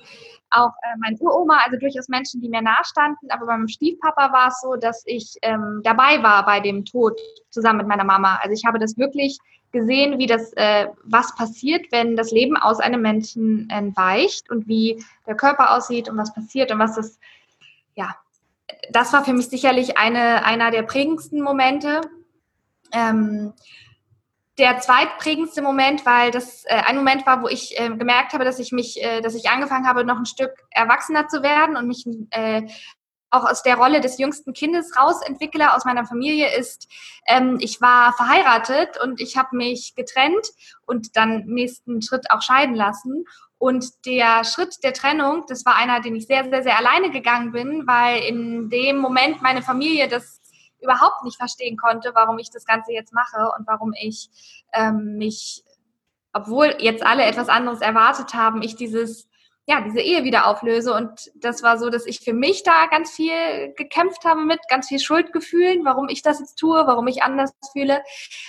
auch 0.51 0.71
äh, 0.81 0.97
meine 0.99 1.17
Uroma, 1.19 1.59
also 1.65 1.77
durchaus 1.77 2.07
Menschen, 2.07 2.41
die 2.41 2.49
mir 2.49 2.61
nahestanden. 2.61 3.29
Aber 3.31 3.45
beim 3.45 3.67
Stiefpapa 3.67 4.31
war 4.31 4.47
es 4.47 4.59
so, 4.61 4.75
dass 4.75 5.03
ich 5.05 5.35
ähm, 5.41 5.81
dabei 5.83 6.21
war 6.23 6.45
bei 6.45 6.59
dem 6.59 6.85
Tod 6.85 7.19
zusammen 7.49 7.79
mit 7.79 7.87
meiner 7.87 8.03
Mama. 8.03 8.39
Also 8.41 8.53
ich 8.53 8.65
habe 8.65 8.79
das 8.79 8.97
wirklich 8.97 9.37
gesehen, 9.71 10.17
wie 10.17 10.25
das, 10.25 10.51
äh, 10.53 10.87
was 11.03 11.35
passiert, 11.35 11.91
wenn 11.91 12.15
das 12.15 12.31
Leben 12.31 12.57
aus 12.57 12.79
einem 12.79 13.01
Menschen 13.01 13.69
entweicht 13.69 14.49
und 14.49 14.67
wie 14.67 15.03
der 15.27 15.35
Körper 15.35 15.75
aussieht 15.75 16.09
und 16.09 16.17
was 16.17 16.33
passiert 16.33 16.71
und 16.71 16.79
was 16.79 16.95
das, 16.95 17.19
ja, 17.95 18.15
das 18.91 19.13
war 19.13 19.23
für 19.23 19.33
mich 19.33 19.49
sicherlich 19.49 19.97
eine, 19.97 20.45
einer 20.45 20.71
der 20.71 20.83
prägendsten 20.83 21.41
Momente. 21.41 22.01
Ähm, 22.91 23.53
der 24.57 24.79
zweitprägendste 24.79 25.61
Moment, 25.61 26.05
weil 26.05 26.31
das 26.31 26.65
äh, 26.65 26.81
ein 26.85 26.97
Moment 26.97 27.25
war, 27.25 27.41
wo 27.41 27.47
ich 27.47 27.79
äh, 27.79 27.89
gemerkt 27.89 28.33
habe, 28.33 28.43
dass 28.43 28.59
ich 28.59 28.71
mich, 28.71 29.01
äh, 29.01 29.21
dass 29.21 29.33
ich 29.33 29.49
angefangen 29.49 29.87
habe, 29.87 30.03
noch 30.03 30.17
ein 30.17 30.25
Stück 30.25 30.51
erwachsener 30.69 31.27
zu 31.27 31.41
werden 31.41 31.77
und 31.77 31.87
mich 31.87 32.05
äh, 32.31 32.63
auch 33.31 33.45
aus 33.45 33.63
der 33.63 33.77
Rolle 33.77 34.01
des 34.01 34.17
jüngsten 34.17 34.53
Kindes 34.53 34.97
rausentwickle 34.97 35.73
aus 35.73 35.85
meiner 35.85 36.05
Familie 36.05 36.55
ist, 36.57 36.87
ähm, 37.27 37.57
ich 37.59 37.79
war 37.79 38.13
verheiratet 38.13 39.01
und 39.01 39.21
ich 39.21 39.37
habe 39.37 39.55
mich 39.55 39.93
getrennt 39.95 40.47
und 40.85 41.15
dann 41.15 41.45
nächsten 41.45 42.01
Schritt 42.01 42.31
auch 42.31 42.41
scheiden 42.41 42.75
lassen. 42.75 43.25
Und 43.57 44.05
der 44.05 44.45
Schritt 44.45 44.83
der 44.83 44.93
Trennung, 44.93 45.43
das 45.47 45.65
war 45.65 45.75
einer, 45.75 45.99
den 45.99 46.15
ich 46.15 46.27
sehr, 46.27 46.45
sehr, 46.49 46.63
sehr 46.63 46.77
alleine 46.77 47.11
gegangen 47.11 47.51
bin, 47.51 47.85
weil 47.85 48.23
in 48.23 48.69
dem 48.69 48.97
Moment 48.97 49.41
meine 49.41 49.61
Familie 49.61 50.07
das 50.07 50.38
überhaupt 50.81 51.23
nicht 51.23 51.37
verstehen 51.37 51.77
konnte, 51.77 52.11
warum 52.13 52.39
ich 52.39 52.49
das 52.49 52.65
Ganze 52.65 52.91
jetzt 52.93 53.13
mache 53.13 53.51
und 53.57 53.67
warum 53.67 53.93
ich 53.99 54.29
ähm, 54.73 55.17
mich, 55.17 55.63
obwohl 56.33 56.75
jetzt 56.79 57.05
alle 57.05 57.23
etwas 57.23 57.49
anderes 57.49 57.81
erwartet 57.81 58.33
haben, 58.33 58.61
ich 58.61 58.75
dieses 58.75 59.29
ja, 59.69 59.81
diese 59.81 60.01
Ehe 60.01 60.23
wieder 60.23 60.47
auflöse. 60.47 60.95
Und 60.95 61.31
das 61.35 61.61
war 61.61 61.77
so, 61.77 61.91
dass 61.91 62.07
ich 62.07 62.21
für 62.21 62.33
mich 62.33 62.63
da 62.63 62.87
ganz 62.87 63.11
viel 63.11 63.71
gekämpft 63.75 64.25
habe 64.25 64.41
mit, 64.41 64.59
ganz 64.67 64.87
viel 64.87 64.97
Schuldgefühlen, 64.97 65.85
warum 65.85 66.09
ich 66.09 66.23
das 66.23 66.39
jetzt 66.39 66.55
tue, 66.55 66.87
warum 66.87 67.05
ich 67.05 67.21
anders 67.21 67.51
fühle. 67.71 68.01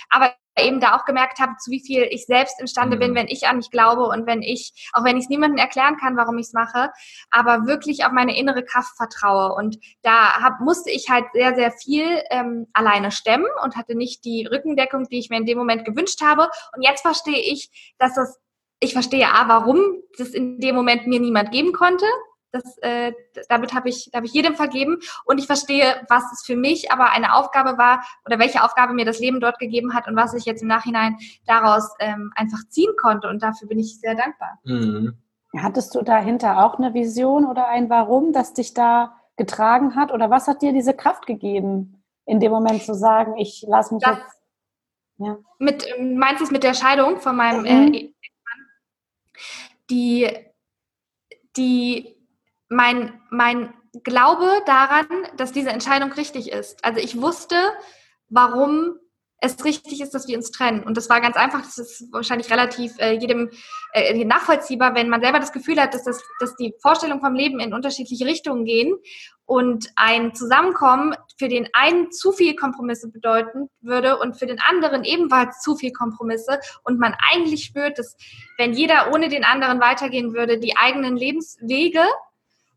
Aber 0.09 0.33
eben 0.61 0.79
da 0.79 0.95
auch 0.95 1.05
gemerkt 1.05 1.39
habe, 1.39 1.53
zu 1.59 1.71
wie 1.71 1.79
viel 1.79 2.07
ich 2.09 2.25
selbst 2.25 2.59
imstande 2.59 2.97
bin, 2.97 3.11
mhm. 3.11 3.15
wenn 3.15 3.27
ich 3.27 3.47
an 3.47 3.57
mich 3.57 3.71
glaube 3.71 4.03
und 4.03 4.25
wenn 4.27 4.41
ich, 4.41 4.89
auch 4.93 5.03
wenn 5.03 5.17
ich 5.17 5.23
es 5.23 5.29
niemandem 5.29 5.57
erklären 5.57 5.97
kann, 5.97 6.17
warum 6.17 6.37
ich 6.37 6.47
es 6.47 6.53
mache, 6.53 6.91
aber 7.29 7.67
wirklich 7.67 8.05
auf 8.05 8.11
meine 8.11 8.37
innere 8.37 8.63
Kraft 8.63 8.95
vertraue. 8.97 9.53
Und 9.55 9.77
da 10.01 10.41
hab, 10.41 10.59
musste 10.59 10.91
ich 10.91 11.09
halt 11.09 11.25
sehr, 11.33 11.55
sehr 11.55 11.71
viel 11.71 12.21
ähm, 12.29 12.67
alleine 12.73 13.11
stemmen 13.11 13.47
und 13.63 13.75
hatte 13.75 13.95
nicht 13.95 14.25
die 14.25 14.45
Rückendeckung, 14.45 15.05
die 15.09 15.19
ich 15.19 15.29
mir 15.29 15.37
in 15.37 15.45
dem 15.45 15.57
Moment 15.57 15.85
gewünscht 15.85 16.21
habe. 16.21 16.49
Und 16.75 16.83
jetzt 16.83 17.01
verstehe 17.01 17.39
ich, 17.39 17.69
dass 17.97 18.15
das, 18.15 18.39
ich 18.79 18.93
verstehe 18.93 19.27
A, 19.27 19.47
warum 19.47 19.79
das 20.17 20.29
in 20.29 20.59
dem 20.59 20.75
Moment 20.75 21.07
mir 21.07 21.19
niemand 21.19 21.51
geben 21.51 21.73
konnte, 21.73 22.05
das, 22.51 22.77
äh, 22.79 23.13
damit 23.49 23.73
habe 23.73 23.89
ich, 23.89 24.09
hab 24.13 24.23
ich 24.23 24.33
jedem 24.33 24.55
vergeben 24.55 24.99
und 25.25 25.37
ich 25.37 25.45
verstehe, 25.45 26.05
was 26.09 26.23
es 26.33 26.43
für 26.45 26.55
mich 26.55 26.91
aber 26.91 27.11
eine 27.11 27.35
Aufgabe 27.35 27.77
war 27.77 28.03
oder 28.25 28.39
welche 28.39 28.63
Aufgabe 28.63 28.93
mir 28.93 29.05
das 29.05 29.19
Leben 29.19 29.39
dort 29.39 29.59
gegeben 29.59 29.93
hat 29.93 30.07
und 30.07 30.15
was 30.15 30.33
ich 30.33 30.45
jetzt 30.45 30.61
im 30.61 30.67
Nachhinein 30.67 31.17
daraus 31.45 31.93
ähm, 31.99 32.31
einfach 32.35 32.59
ziehen 32.69 32.91
konnte 32.99 33.27
und 33.29 33.41
dafür 33.41 33.67
bin 33.67 33.79
ich 33.79 33.99
sehr 33.99 34.15
dankbar. 34.15 34.59
Mhm. 34.63 35.17
Hattest 35.57 35.95
du 35.95 36.01
dahinter 36.01 36.63
auch 36.63 36.77
eine 36.77 36.93
Vision 36.93 37.45
oder 37.45 37.67
ein 37.67 37.89
Warum, 37.89 38.31
das 38.33 38.53
dich 38.53 38.73
da 38.73 39.17
getragen 39.37 39.95
hat 39.95 40.11
oder 40.11 40.29
was 40.29 40.47
hat 40.47 40.61
dir 40.61 40.73
diese 40.73 40.93
Kraft 40.93 41.25
gegeben, 41.25 42.03
in 42.25 42.39
dem 42.39 42.51
Moment 42.51 42.83
zu 42.83 42.93
sagen, 42.93 43.37
ich 43.37 43.65
lasse 43.67 43.93
mich 43.93 44.03
das, 44.03 44.17
jetzt... 44.17 44.37
Ja. 45.17 45.37
Mit, 45.59 45.85
meinst 45.99 46.41
du 46.41 46.45
es 46.45 46.51
mit 46.51 46.63
der 46.63 46.73
Scheidung 46.73 47.19
von 47.19 47.35
meinem 47.35 47.65
äh, 47.65 47.73
mhm. 47.73 47.93
äh, 47.93 48.13
die 49.89 50.29
die 51.57 52.20
mein, 52.71 53.21
mein 53.29 53.73
Glaube 54.03 54.49
daran, 54.65 55.05
dass 55.35 55.51
diese 55.51 55.69
Entscheidung 55.69 56.13
richtig 56.13 56.51
ist. 56.51 56.83
Also 56.83 57.01
ich 57.01 57.21
wusste, 57.21 57.55
warum 58.29 58.95
es 59.41 59.65
richtig 59.65 59.99
ist, 59.99 60.13
dass 60.13 60.27
wir 60.27 60.37
uns 60.37 60.51
trennen. 60.51 60.83
Und 60.83 60.95
das 60.95 61.09
war 61.09 61.19
ganz 61.19 61.35
einfach, 61.35 61.61
das 61.63 61.77
ist 61.79 62.13
wahrscheinlich 62.13 62.49
relativ 62.51 62.93
äh, 62.99 63.13
jedem 63.13 63.49
äh, 63.91 64.23
nachvollziehbar, 64.23 64.95
wenn 64.95 65.09
man 65.09 65.21
selber 65.21 65.39
das 65.39 65.51
Gefühl 65.51 65.81
hat, 65.81 65.93
dass, 65.95 66.03
das, 66.03 66.23
dass 66.39 66.55
die 66.55 66.75
Vorstellungen 66.79 67.21
vom 67.21 67.33
Leben 67.33 67.59
in 67.59 67.73
unterschiedliche 67.73 68.25
Richtungen 68.25 68.65
gehen 68.65 68.95
und 69.45 69.89
ein 69.95 70.35
Zusammenkommen 70.35 71.15
für 71.37 71.49
den 71.49 71.67
einen 71.73 72.11
zu 72.11 72.31
viel 72.31 72.55
Kompromisse 72.55 73.09
bedeuten 73.09 73.67
würde 73.81 74.19
und 74.19 74.37
für 74.37 74.45
den 74.45 74.59
anderen 74.61 75.03
ebenfalls 75.03 75.59
zu 75.59 75.75
viel 75.75 75.91
Kompromisse 75.91 76.59
und 76.83 76.99
man 76.99 77.15
eigentlich 77.33 77.65
spürt, 77.65 77.97
dass 77.97 78.15
wenn 78.57 78.73
jeder 78.73 79.11
ohne 79.11 79.27
den 79.27 79.43
anderen 79.43 79.81
weitergehen 79.81 80.33
würde, 80.33 80.59
die 80.59 80.77
eigenen 80.77 81.17
Lebenswege 81.17 82.03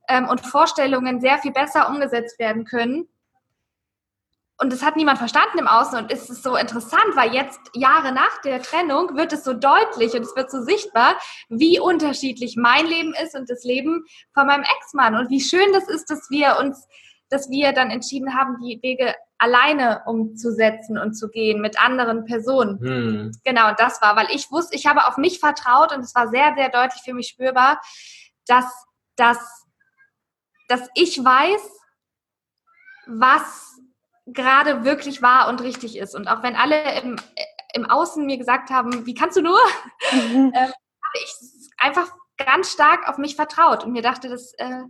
ähm, 0.08 0.28
und 0.28 0.40
Vorstellungen 0.40 1.20
sehr 1.20 1.38
viel 1.38 1.52
besser 1.52 1.88
umgesetzt 1.88 2.38
werden 2.38 2.64
können. 2.64 3.08
Und 4.56 4.72
das 4.72 4.84
hat 4.84 4.94
niemand 4.94 5.18
verstanden 5.18 5.58
im 5.58 5.66
Außen 5.66 5.98
und 5.98 6.12
es 6.12 6.30
ist 6.30 6.44
so 6.44 6.54
interessant, 6.54 7.16
weil 7.16 7.34
jetzt 7.34 7.58
Jahre 7.74 8.12
nach 8.12 8.40
der 8.44 8.62
Trennung 8.62 9.16
wird 9.16 9.32
es 9.32 9.42
so 9.42 9.52
deutlich 9.52 10.14
und 10.14 10.22
es 10.22 10.36
wird 10.36 10.48
so 10.48 10.62
sichtbar, 10.62 11.16
wie 11.48 11.80
unterschiedlich 11.80 12.56
mein 12.56 12.86
Leben 12.86 13.14
ist 13.20 13.34
und 13.34 13.50
das 13.50 13.64
Leben 13.64 14.04
von 14.32 14.46
meinem 14.46 14.62
Ex-Mann 14.62 15.16
und 15.16 15.28
wie 15.28 15.40
schön 15.40 15.72
das 15.72 15.88
ist, 15.88 16.08
dass 16.08 16.30
wir 16.30 16.56
uns, 16.60 16.86
dass 17.30 17.50
wir 17.50 17.72
dann 17.72 17.90
entschieden 17.90 18.38
haben, 18.38 18.58
die 18.62 18.78
Wege 18.80 19.16
alleine 19.38 20.02
umzusetzen 20.06 20.98
und 20.98 21.14
zu 21.14 21.30
gehen 21.30 21.60
mit 21.60 21.82
anderen 21.82 22.24
Personen. 22.24 22.78
Hm. 22.78 23.32
Genau, 23.42 23.72
das 23.76 24.00
war, 24.00 24.14
weil 24.14 24.28
ich 24.30 24.52
wusste, 24.52 24.76
ich 24.76 24.86
habe 24.86 25.08
auf 25.08 25.16
mich 25.16 25.40
vertraut 25.40 25.92
und 25.92 26.00
es 26.00 26.14
war 26.14 26.28
sehr, 26.28 26.54
sehr 26.56 26.68
deutlich 26.68 27.02
für 27.02 27.12
mich 27.12 27.26
spürbar, 27.26 27.80
dass 28.46 28.66
das 29.16 29.63
dass 30.68 30.88
ich 30.94 31.22
weiß, 31.22 31.62
was 33.06 33.80
gerade 34.26 34.84
wirklich 34.84 35.22
wahr 35.22 35.48
und 35.48 35.62
richtig 35.62 35.98
ist. 35.98 36.14
Und 36.14 36.28
auch 36.28 36.42
wenn 36.42 36.56
alle 36.56 37.00
im, 37.00 37.16
im 37.74 37.84
Außen 37.84 38.24
mir 38.24 38.38
gesagt 38.38 38.70
haben, 38.70 39.06
wie 39.06 39.14
kannst 39.14 39.36
du 39.36 39.42
nur, 39.42 39.58
mhm. 40.12 40.52
äh, 40.54 40.60
habe 40.60 41.18
ich 41.22 41.70
einfach 41.78 42.10
ganz 42.36 42.72
stark 42.72 43.08
auf 43.08 43.18
mich 43.18 43.36
vertraut 43.36 43.84
und 43.84 43.92
mir 43.92 44.02
dachte, 44.02 44.28
dass, 44.28 44.54
äh, 44.54 44.84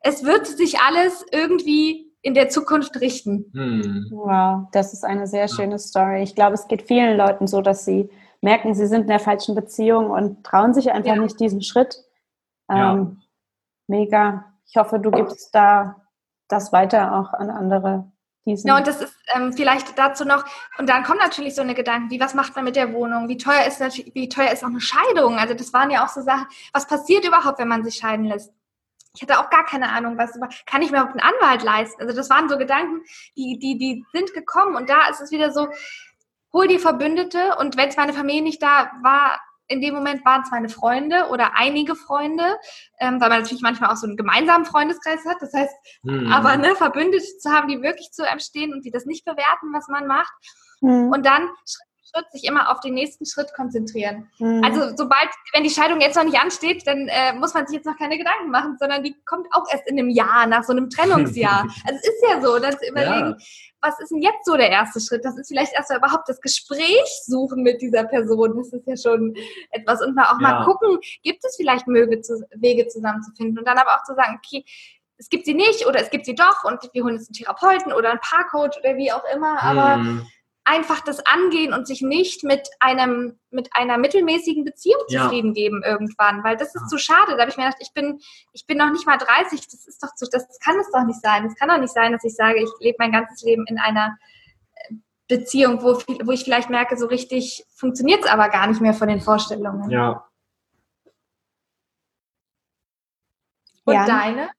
es 0.00 0.22
wird 0.22 0.46
sich 0.46 0.78
alles 0.80 1.24
irgendwie 1.32 2.12
in 2.22 2.34
der 2.34 2.48
Zukunft 2.48 3.00
richten. 3.00 3.50
Hm. 3.52 4.08
Wow, 4.10 4.68
das 4.72 4.92
ist 4.92 5.04
eine 5.04 5.26
sehr 5.26 5.48
schöne 5.48 5.78
Story. 5.78 6.22
Ich 6.22 6.34
glaube, 6.34 6.54
es 6.54 6.68
geht 6.68 6.82
vielen 6.82 7.16
Leuten 7.16 7.46
so, 7.46 7.60
dass 7.60 7.84
sie 7.84 8.08
merken, 8.40 8.74
sie 8.74 8.86
sind 8.86 9.02
in 9.02 9.08
der 9.08 9.20
falschen 9.20 9.54
Beziehung 9.54 10.10
und 10.10 10.44
trauen 10.44 10.74
sich 10.74 10.90
einfach 10.90 11.14
ja. 11.14 11.22
nicht 11.22 11.38
diesen 11.40 11.62
Schritt. 11.62 12.04
Ähm, 12.70 12.76
ja. 12.76 13.16
Mega. 13.86 14.52
Ich 14.66 14.76
hoffe, 14.76 14.98
du 14.98 15.10
gibst 15.10 15.54
da 15.54 16.02
das 16.48 16.72
weiter 16.72 17.14
auch 17.14 17.32
an 17.32 17.50
andere. 17.50 18.10
Ja, 18.44 18.76
und 18.76 18.86
das 18.86 19.00
ist 19.00 19.12
ähm, 19.34 19.52
vielleicht 19.52 19.98
dazu 19.98 20.24
noch, 20.24 20.44
und 20.78 20.88
dann 20.88 21.02
kommen 21.02 21.18
natürlich 21.18 21.56
so 21.56 21.62
eine 21.62 21.74
Gedanken, 21.74 22.10
wie 22.10 22.20
was 22.20 22.32
macht 22.32 22.54
man 22.54 22.64
mit 22.64 22.76
der 22.76 22.92
Wohnung, 22.92 23.28
wie 23.28 23.38
teuer 23.38 23.64
ist 23.66 23.80
natürlich, 23.80 24.14
wie 24.14 24.28
teuer 24.28 24.52
ist 24.52 24.62
auch 24.62 24.68
eine 24.68 24.80
Scheidung? 24.80 25.36
Also 25.36 25.54
das 25.54 25.72
waren 25.72 25.90
ja 25.90 26.04
auch 26.04 26.08
so 26.08 26.20
Sachen, 26.20 26.46
was 26.72 26.86
passiert 26.86 27.26
überhaupt, 27.26 27.58
wenn 27.58 27.66
man 27.66 27.82
sich 27.82 27.96
scheiden 27.96 28.26
lässt? 28.26 28.52
Ich 29.16 29.22
hatte 29.22 29.40
auch 29.40 29.50
gar 29.50 29.64
keine 29.64 29.88
Ahnung, 29.88 30.16
was 30.16 30.38
kann 30.64 30.82
ich 30.82 30.92
mir 30.92 30.98
überhaupt 30.98 31.20
einen 31.20 31.34
Anwalt 31.34 31.64
leisten? 31.64 32.00
Also 32.00 32.14
das 32.14 32.30
waren 32.30 32.48
so 32.48 32.56
Gedanken, 32.56 33.02
die, 33.36 33.58
die, 33.58 33.78
die 33.78 34.04
sind 34.12 34.32
gekommen 34.32 34.76
und 34.76 34.88
da 34.88 35.08
ist 35.08 35.20
es 35.20 35.32
wieder 35.32 35.50
so, 35.50 35.68
hol 36.52 36.68
die 36.68 36.78
Verbündete 36.78 37.56
und 37.58 37.76
wenn 37.76 37.88
es 37.88 37.96
meine 37.96 38.12
Familie 38.12 38.42
nicht 38.42 38.62
da 38.62 38.92
war, 39.02 39.40
in 39.68 39.80
dem 39.80 39.94
Moment 39.94 40.24
waren 40.24 40.42
es 40.42 40.50
meine 40.50 40.68
Freunde 40.68 41.28
oder 41.30 41.52
einige 41.56 41.96
Freunde, 41.96 42.58
ähm, 43.00 43.20
weil 43.20 43.28
man 43.28 43.40
natürlich 43.40 43.62
manchmal 43.62 43.90
auch 43.90 43.96
so 43.96 44.06
einen 44.06 44.16
gemeinsamen 44.16 44.64
Freundeskreis 44.64 45.24
hat. 45.26 45.36
Das 45.40 45.52
heißt, 45.52 45.74
hm. 46.02 46.32
aber 46.32 46.56
ne, 46.56 46.74
Verbündete 46.76 47.38
zu 47.38 47.50
haben, 47.50 47.68
die 47.68 47.82
wirklich 47.82 48.10
zu 48.12 48.28
einem 48.28 48.40
stehen 48.40 48.72
und 48.72 48.84
die 48.84 48.90
das 48.90 49.06
nicht 49.06 49.24
bewerten, 49.24 49.72
was 49.72 49.88
man 49.88 50.06
macht. 50.06 50.32
Hm. 50.80 51.10
Und 51.10 51.26
dann 51.26 51.48
Schritt 52.16 52.32
sich 52.32 52.44
immer 52.44 52.70
auf 52.70 52.80
den 52.80 52.94
nächsten 52.94 53.26
Schritt 53.26 53.52
konzentrieren. 53.54 54.28
Mhm. 54.38 54.62
Also 54.64 54.96
sobald, 54.96 55.28
wenn 55.52 55.64
die 55.64 55.70
Scheidung 55.70 56.00
jetzt 56.00 56.16
noch 56.16 56.24
nicht 56.24 56.38
ansteht, 56.38 56.86
dann 56.86 57.08
äh, 57.08 57.34
muss 57.34 57.54
man 57.54 57.66
sich 57.66 57.76
jetzt 57.76 57.86
noch 57.86 57.96
keine 57.98 58.18
Gedanken 58.18 58.50
machen, 58.50 58.76
sondern 58.78 59.02
die 59.02 59.14
kommt 59.24 59.46
auch 59.52 59.64
erst 59.70 59.86
in 59.86 59.98
einem 59.98 60.10
Jahr, 60.10 60.46
nach 60.46 60.64
so 60.64 60.72
einem 60.72 60.90
Trennungsjahr. 60.90 61.62
also 61.84 61.98
es 62.00 62.08
ist 62.08 62.24
ja 62.28 62.40
so, 62.40 62.58
dass 62.58 62.76
überlegen, 62.88 63.36
ja. 63.38 63.46
was 63.80 64.00
ist 64.00 64.10
denn 64.10 64.22
jetzt 64.22 64.44
so 64.44 64.56
der 64.56 64.70
erste 64.70 65.00
Schritt? 65.00 65.24
Das 65.24 65.36
ist 65.36 65.48
vielleicht 65.48 65.74
erstmal 65.74 65.98
überhaupt 65.98 66.28
das 66.28 66.40
Gespräch 66.40 67.22
suchen 67.24 67.62
mit 67.62 67.80
dieser 67.82 68.04
Person. 68.04 68.56
Das 68.56 68.72
ist 68.72 68.86
ja 68.86 68.96
schon 68.96 69.34
etwas. 69.70 70.02
Und 70.02 70.14
mal 70.14 70.24
auch 70.24 70.40
ja. 70.40 70.60
mal 70.60 70.64
gucken, 70.64 70.98
gibt 71.22 71.44
es 71.44 71.56
vielleicht 71.56 71.86
Wege, 71.86 72.20
Wege 72.56 72.88
zusammenzufinden 72.88 73.58
und 73.58 73.66
dann 73.66 73.78
aber 73.78 73.96
auch 73.96 74.04
zu 74.04 74.14
sagen, 74.14 74.38
okay, 74.42 74.64
es 75.18 75.30
gibt 75.30 75.46
sie 75.46 75.54
nicht 75.54 75.86
oder 75.86 76.00
es 76.00 76.10
gibt 76.10 76.26
sie 76.26 76.34
doch 76.34 76.64
und 76.64 76.90
wir 76.92 77.02
holen 77.02 77.16
jetzt 77.16 77.30
einen 77.30 77.44
Therapeuten 77.44 77.92
oder 77.94 78.10
einen 78.10 78.20
Paarcoach 78.20 78.78
oder 78.78 78.96
wie 78.96 79.10
auch 79.10 79.24
immer, 79.34 79.62
aber 79.62 79.96
mhm 79.96 80.26
einfach 80.66 81.00
das 81.00 81.24
angehen 81.24 81.72
und 81.72 81.86
sich 81.86 82.02
nicht 82.02 82.42
mit 82.42 82.68
einem 82.80 83.38
mit 83.50 83.70
einer 83.72 83.98
mittelmäßigen 83.98 84.64
Beziehung 84.64 85.00
ja. 85.08 85.22
zufrieden 85.22 85.54
geben 85.54 85.82
irgendwann, 85.84 86.42
weil 86.42 86.56
das 86.56 86.74
ist 86.74 86.82
ja. 86.82 86.88
zu 86.88 86.98
schade. 86.98 87.32
Da 87.32 87.38
habe 87.38 87.50
ich 87.50 87.56
mir 87.56 87.64
gedacht, 87.64 87.80
ich 87.80 87.92
bin 87.94 88.18
ich 88.52 88.66
bin 88.66 88.76
noch 88.76 88.90
nicht 88.90 89.06
mal 89.06 89.16
30, 89.16 89.64
das 89.68 89.86
ist 89.86 90.02
doch 90.02 90.12
zu, 90.14 90.26
das 90.30 90.46
kann 90.58 90.78
es 90.80 90.90
doch 90.90 91.04
nicht 91.04 91.22
sein. 91.22 91.46
Es 91.46 91.54
kann 91.54 91.68
doch 91.68 91.78
nicht 91.78 91.94
sein, 91.94 92.12
dass 92.12 92.24
ich 92.24 92.34
sage, 92.34 92.60
ich 92.60 92.68
lebe 92.80 92.96
mein 92.98 93.12
ganzes 93.12 93.42
Leben 93.44 93.64
in 93.68 93.78
einer 93.78 94.18
äh, 94.74 94.94
Beziehung, 95.28 95.82
wo, 95.82 96.00
wo 96.24 96.32
ich 96.32 96.42
vielleicht 96.42 96.68
merke, 96.68 96.96
so 96.96 97.06
richtig 97.06 97.64
funktioniert 97.74 98.24
es 98.24 98.30
aber 98.30 98.48
gar 98.48 98.66
nicht 98.66 98.80
mehr 98.80 98.94
von 98.94 99.08
den 99.08 99.20
Vorstellungen. 99.20 99.88
Ja. 99.90 100.26
Und 103.84 103.94
ja. 103.94 104.04
deine? 104.04 104.50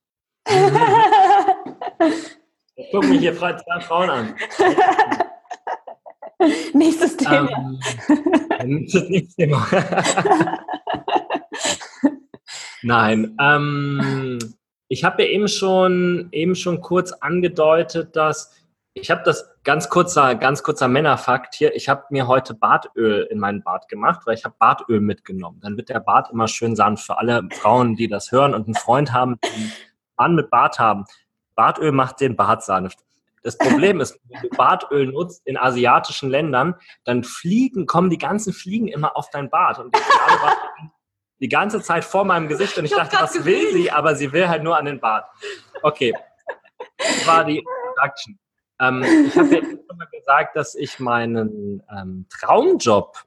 Ich 2.80 2.92
gucke 2.92 3.08
mich 3.08 3.22
hier 3.22 3.36
zwei 3.36 3.58
Frauen 3.82 4.10
an. 4.12 4.36
Nächstes 6.74 7.18
Thema. 7.18 7.78
Ähm, 8.60 8.88
nächstes 9.10 9.36
Thema. 9.36 9.68
Nein, 12.84 13.36
ähm, 13.40 14.40
ich 14.88 15.04
habe 15.04 15.24
ja 15.24 15.30
eben 15.30 15.48
schon, 15.48 16.30
eben 16.32 16.56
schon 16.56 16.82
kurz 16.82 17.12
angedeutet, 17.12 18.16
dass 18.16 18.54
ich 18.94 19.12
habe 19.12 19.22
das 19.24 19.50
ganz 19.64 19.90
kurzer, 19.90 20.36
ganz 20.36 20.64
kurzer 20.64 20.88
Männerfakt 20.88 21.56
hier. 21.56 21.76
Ich 21.76 21.88
habe 21.90 22.06
mir 22.10 22.28
heute 22.28 22.56
Bartöl 22.56 23.28
in 23.30 23.38
meinen 23.38 23.62
Bart 23.62 23.88
gemacht, 23.90 24.22
weil 24.26 24.36
ich 24.36 24.44
habe 24.44 24.56
Bartöl 24.58 25.02
mitgenommen. 25.02 25.60
Dann 25.62 25.78
wird 25.78 25.90
der 25.90 26.00
Bart 26.00 26.32
immer 26.32 26.48
schön 26.48 26.76
sanft 26.76 27.06
für 27.06 27.18
alle 27.18 27.48
Frauen, 27.52 27.96
die 27.96 28.08
das 28.08 28.32
hören 28.32 28.54
und 28.54 28.66
einen 28.66 28.76
Freund 28.76 29.14
haben, 29.14 29.38
die 29.44 29.50
einen 29.50 29.72
Mann 30.18 30.36
mit 30.36 30.50
Bart 30.50 30.80
haben. 30.80 31.06
Bartöl 31.56 31.92
macht 31.92 32.22
den 32.22 32.36
Bart 32.36 32.64
sanft. 32.64 33.00
Das 33.48 33.58
Problem 33.58 34.02
ist, 34.02 34.20
wenn 34.26 34.42
du 34.42 34.50
Bartöl 34.50 35.06
nutzt 35.06 35.48
in 35.48 35.56
asiatischen 35.56 36.30
Ländern, 36.30 36.76
dann 37.06 37.24
fliegen, 37.24 37.86
kommen 37.86 38.10
die 38.10 38.18
ganzen 38.18 38.52
Fliegen 38.52 38.90
immer 38.90 39.16
auf 39.16 39.30
dein 39.30 39.50
Bart. 39.50 39.80
Und 39.80 39.96
die 41.40 41.48
ganze 41.48 41.82
Zeit 41.82 42.04
vor 42.04 42.26
meinem 42.26 42.50
Gesicht 42.50 42.78
und 42.78 42.84
ich, 42.84 42.92
ich 42.92 42.98
dachte, 42.98 43.16
was 43.22 43.46
will 43.46 43.72
sie? 43.72 43.90
Aber 43.90 44.16
sie 44.16 44.34
will 44.34 44.50
halt 44.50 44.64
nur 44.64 44.78
an 44.78 44.84
den 44.84 45.00
Bart. 45.00 45.30
Okay. 45.82 46.14
Das 46.98 47.26
war 47.26 47.46
die 47.46 47.60
Introduction. 47.60 48.38
Ähm, 48.82 49.04
ich 49.28 49.38
habe 49.38 49.56
ja 49.56 49.62
schon 49.62 49.98
mal 49.98 50.08
gesagt, 50.12 50.58
dass 50.58 50.76
ich 50.76 51.00
meinen 51.00 51.82
ähm, 51.90 52.26
Traumjob 52.30 53.18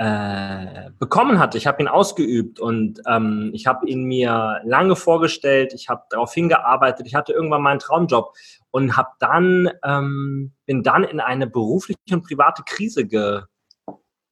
äh, 0.00 0.90
bekommen 0.98 1.38
hatte. 1.38 1.58
Ich 1.58 1.66
habe 1.66 1.82
ihn 1.82 1.86
ausgeübt 1.86 2.58
und 2.58 3.02
ähm, 3.06 3.50
ich 3.52 3.66
habe 3.66 3.86
ihn 3.86 4.04
mir 4.04 4.62
lange 4.64 4.96
vorgestellt. 4.96 5.74
Ich 5.74 5.90
habe 5.90 6.04
darauf 6.08 6.32
hingearbeitet. 6.32 7.06
Ich 7.06 7.14
hatte 7.14 7.34
irgendwann 7.34 7.60
meinen 7.60 7.80
Traumjob 7.80 8.32
und 8.70 8.96
habe 8.96 9.10
dann 9.18 9.70
ähm, 9.84 10.52
bin 10.64 10.82
dann 10.82 11.04
in 11.04 11.20
eine 11.20 11.46
berufliche 11.46 11.98
und 12.12 12.24
private 12.24 12.62
Krise 12.64 13.06
ge 13.06 13.42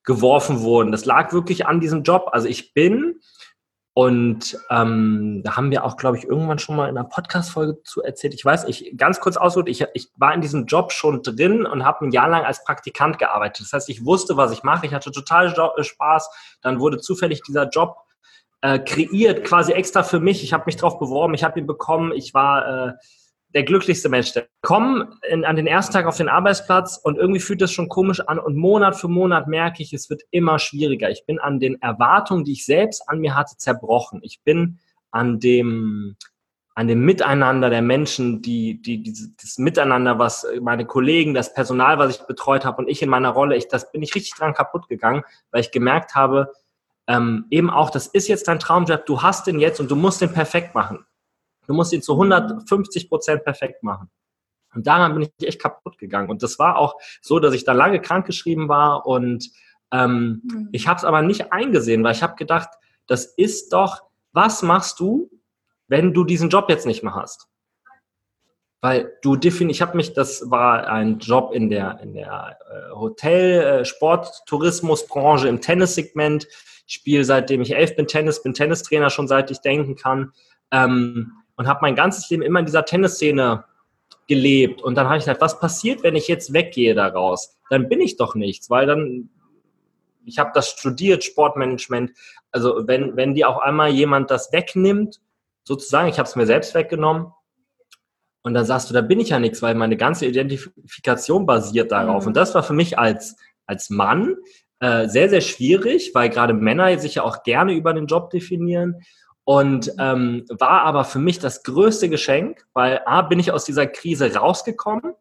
geworfen 0.04 0.62
worden. 0.62 0.90
Das 0.90 1.04
lag 1.04 1.34
wirklich 1.34 1.66
an 1.66 1.80
diesem 1.80 2.02
Job. 2.02 2.30
Also 2.32 2.48
ich 2.48 2.72
bin 2.72 3.20
und 3.98 4.56
ähm, 4.70 5.42
da 5.42 5.56
haben 5.56 5.72
wir 5.72 5.82
auch, 5.84 5.96
glaube 5.96 6.18
ich, 6.18 6.24
irgendwann 6.24 6.60
schon 6.60 6.76
mal 6.76 6.88
in 6.88 6.96
einer 6.96 7.08
Podcast-Folge 7.08 7.82
zu 7.82 8.00
erzählt. 8.00 8.32
Ich 8.32 8.44
weiß, 8.44 8.62
ich 8.68 8.96
ganz 8.96 9.18
kurz 9.18 9.36
ausgeholt, 9.36 9.68
ich, 9.68 9.84
ich 9.92 10.12
war 10.14 10.32
in 10.32 10.40
diesem 10.40 10.66
Job 10.66 10.92
schon 10.92 11.20
drin 11.24 11.66
und 11.66 11.84
habe 11.84 12.06
ein 12.06 12.12
Jahr 12.12 12.28
lang 12.28 12.44
als 12.44 12.62
Praktikant 12.62 13.18
gearbeitet. 13.18 13.66
Das 13.66 13.72
heißt, 13.72 13.88
ich 13.88 14.04
wusste, 14.04 14.36
was 14.36 14.52
ich 14.52 14.62
mache. 14.62 14.86
Ich 14.86 14.94
hatte 14.94 15.10
total 15.10 15.52
äh, 15.76 15.82
Spaß. 15.82 16.30
Dann 16.62 16.78
wurde 16.78 16.98
zufällig 16.98 17.42
dieser 17.42 17.68
Job 17.70 17.96
äh, 18.60 18.78
kreiert, 18.78 19.42
quasi 19.42 19.72
extra 19.72 20.04
für 20.04 20.20
mich. 20.20 20.44
Ich 20.44 20.52
habe 20.52 20.62
mich 20.66 20.76
darauf 20.76 21.00
beworben, 21.00 21.34
ich 21.34 21.42
habe 21.42 21.58
ihn 21.58 21.66
bekommen. 21.66 22.12
Ich 22.12 22.32
war 22.34 22.90
äh, 22.90 22.92
der 23.54 23.62
glücklichste 23.62 24.08
Mensch. 24.08 24.32
Der 24.32 24.46
kommt 24.62 25.14
an 25.30 25.56
den 25.56 25.66
ersten 25.66 25.92
Tag 25.92 26.06
auf 26.06 26.16
den 26.16 26.28
Arbeitsplatz 26.28 27.00
und 27.02 27.16
irgendwie 27.16 27.40
fühlt 27.40 27.62
das 27.62 27.72
schon 27.72 27.88
komisch 27.88 28.20
an 28.20 28.38
und 28.38 28.56
Monat 28.56 28.96
für 28.96 29.08
Monat 29.08 29.48
merke 29.48 29.82
ich, 29.82 29.92
es 29.92 30.10
wird 30.10 30.22
immer 30.30 30.58
schwieriger. 30.58 31.10
Ich 31.10 31.24
bin 31.26 31.38
an 31.38 31.58
den 31.58 31.80
Erwartungen, 31.80 32.44
die 32.44 32.52
ich 32.52 32.66
selbst 32.66 33.08
an 33.08 33.20
mir 33.20 33.34
hatte, 33.34 33.56
zerbrochen. 33.56 34.20
Ich 34.22 34.40
bin 34.44 34.78
an 35.10 35.40
dem 35.40 36.16
an 36.78 36.86
dem 36.86 37.04
Miteinander 37.04 37.70
der 37.70 37.82
Menschen, 37.82 38.40
die, 38.40 38.80
die, 38.80 39.02
die, 39.02 39.12
das 39.36 39.58
Miteinander, 39.58 40.20
was 40.20 40.46
meine 40.60 40.86
Kollegen, 40.86 41.34
das 41.34 41.52
Personal, 41.52 41.98
was 41.98 42.14
ich 42.14 42.26
betreut 42.28 42.64
habe 42.64 42.80
und 42.80 42.88
ich 42.88 43.02
in 43.02 43.08
meiner 43.08 43.30
Rolle, 43.30 43.56
ich, 43.56 43.66
das 43.66 43.90
bin 43.90 44.00
ich 44.00 44.14
richtig 44.14 44.34
dran 44.34 44.54
kaputt 44.54 44.86
gegangen, 44.88 45.24
weil 45.50 45.62
ich 45.62 45.72
gemerkt 45.72 46.14
habe, 46.14 46.52
ähm, 47.08 47.46
eben 47.50 47.68
auch, 47.68 47.90
das 47.90 48.06
ist 48.06 48.28
jetzt 48.28 48.46
dein 48.46 48.60
Traumjob, 48.60 49.06
du 49.06 49.22
hast 49.22 49.48
den 49.48 49.58
jetzt 49.58 49.80
und 49.80 49.90
du 49.90 49.96
musst 49.96 50.20
den 50.20 50.32
perfekt 50.32 50.76
machen. 50.76 51.04
Du 51.68 51.74
musst 51.74 51.92
ihn 51.92 52.02
zu 52.02 52.14
150 52.14 53.08
Prozent 53.08 53.44
perfekt 53.44 53.84
machen. 53.84 54.10
Und 54.74 54.86
daran 54.86 55.14
bin 55.14 55.22
ich 55.22 55.46
echt 55.46 55.62
kaputt 55.62 55.98
gegangen. 55.98 56.28
Und 56.28 56.42
das 56.42 56.58
war 56.58 56.76
auch 56.76 56.96
so, 57.20 57.38
dass 57.38 57.54
ich 57.54 57.64
da 57.64 57.72
lange 57.72 58.00
krankgeschrieben 58.00 58.68
war 58.68 59.06
und 59.06 59.50
ähm, 59.92 60.42
mhm. 60.44 60.68
ich 60.72 60.86
habe 60.86 60.98
es 60.98 61.04
aber 61.04 61.22
nicht 61.22 61.52
eingesehen, 61.52 62.04
weil 62.04 62.14
ich 62.14 62.22
habe 62.22 62.36
gedacht, 62.36 62.68
das 63.06 63.24
ist 63.24 63.72
doch, 63.72 64.02
was 64.32 64.62
machst 64.62 65.00
du, 65.00 65.30
wenn 65.86 66.12
du 66.12 66.24
diesen 66.24 66.50
Job 66.50 66.68
jetzt 66.68 66.86
nicht 66.86 67.02
mehr 67.02 67.14
hast? 67.14 67.48
Weil 68.80 69.12
du 69.22 69.34
definitiv, 69.34 69.76
ich 69.76 69.82
habe 69.82 69.96
mich, 69.96 70.12
das 70.12 70.50
war 70.50 70.86
ein 70.86 71.18
Job 71.18 71.52
in 71.52 71.68
der, 71.68 71.98
in 72.02 72.12
der 72.12 72.58
äh, 72.70 72.94
Hotel-, 72.94 73.62
äh, 73.62 73.84
Sport-, 73.84 74.42
Tourismusbranche 74.46 75.48
im 75.48 75.60
Tennissegment. 75.60 76.46
Ich 76.86 76.94
spiele 76.94 77.24
seitdem 77.24 77.60
ich 77.60 77.74
elf 77.74 77.96
bin 77.96 78.06
Tennis, 78.06 78.42
bin 78.42 78.54
Tennistrainer 78.54 79.10
schon 79.10 79.26
seit 79.26 79.50
ich 79.50 79.60
denken 79.60 79.96
kann. 79.96 80.32
Ähm, 80.70 81.32
und 81.58 81.66
habe 81.66 81.80
mein 81.82 81.96
ganzes 81.96 82.30
Leben 82.30 82.42
immer 82.42 82.60
in 82.60 82.66
dieser 82.66 82.84
Tennisszene 82.84 83.64
gelebt. 84.28 84.80
Und 84.80 84.94
dann 84.94 85.06
habe 85.06 85.18
ich 85.18 85.24
gedacht, 85.24 85.40
was 85.40 85.58
passiert, 85.58 86.02
wenn 86.02 86.16
ich 86.16 86.28
jetzt 86.28 86.52
weggehe 86.52 86.94
daraus? 86.94 87.58
Dann 87.68 87.88
bin 87.88 88.00
ich 88.00 88.16
doch 88.16 88.34
nichts, 88.34 88.70
weil 88.70 88.86
dann, 88.86 89.28
ich 90.24 90.38
habe 90.38 90.52
das 90.54 90.70
studiert, 90.70 91.24
Sportmanagement. 91.24 92.12
Also 92.52 92.86
wenn, 92.86 93.16
wenn 93.16 93.34
dir 93.34 93.48
auf 93.48 93.58
einmal 93.58 93.90
jemand 93.90 94.30
das 94.30 94.52
wegnimmt, 94.52 95.20
sozusagen, 95.64 96.08
ich 96.08 96.18
habe 96.18 96.28
es 96.28 96.36
mir 96.36 96.46
selbst 96.46 96.74
weggenommen, 96.74 97.32
und 98.42 98.54
dann 98.54 98.64
sagst 98.64 98.88
du, 98.88 98.94
da 98.94 99.00
bin 99.00 99.20
ich 99.20 99.30
ja 99.30 99.40
nichts, 99.40 99.60
weil 99.60 99.74
meine 99.74 99.96
ganze 99.96 100.24
Identifikation 100.24 101.44
basiert 101.44 101.90
darauf. 101.90 102.22
Mhm. 102.22 102.28
Und 102.28 102.36
das 102.36 102.54
war 102.54 102.62
für 102.62 102.72
mich 102.72 102.98
als, 102.98 103.36
als 103.66 103.90
Mann 103.90 104.36
äh, 104.78 105.08
sehr, 105.08 105.28
sehr 105.28 105.40
schwierig, 105.40 106.12
weil 106.14 106.30
gerade 106.30 106.54
Männer 106.54 106.96
sich 106.98 107.16
ja 107.16 107.24
auch 107.24 107.42
gerne 107.42 107.72
über 107.74 107.92
den 107.92 108.06
Job 108.06 108.30
definieren. 108.30 109.02
Und 109.48 109.94
ähm, 109.98 110.44
war 110.50 110.82
aber 110.82 111.06
für 111.06 111.18
mich 111.18 111.38
das 111.38 111.62
größte 111.62 112.10
Geschenk, 112.10 112.66
weil 112.74 113.00
A, 113.06 113.22
bin 113.22 113.40
ich 113.40 113.50
aus 113.50 113.64
dieser 113.64 113.86
Krise 113.86 114.36
rausgekommen. 114.36 115.14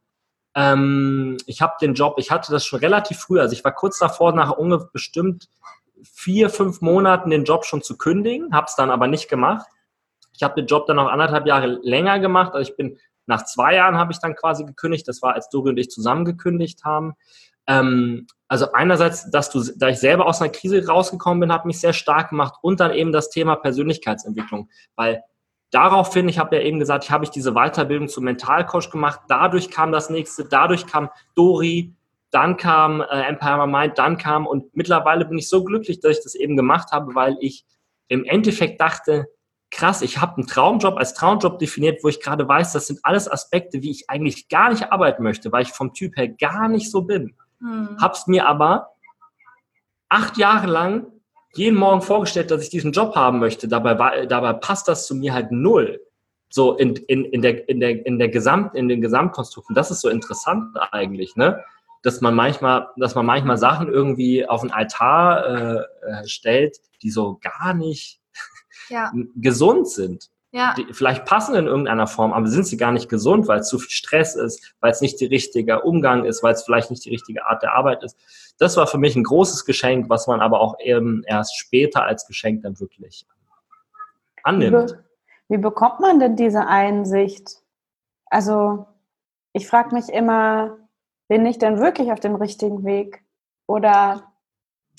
Ähm, 0.53 1.37
ich 1.45 1.61
habe 1.61 1.75
den 1.79 1.93
Job, 1.93 2.15
ich 2.17 2.29
hatte 2.29 2.51
das 2.51 2.65
schon 2.65 2.79
relativ 2.79 3.19
früh, 3.19 3.39
also 3.39 3.53
ich 3.53 3.63
war 3.63 3.71
kurz 3.71 3.99
davor, 3.99 4.33
nach 4.33 4.51
ungefähr 4.51 4.89
bestimmt 4.91 5.47
vier, 6.03 6.49
fünf 6.49 6.81
Monaten 6.81 7.29
den 7.29 7.45
Job 7.45 7.63
schon 7.63 7.81
zu 7.81 7.97
kündigen, 7.97 8.53
habe 8.53 8.65
es 8.67 8.75
dann 8.75 8.91
aber 8.91 9.07
nicht 9.07 9.29
gemacht. 9.29 9.65
Ich 10.33 10.43
habe 10.43 10.55
den 10.55 10.67
Job 10.67 10.87
dann 10.87 10.97
noch 10.97 11.07
anderthalb 11.07 11.47
Jahre 11.47 11.79
länger 11.81 12.19
gemacht. 12.19 12.53
Also 12.53 12.69
ich 12.69 12.75
bin 12.75 12.99
nach 13.27 13.45
zwei 13.45 13.75
Jahren 13.75 13.95
habe 13.95 14.11
ich 14.11 14.19
dann 14.19 14.35
quasi 14.35 14.65
gekündigt. 14.65 15.07
Das 15.07 15.21
war, 15.21 15.35
als 15.35 15.47
Dori 15.47 15.69
und 15.69 15.77
ich 15.77 15.89
zusammen 15.89 16.25
gekündigt 16.25 16.83
haben. 16.83 17.13
Ähm, 17.67 18.27
also 18.47 18.71
einerseits, 18.71 19.29
dass 19.29 19.49
du, 19.49 19.61
da 19.75 19.89
ich 19.89 19.99
selber 19.99 20.25
aus 20.25 20.41
einer 20.41 20.51
Krise 20.51 20.85
rausgekommen 20.87 21.41
bin, 21.41 21.53
hat 21.53 21.65
mich 21.65 21.79
sehr 21.79 21.93
stark 21.93 22.29
gemacht 22.29 22.55
und 22.61 22.79
dann 22.79 22.93
eben 22.93 23.11
das 23.11 23.29
Thema 23.29 23.57
Persönlichkeitsentwicklung, 23.57 24.69
weil 24.95 25.21
daraufhin, 25.71 26.29
ich 26.29 26.39
habe 26.39 26.55
ja 26.55 26.61
eben 26.61 26.79
gesagt, 26.79 27.03
ich 27.03 27.11
habe 27.11 27.25
ich 27.25 27.29
diese 27.29 27.53
Weiterbildung 27.53 28.07
zum 28.07 28.23
Mentalcoach 28.23 28.89
gemacht, 28.89 29.21
dadurch 29.27 29.69
kam 29.69 29.91
das 29.91 30.09
nächste, 30.09 30.45
dadurch 30.45 30.87
kam 30.87 31.09
Dori, 31.35 31.93
dann 32.31 32.55
kam 32.57 33.01
äh, 33.01 33.21
Empire 33.23 33.67
Mind, 33.67 33.97
dann 33.97 34.17
kam 34.17 34.47
und 34.47 34.75
mittlerweile 34.75 35.25
bin 35.25 35.37
ich 35.37 35.49
so 35.49 35.63
glücklich, 35.63 35.99
dass 35.99 36.17
ich 36.17 36.23
das 36.23 36.35
eben 36.35 36.55
gemacht 36.55 36.91
habe, 36.91 37.15
weil 37.15 37.37
ich 37.41 37.65
im 38.07 38.23
Endeffekt 38.23 38.79
dachte, 38.79 39.27
krass, 39.71 40.01
ich 40.01 40.19
habe 40.19 40.37
einen 40.37 40.47
Traumjob 40.47 40.97
als 40.97 41.13
Traumjob 41.13 41.59
definiert, 41.59 42.01
wo 42.03 42.07
ich 42.07 42.21
gerade 42.21 42.47
weiß, 42.47 42.71
das 42.71 42.87
sind 42.87 42.99
alles 43.03 43.29
Aspekte, 43.29 43.81
wie 43.81 43.91
ich 43.91 44.09
eigentlich 44.09 44.47
gar 44.47 44.69
nicht 44.69 44.91
arbeiten 44.91 45.23
möchte, 45.23 45.51
weil 45.51 45.63
ich 45.63 45.73
vom 45.73 45.93
Typ 45.93 46.15
her 46.15 46.29
gar 46.29 46.69
nicht 46.69 46.89
so 46.89 47.01
bin. 47.01 47.35
Hm. 47.59 47.97
Hab's 47.99 48.27
mir 48.27 48.47
aber 48.47 48.89
acht 50.09 50.37
Jahre 50.37 50.67
lang 50.67 51.07
jeden 51.53 51.77
Morgen 51.77 52.01
vorgestellt, 52.01 52.51
dass 52.51 52.61
ich 52.61 52.69
diesen 52.69 52.91
Job 52.91 53.15
haben 53.15 53.39
möchte. 53.39 53.67
Dabei, 53.67 53.97
war, 53.97 54.25
dabei 54.27 54.53
passt 54.53 54.87
das 54.87 55.07
zu 55.07 55.15
mir 55.15 55.33
halt 55.33 55.51
null. 55.51 55.99
So 56.49 56.77
in, 56.77 56.95
in, 56.95 57.25
in, 57.25 57.41
der, 57.41 57.67
in, 57.67 57.79
der, 57.79 58.05
in, 58.05 58.19
der 58.19 58.29
Gesamt, 58.29 58.75
in 58.75 58.87
den 58.87 59.01
Gesamtkonstrukten. 59.01 59.75
Das 59.75 59.91
ist 59.91 60.01
so 60.01 60.09
interessant 60.09 60.77
eigentlich, 60.91 61.35
ne? 61.35 61.63
Dass 62.03 62.21
man 62.21 62.35
manchmal, 62.35 62.87
dass 62.97 63.15
man 63.15 63.25
manchmal 63.25 63.57
Sachen 63.57 63.89
irgendwie 63.89 64.47
auf 64.47 64.61
den 64.61 64.71
Altar 64.71 65.45
äh, 65.45 65.83
äh 66.05 66.27
stellt, 66.27 66.77
die 67.01 67.09
so 67.09 67.39
gar 67.41 67.73
nicht 67.73 68.21
ja. 68.89 69.11
gesund 69.35 69.89
sind. 69.89 70.29
Ja. 70.57 70.73
Die 70.75 70.91
vielleicht 70.91 71.25
passen 71.25 71.53
in 71.53 71.67
irgendeiner 71.67 72.07
Form, 72.07 72.33
aber 72.33 72.47
sind 72.47 72.65
sie 72.65 72.77
gar 72.77 72.91
nicht 72.91 73.09
gesund, 73.09 73.47
weil 73.47 73.59
es 73.59 73.67
zu 73.67 73.77
viel 73.77 73.91
Stress 73.91 74.35
ist, 74.35 74.73
weil 74.79 74.91
es 74.91 75.01
nicht 75.01 75.21
der 75.21 75.29
richtige 75.29 75.83
Umgang 75.83 76.25
ist, 76.25 76.41
weil 76.41 76.53
es 76.53 76.63
vielleicht 76.63 76.89
nicht 76.89 77.05
die 77.05 77.11
richtige 77.11 77.45
Art 77.45 77.61
der 77.61 77.73
Arbeit 77.73 78.03
ist. 78.03 78.17
Das 78.57 78.75
war 78.75 78.87
für 78.87 78.97
mich 78.97 79.15
ein 79.15 79.23
großes 79.23 79.65
Geschenk, 79.65 80.09
was 80.09 80.25
man 80.25 80.41
aber 80.41 80.59
auch 80.59 80.79
eben 80.79 81.23
erst 81.27 81.55
später 81.55 82.05
als 82.05 82.25
Geschenk 82.25 82.63
dann 82.63 82.79
wirklich 82.79 83.27
annimmt. 84.41 84.97
Wie, 85.47 85.55
wie 85.55 85.61
bekommt 85.61 85.99
man 85.99 86.19
denn 86.19 86.35
diese 86.35 86.65
Einsicht? 86.65 87.61
Also 88.25 88.87
ich 89.53 89.67
frage 89.67 89.93
mich 89.93 90.09
immer, 90.09 90.75
bin 91.27 91.45
ich 91.45 91.59
denn 91.59 91.79
wirklich 91.79 92.11
auf 92.11 92.19
dem 92.19 92.33
richtigen 92.33 92.83
Weg? 92.83 93.23
Oder 93.67 94.23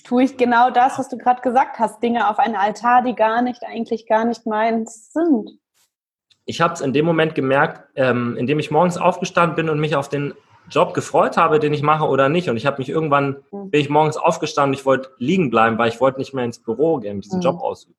tue 0.09 0.25
ich 0.25 0.39
genau 0.39 0.71
das, 0.71 0.99
was 0.99 1.11
du 1.11 1.19
gerade 1.19 1.43
gesagt 1.43 1.79
hast, 1.79 2.03
Dinge 2.03 2.31
auf 2.31 2.39
einen 2.39 2.57
Altar, 2.57 3.03
die 3.03 3.15
gar 3.15 3.43
nicht, 3.43 3.63
eigentlich 3.63 4.07
gar 4.07 4.25
nicht 4.25 4.47
meins 4.47 5.13
sind. 5.13 5.51
Ich 6.47 6.63
habe 6.63 6.73
es 6.73 6.81
in 6.81 6.95
dem 6.95 7.05
Moment 7.05 7.35
gemerkt, 7.35 7.83
ähm, 7.95 8.35
indem 8.39 8.59
ich 8.59 8.71
morgens 8.71 8.97
aufgestanden 8.97 9.55
bin 9.55 9.69
und 9.69 9.79
mich 9.79 9.97
auf 9.97 10.09
den 10.09 10.33
Job 10.71 10.95
gefreut 10.95 11.37
habe, 11.37 11.59
den 11.59 11.75
ich 11.75 11.83
mache 11.83 12.07
oder 12.07 12.31
nicht. 12.31 12.49
Und 12.49 12.57
ich 12.57 12.65
habe 12.65 12.79
mich 12.79 12.89
irgendwann, 12.89 13.45
mhm. 13.53 13.71
bin 13.71 13.83
ich 13.83 13.91
morgens 13.91 14.17
aufgestanden, 14.17 14.73
ich 14.73 14.87
wollte 14.87 15.11
liegen 15.19 15.51
bleiben, 15.51 15.77
weil 15.77 15.91
ich 15.91 16.01
wollte 16.01 16.19
nicht 16.19 16.33
mehr 16.33 16.45
ins 16.47 16.59
Büro 16.59 16.97
gehen, 16.97 17.21
diesen 17.21 17.41
mhm. 17.41 17.45
Job 17.45 17.61
ausüben. 17.61 17.95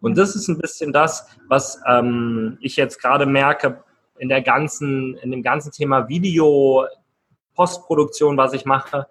Und 0.00 0.16
das 0.16 0.36
ist 0.36 0.46
ein 0.46 0.58
bisschen 0.58 0.92
das, 0.92 1.26
was 1.48 1.80
ähm, 1.88 2.58
ich 2.60 2.76
jetzt 2.76 3.02
gerade 3.02 3.26
merke 3.26 3.82
in 4.16 4.28
der 4.28 4.42
ganzen, 4.42 5.16
in 5.16 5.32
dem 5.32 5.42
ganzen 5.42 5.72
Thema 5.72 6.08
Video, 6.08 6.86
Postproduktion, 7.56 8.36
was 8.36 8.52
ich 8.52 8.64
mache 8.64 9.08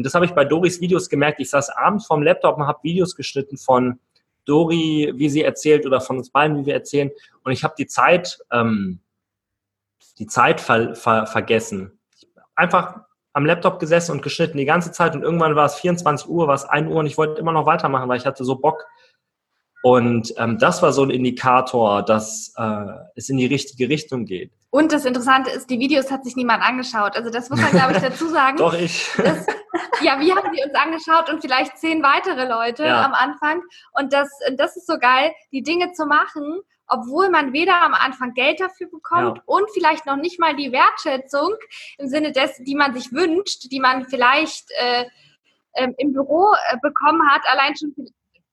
und 0.00 0.04
das 0.04 0.14
habe 0.14 0.24
ich 0.24 0.30
bei 0.30 0.46
Doris 0.46 0.80
Videos 0.80 1.10
gemerkt. 1.10 1.40
Ich 1.40 1.50
saß 1.50 1.68
abends 1.76 2.06
vorm 2.06 2.22
Laptop 2.22 2.56
und 2.56 2.66
habe 2.66 2.78
Videos 2.82 3.14
geschnitten 3.14 3.58
von 3.58 4.00
Dori, 4.46 5.12
wie 5.14 5.28
sie 5.28 5.42
erzählt, 5.42 5.84
oder 5.84 6.00
von 6.00 6.16
uns 6.16 6.30
beiden, 6.30 6.56
wie 6.56 6.64
wir 6.64 6.72
erzählen. 6.72 7.10
Und 7.44 7.52
ich 7.52 7.64
habe 7.64 7.74
die 7.76 7.86
Zeit, 7.86 8.38
ähm, 8.50 9.00
die 10.18 10.26
Zeit 10.26 10.62
ver 10.62 10.94
ver 10.94 11.26
vergessen. 11.26 12.00
Einfach 12.54 13.00
am 13.34 13.44
Laptop 13.44 13.78
gesessen 13.78 14.12
und 14.12 14.22
geschnitten 14.22 14.56
die 14.56 14.64
ganze 14.64 14.90
Zeit 14.90 15.14
und 15.14 15.22
irgendwann 15.22 15.54
war 15.54 15.66
es 15.66 15.74
24 15.74 16.30
Uhr, 16.30 16.48
war 16.48 16.54
es 16.54 16.64
1 16.64 16.88
Uhr 16.88 16.96
und 16.96 17.06
ich 17.06 17.18
wollte 17.18 17.38
immer 17.38 17.52
noch 17.52 17.66
weitermachen, 17.66 18.08
weil 18.08 18.16
ich 18.16 18.24
hatte 18.24 18.42
so 18.42 18.56
Bock. 18.56 18.86
Und 19.82 20.34
ähm, 20.36 20.58
das 20.58 20.82
war 20.82 20.92
so 20.92 21.02
ein 21.02 21.10
Indikator, 21.10 22.02
dass 22.02 22.52
äh, 22.56 22.84
es 23.14 23.28
in 23.28 23.38
die 23.38 23.46
richtige 23.46 23.88
Richtung 23.88 24.26
geht. 24.26 24.52
Und 24.70 24.92
das 24.92 25.04
Interessante 25.04 25.50
ist, 25.50 25.70
die 25.70 25.78
Videos 25.78 26.10
hat 26.10 26.24
sich 26.24 26.36
niemand 26.36 26.62
angeschaut. 26.62 27.16
Also 27.16 27.30
das 27.30 27.50
muss 27.50 27.60
man, 27.60 27.70
glaube 27.70 27.92
ich, 27.94 27.98
dazu 27.98 28.28
sagen. 28.28 28.56
Doch, 28.58 28.74
ich. 28.74 29.10
Das, 29.16 29.46
ja, 30.02 30.20
wir 30.20 30.36
haben 30.36 30.50
sie 30.54 30.62
uns 30.62 30.74
angeschaut 30.74 31.30
und 31.30 31.40
vielleicht 31.40 31.78
zehn 31.78 32.02
weitere 32.02 32.46
Leute 32.46 32.84
ja. 32.84 33.04
am 33.04 33.14
Anfang. 33.14 33.62
Und 33.92 34.12
das, 34.12 34.28
das 34.56 34.76
ist 34.76 34.86
so 34.86 34.98
geil, 34.98 35.32
die 35.50 35.62
Dinge 35.62 35.92
zu 35.92 36.06
machen, 36.06 36.60
obwohl 36.86 37.30
man 37.30 37.52
weder 37.52 37.80
am 37.82 37.94
Anfang 37.94 38.34
Geld 38.34 38.60
dafür 38.60 38.88
bekommt 38.88 39.38
ja. 39.38 39.42
und 39.46 39.70
vielleicht 39.72 40.06
noch 40.06 40.16
nicht 40.16 40.38
mal 40.38 40.54
die 40.54 40.72
Wertschätzung 40.72 41.54
im 41.98 42.08
Sinne 42.08 42.32
des, 42.32 42.56
die 42.58 42.74
man 42.74 42.94
sich 42.94 43.12
wünscht, 43.12 43.70
die 43.70 43.80
man 43.80 44.04
vielleicht 44.04 44.70
äh, 44.78 45.06
ähm, 45.74 45.94
im 45.98 46.12
Büro 46.12 46.52
äh, 46.52 46.76
bekommen 46.82 47.28
hat, 47.30 47.42
allein 47.50 47.76
schon 47.76 47.94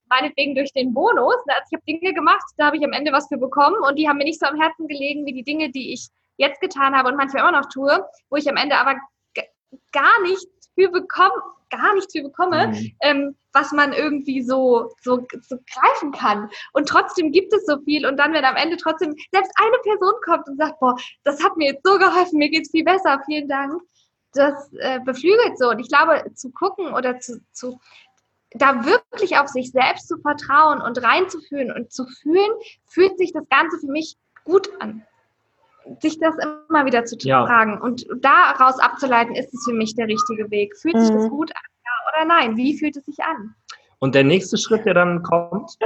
meinetwegen 0.09 0.55
durch 0.55 0.71
den 0.73 0.93
Bonus. 0.93 1.35
Also 1.47 1.63
ich 1.69 1.77
habe 1.77 1.83
Dinge 1.87 2.13
gemacht, 2.13 2.43
da 2.57 2.67
habe 2.67 2.77
ich 2.77 2.83
am 2.83 2.93
Ende 2.93 3.11
was 3.11 3.27
für 3.27 3.37
bekommen 3.37 3.77
und 3.87 3.97
die 3.97 4.07
haben 4.07 4.17
mir 4.17 4.25
nicht 4.25 4.39
so 4.39 4.45
am 4.45 4.59
Herzen 4.59 4.87
gelegen 4.87 5.25
wie 5.25 5.33
die 5.33 5.43
Dinge, 5.43 5.71
die 5.71 5.93
ich 5.93 6.07
jetzt 6.37 6.61
getan 6.61 6.95
habe 6.95 7.09
und 7.09 7.17
manchmal 7.17 7.41
immer 7.41 7.59
noch 7.59 7.69
tue, 7.69 8.05
wo 8.29 8.35
ich 8.35 8.49
am 8.49 8.57
Ende 8.57 8.77
aber 8.77 8.95
gar 9.91 10.21
nichts 10.21 10.69
für 10.75 10.89
bekomme, 10.89 11.33
gar 11.69 11.95
nichts 11.95 12.13
für 12.13 12.23
bekomme, 12.23 12.67
mhm. 12.67 12.91
ähm, 13.01 13.35
was 13.53 13.71
man 13.71 13.93
irgendwie 13.93 14.41
so, 14.41 14.91
so, 15.01 15.25
so 15.41 15.57
greifen 15.73 16.11
kann. 16.11 16.49
Und 16.73 16.87
trotzdem 16.87 17.31
gibt 17.31 17.53
es 17.53 17.65
so 17.65 17.79
viel 17.83 18.05
und 18.05 18.17
dann, 18.17 18.33
wenn 18.33 18.45
am 18.45 18.55
Ende 18.55 18.77
trotzdem 18.77 19.15
selbst 19.31 19.51
eine 19.55 19.77
Person 19.83 20.13
kommt 20.23 20.47
und 20.47 20.57
sagt, 20.57 20.79
boah, 20.79 20.95
das 21.23 21.43
hat 21.43 21.57
mir 21.57 21.71
jetzt 21.71 21.85
so 21.85 21.97
geholfen, 21.97 22.37
mir 22.37 22.49
geht's 22.49 22.71
viel 22.71 22.83
besser, 22.83 23.21
vielen 23.25 23.47
Dank, 23.47 23.81
das 24.33 24.71
äh, 24.79 24.99
beflügelt 24.99 25.57
so. 25.57 25.69
Und 25.69 25.79
ich 25.79 25.89
glaube, 25.89 26.23
zu 26.35 26.51
gucken 26.51 26.93
oder 26.93 27.19
zu, 27.19 27.41
zu 27.51 27.79
da 28.61 28.85
wirklich 28.85 29.37
auf 29.37 29.47
sich 29.47 29.71
selbst 29.71 30.07
zu 30.07 30.17
vertrauen 30.17 30.81
und 30.81 31.01
reinzufühlen 31.01 31.71
und 31.71 31.91
zu 31.91 32.05
fühlen, 32.05 32.51
fühlt 32.85 33.17
sich 33.17 33.33
das 33.33 33.47
Ganze 33.49 33.79
für 33.79 33.91
mich 33.91 34.17
gut 34.43 34.69
an. 34.79 35.03
Sich 36.01 36.19
das 36.19 36.35
immer 36.69 36.85
wieder 36.85 37.05
zu 37.05 37.15
ja. 37.19 37.45
fragen 37.45 37.79
und 37.79 38.05
daraus 38.19 38.77
abzuleiten, 38.79 39.35
ist 39.35 39.53
es 39.53 39.63
für 39.65 39.73
mich 39.73 39.95
der 39.95 40.07
richtige 40.07 40.49
Weg. 40.51 40.75
Fühlt 40.77 40.95
mhm. 40.95 40.99
sich 40.99 41.09
das 41.09 41.23
mhm. 41.23 41.29
gut 41.29 41.51
an, 41.51 41.71
ja 41.85 41.91
oder 42.11 42.25
nein? 42.25 42.57
Wie 42.57 42.77
fühlt 42.77 42.97
es 42.97 43.05
sich 43.05 43.19
an? 43.19 43.55
Und 43.99 44.13
der 44.13 44.23
nächste 44.23 44.57
Schritt, 44.57 44.85
der 44.85 44.93
dann 44.93 45.23
kommt, 45.23 45.77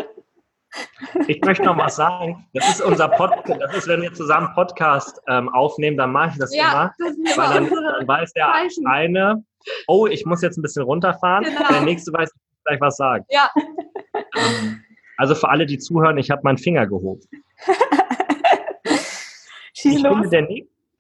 ich 1.28 1.42
möchte 1.42 1.66
noch 1.66 1.78
was 1.78 1.96
sagen. 1.98 2.48
Das 2.54 2.70
ist 2.70 2.82
unser 2.82 3.10
Podcast. 3.10 3.62
Das 3.62 3.76
ist, 3.76 3.88
wenn 3.88 4.02
wir 4.02 4.14
zusammen 4.14 4.54
Podcast 4.54 5.22
ähm, 5.28 5.50
aufnehmen, 5.50 5.98
dann 5.98 6.12
mache 6.12 6.32
ich 6.32 6.38
das 6.38 6.56
ja, 6.56 6.72
immer. 6.72 6.96
Das 6.98 7.38
weil 7.38 7.54
dann, 7.54 7.70
dann 7.70 8.08
weiß 8.08 8.34
der 8.34 8.52
Zeichen. 8.52 8.88
eine, 8.88 9.44
oh, 9.88 10.08
ich 10.08 10.26
muss 10.26 10.42
jetzt 10.42 10.58
ein 10.58 10.62
bisschen 10.62 10.84
runterfahren. 10.84 11.44
Genau. 11.44 11.68
Der 11.70 11.82
nächste 11.82 12.14
weiß, 12.14 12.32
gleich 12.66 12.82
was 12.82 12.98
sagen. 12.98 13.26
Ja. 13.30 13.50
Ähm, 14.14 14.82
also 15.18 15.36
für 15.36 15.50
alle, 15.50 15.66
die 15.66 15.78
zuhören, 15.78 16.18
ich 16.18 16.32
habe 16.32 16.42
meinen 16.44 16.58
Finger 16.58 16.88
gehoben. 16.88 17.22
ich 19.74 19.82
finde, 19.82 20.30
der, 20.30 20.48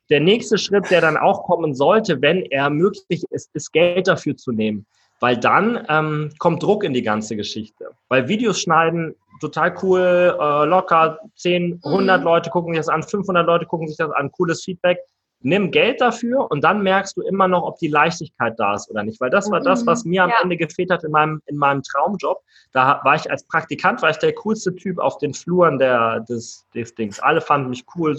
der 0.10 0.20
nächste 0.20 0.58
Schritt, 0.58 0.92
der 0.92 1.02
dann 1.02 1.18
auch 1.18 1.44
kommen 1.44 1.74
sollte, 1.74 2.22
wenn 2.22 2.44
er 2.44 2.70
möglich 2.70 3.24
ist, 3.30 3.50
ist 3.54 3.72
Geld 3.72 4.08
dafür 4.08 4.36
zu 4.38 4.52
nehmen. 4.52 4.86
Weil 5.20 5.38
dann 5.38 5.86
ähm, 5.88 6.32
kommt 6.40 6.64
Druck 6.64 6.84
in 6.84 6.94
die 6.94 7.04
ganze 7.04 7.36
Geschichte. 7.36 7.92
Weil 8.10 8.28
Videos 8.28 8.60
schneiden, 8.60 9.16
total 9.40 9.76
cool, 9.82 10.36
äh, 10.40 10.66
locker, 10.66 11.20
10, 11.36 11.80
100 11.84 12.20
mhm. 12.20 12.24
Leute 12.24 12.50
gucken 12.50 12.74
sich 12.74 12.80
das 12.80 12.90
an, 12.90 13.04
500 13.04 13.46
Leute 13.46 13.66
gucken 13.66 13.88
sich 13.88 13.98
das 13.98 14.12
an, 14.12 14.32
cooles 14.32 14.64
Feedback 14.64 15.00
nimm 15.44 15.72
Geld 15.72 16.02
dafür 16.02 16.50
und 16.52 16.64
dann 16.64 16.84
merkst 16.84 17.18
du 17.18 17.22
immer 17.22 17.48
noch, 17.48 17.64
ob 17.64 17.78
die 17.80 17.88
Leichtigkeit 17.88 18.60
da 18.60 18.76
ist 18.76 18.90
oder 18.90 19.04
nicht. 19.04 19.20
Weil 19.20 19.30
das 19.30 19.50
war 19.50 19.60
das, 19.60 19.86
was 19.86 20.06
mir 20.06 20.24
am 20.24 20.30
ja. 20.30 20.36
Ende 20.42 20.58
gefehlt 20.58 20.92
hat 20.92 21.04
in 21.04 21.12
meinem, 21.12 21.42
in 21.48 21.58
meinem 21.58 21.82
Traumjob. 21.84 22.40
Da 22.74 23.02
war 23.04 23.16
ich 23.16 23.30
als 23.30 23.46
Praktikant, 23.48 24.02
war 24.02 24.12
ich 24.12 24.18
der 24.18 24.34
coolste 24.34 24.76
Typ 24.76 25.00
auf 25.00 25.18
den 25.18 25.34
Fluren 25.34 25.80
der, 25.80 26.22
des, 26.22 26.68
des 26.76 26.94
Dings. 26.96 27.20
Alle 27.20 27.42
fanden 27.42 27.70
mich 27.70 27.86
cool. 27.96 28.16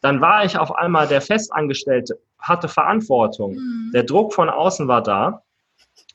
Dann 0.00 0.20
war 0.20 0.44
ich 0.44 0.58
auf 0.58 0.74
einmal 0.74 1.06
der 1.06 1.20
Festangestellte, 1.20 2.18
hatte 2.38 2.68
Verantwortung. 2.68 3.54
Mhm. 3.54 3.90
Der 3.94 4.02
Druck 4.02 4.34
von 4.34 4.48
außen 4.48 4.88
war 4.88 5.02
da 5.02 5.42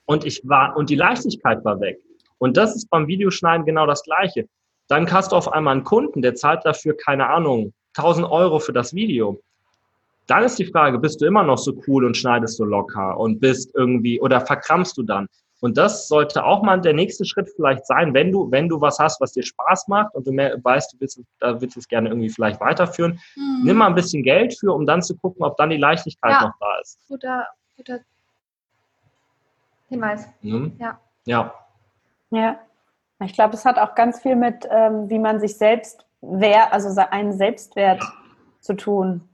und 0.05 0.25
ich 0.25 0.41
war, 0.43 0.75
und 0.75 0.89
die 0.89 0.95
Leichtigkeit 0.95 1.63
war 1.63 1.79
weg. 1.79 1.99
Und 2.37 2.57
das 2.57 2.75
ist 2.75 2.89
beim 2.89 3.07
Videoschneiden 3.07 3.65
genau 3.65 3.85
das 3.85 4.03
Gleiche. 4.03 4.47
Dann 4.89 5.09
hast 5.11 5.31
du 5.31 5.37
auf 5.37 5.51
einmal 5.51 5.75
einen 5.75 5.85
Kunden, 5.85 6.21
der 6.21 6.35
zahlt 6.35 6.65
dafür, 6.65 6.97
keine 6.97 7.27
Ahnung, 7.27 7.73
1000 7.95 8.29
Euro 8.29 8.59
für 8.59 8.73
das 8.73 8.93
Video 8.93 9.41
dann 10.27 10.43
ist 10.43 10.57
die 10.59 10.65
Frage, 10.65 10.99
bist 10.99 11.21
du 11.21 11.25
immer 11.25 11.43
noch 11.43 11.57
so 11.57 11.73
cool 11.87 12.05
und 12.05 12.15
schneidest 12.15 12.57
so 12.57 12.65
locker 12.65 13.17
und 13.17 13.39
bist 13.39 13.73
irgendwie 13.75 14.19
oder 14.21 14.41
verkrampfst 14.41 14.97
du 14.97 15.03
dann? 15.03 15.27
Und 15.61 15.77
das 15.77 16.09
sollte 16.09 16.43
auch 16.43 16.61
mal 16.61 16.81
der 16.81 16.93
nächste 16.93 17.23
Schritt 17.23 17.49
vielleicht 17.55 17.85
sein, 17.85 18.13
wenn 18.13 18.33
du, 18.33 18.51
wenn 18.51 18.67
du 18.67 18.81
was 18.81 18.99
hast, 18.99 19.21
was 19.21 19.31
dir 19.31 19.43
Spaß 19.43 19.87
macht 19.87 20.13
und 20.13 20.27
du 20.27 20.33
mehr, 20.33 20.57
weißt, 20.61 20.93
du 20.93 20.99
willst, 20.99 21.21
da 21.39 21.61
willst 21.61 21.77
du 21.77 21.79
es 21.79 21.87
gerne 21.87 22.09
irgendwie 22.09 22.29
vielleicht 22.29 22.59
weiterführen, 22.59 23.19
mhm. 23.35 23.61
nimm 23.63 23.77
mal 23.77 23.87
ein 23.87 23.95
bisschen 23.95 24.23
Geld 24.23 24.57
für, 24.59 24.73
um 24.73 24.85
dann 24.85 25.01
zu 25.01 25.15
gucken, 25.15 25.45
ob 25.45 25.55
dann 25.55 25.69
die 25.69 25.77
Leichtigkeit 25.77 26.31
ja. 26.31 26.47
noch 26.47 26.53
da 26.59 26.79
ist. 26.81 26.99
Guter, 27.07 27.47
guter 27.77 27.99
Hinweis. 29.87 30.27
Mhm. 30.41 30.73
Ja. 30.79 30.99
Ja. 31.25 31.53
Ja. 32.31 32.59
Ich 33.23 33.33
glaube, 33.33 33.53
es 33.53 33.63
hat 33.63 33.77
auch 33.77 33.95
ganz 33.95 34.21
viel 34.21 34.35
mit, 34.35 34.67
ähm, 34.69 35.09
wie 35.09 35.19
man 35.19 35.39
sich 35.39 35.57
selbst 35.57 36.05
wer, 36.23 36.73
also 36.73 36.89
einen 37.11 37.33
Selbstwert 37.33 38.03
zu 38.59 38.75
tun. 38.75 39.29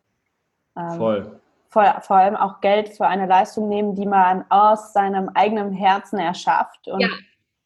Ähm, 0.79 0.97
Voll. 0.97 1.39
Vor, 1.69 2.01
vor, 2.01 2.15
allem 2.15 2.35
auch 2.35 2.61
Geld 2.61 2.89
für 2.89 3.05
eine 3.05 3.27
Leistung 3.27 3.69
nehmen, 3.69 3.93
die 3.93 4.07
man 4.07 4.43
aus 4.49 4.91
seinem 4.91 5.29
eigenen 5.35 5.71
Herzen 5.71 6.17
erschafft 6.17 6.87
und 6.87 7.01
ja, 7.01 7.09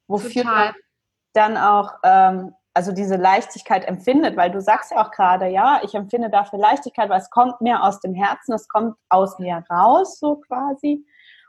wofür 0.08 0.44
total. 0.44 0.66
man 0.66 0.74
dann 1.34 1.58
auch 1.58 1.94
ähm, 2.04 2.54
also 2.74 2.92
diese 2.92 3.16
Leichtigkeit 3.16 3.88
empfindet, 3.88 4.36
weil 4.36 4.52
du 4.52 4.60
sagst 4.60 4.92
ja 4.92 5.06
auch 5.06 5.12
gerade, 5.12 5.48
ja, 5.48 5.80
ich 5.84 5.94
empfinde 5.94 6.30
dafür 6.30 6.60
Leichtigkeit, 6.60 7.10
weil 7.10 7.22
es 7.22 7.30
kommt 7.30 7.62
mir 7.62 7.84
aus 7.84 8.00
dem 8.00 8.14
Herzen, 8.14 8.54
es 8.54 8.68
kommt 8.68 8.96
aus 9.10 9.40
mir 9.40 9.64
raus, 9.70 10.20
so 10.20 10.38
quasi. 10.38 11.06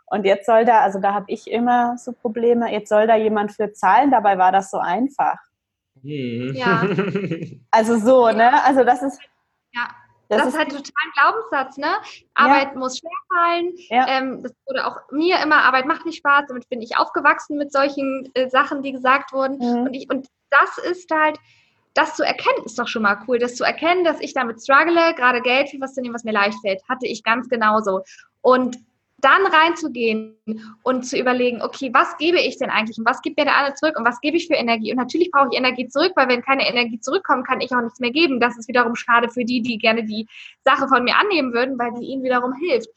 Und 0.07 0.27
jetzt 0.27 0.47
soll 0.47 0.65
da, 0.65 0.81
also 0.81 1.01
da 1.01 1.15
habe 1.15 1.27
ich 1.29 1.51
immer 1.51 1.97
so 1.97 2.13
Probleme, 2.13 2.71
jetzt 2.71 2.91
soll 2.91 3.07
da 3.07 3.17
jemand 3.17 3.53
für 3.53 3.73
zahlen, 3.73 4.11
dabei 4.11 4.39
war 4.39 4.53
das 4.53 4.71
so 4.71 4.79
einfach. 4.79 5.39
Hm. 6.03 6.55
Ja. 6.55 6.87
Also 7.71 7.99
so, 7.99 8.29
ne? 8.31 8.63
Also 8.65 8.85
das 8.85 9.03
ist, 9.03 9.19
ja 9.73 9.89
Das, 10.29 10.39
das 10.39 10.49
ist 10.49 10.59
halt 10.59 10.71
total 10.71 10.83
ein 10.83 11.13
Glaubenssatz, 11.15 11.77
ne? 11.77 11.93
Arbeit 12.35 12.73
ja. 12.73 12.79
muss 12.79 12.99
schwerfallen. 12.99 13.73
Ja. 13.89 14.07
Ähm, 14.09 14.43
das 14.43 14.53
wurde 14.67 14.87
auch 14.87 14.97
mir 15.11 15.39
immer, 15.43 15.63
Arbeit 15.63 15.87
macht 15.87 16.07
nicht 16.07 16.19
Spaß. 16.19 16.45
Damit 16.49 16.69
bin 16.69 16.81
ich 16.81 16.97
aufgewachsen 16.97 17.59
mit 17.59 17.73
solchen 17.73 18.31
äh, 18.35 18.49
Sachen, 18.49 18.83
die 18.83 18.93
gesagt 18.93 19.33
wurden. 19.33 19.59
Mhm. 19.59 19.87
Und, 19.87 19.95
ich, 19.95 20.09
und 20.11 20.29
das 20.51 20.79
ist 20.79 21.11
halt, 21.11 21.39
das 21.95 22.17
zu 22.17 22.25
erkennen, 22.25 22.65
ist 22.65 22.79
doch 22.79 22.89
schon 22.89 23.03
mal 23.03 23.19
cool. 23.29 23.39
Das 23.39 23.55
zu 23.55 23.65
erkennen, 23.65 24.05
dass 24.05 24.21
ich 24.21 24.35
damit 24.35 24.63
struggle, 24.63 25.15
gerade 25.15 25.41
Geld 25.43 25.71
für 25.71 25.81
was 25.81 25.95
zu 25.95 26.01
nehmen, 26.01 26.15
was 26.15 26.25
mir 26.25 26.33
leicht 26.33 26.59
fällt, 26.61 26.83
hatte 26.89 27.07
ich 27.07 27.23
ganz 27.23 27.49
genauso. 27.49 28.03
Und 28.41 28.79
dann 29.19 29.47
reinzugehen 29.47 30.37
und 30.83 31.07
zu 31.07 31.19
überlegen, 31.19 31.63
okay, 31.63 31.91
was 31.93 32.17
gebe 32.19 32.41
ich 32.41 32.59
denn 32.59 32.71
eigentlich 32.71 32.99
und 32.99 33.07
was 33.07 33.23
gibt 33.23 33.39
mir 33.39 33.45
der 33.45 33.57
andere 33.57 33.75
zurück 33.75 33.99
und 33.99 34.05
was 34.05 34.21
gebe 34.21 34.37
ich 34.37 34.47
für 34.47 34.55
Energie? 34.55 34.91
Und 34.91 34.99
natürlich 34.99 35.31
brauche 35.31 35.49
ich 35.51 35.59
Energie 35.59 35.89
zurück, 35.89 36.13
weil 36.17 36.29
wenn 36.29 36.43
keine 36.43 36.69
Energie 36.69 37.01
zurückkommt, 37.01 37.47
kann 37.47 37.61
ich 37.61 37.73
auch 37.73 37.81
nichts 37.81 38.01
mehr 38.01 38.11
geben. 38.11 38.41
Das 38.41 38.59
ist 38.59 38.69
wiederum 38.69 38.95
schade 38.97 39.29
für 39.31 39.45
die, 39.45 39.63
die 39.63 39.79
gerne 39.79 40.05
die 40.05 40.27
Sache 40.65 40.89
von 40.89 41.05
mir 41.05 41.17
annehmen 41.17 41.53
würden, 41.53 41.79
weil 41.79 41.97
sie 41.97 42.05
ihnen 42.05 42.23
wiederum 42.23 42.53
hilft. 42.55 42.89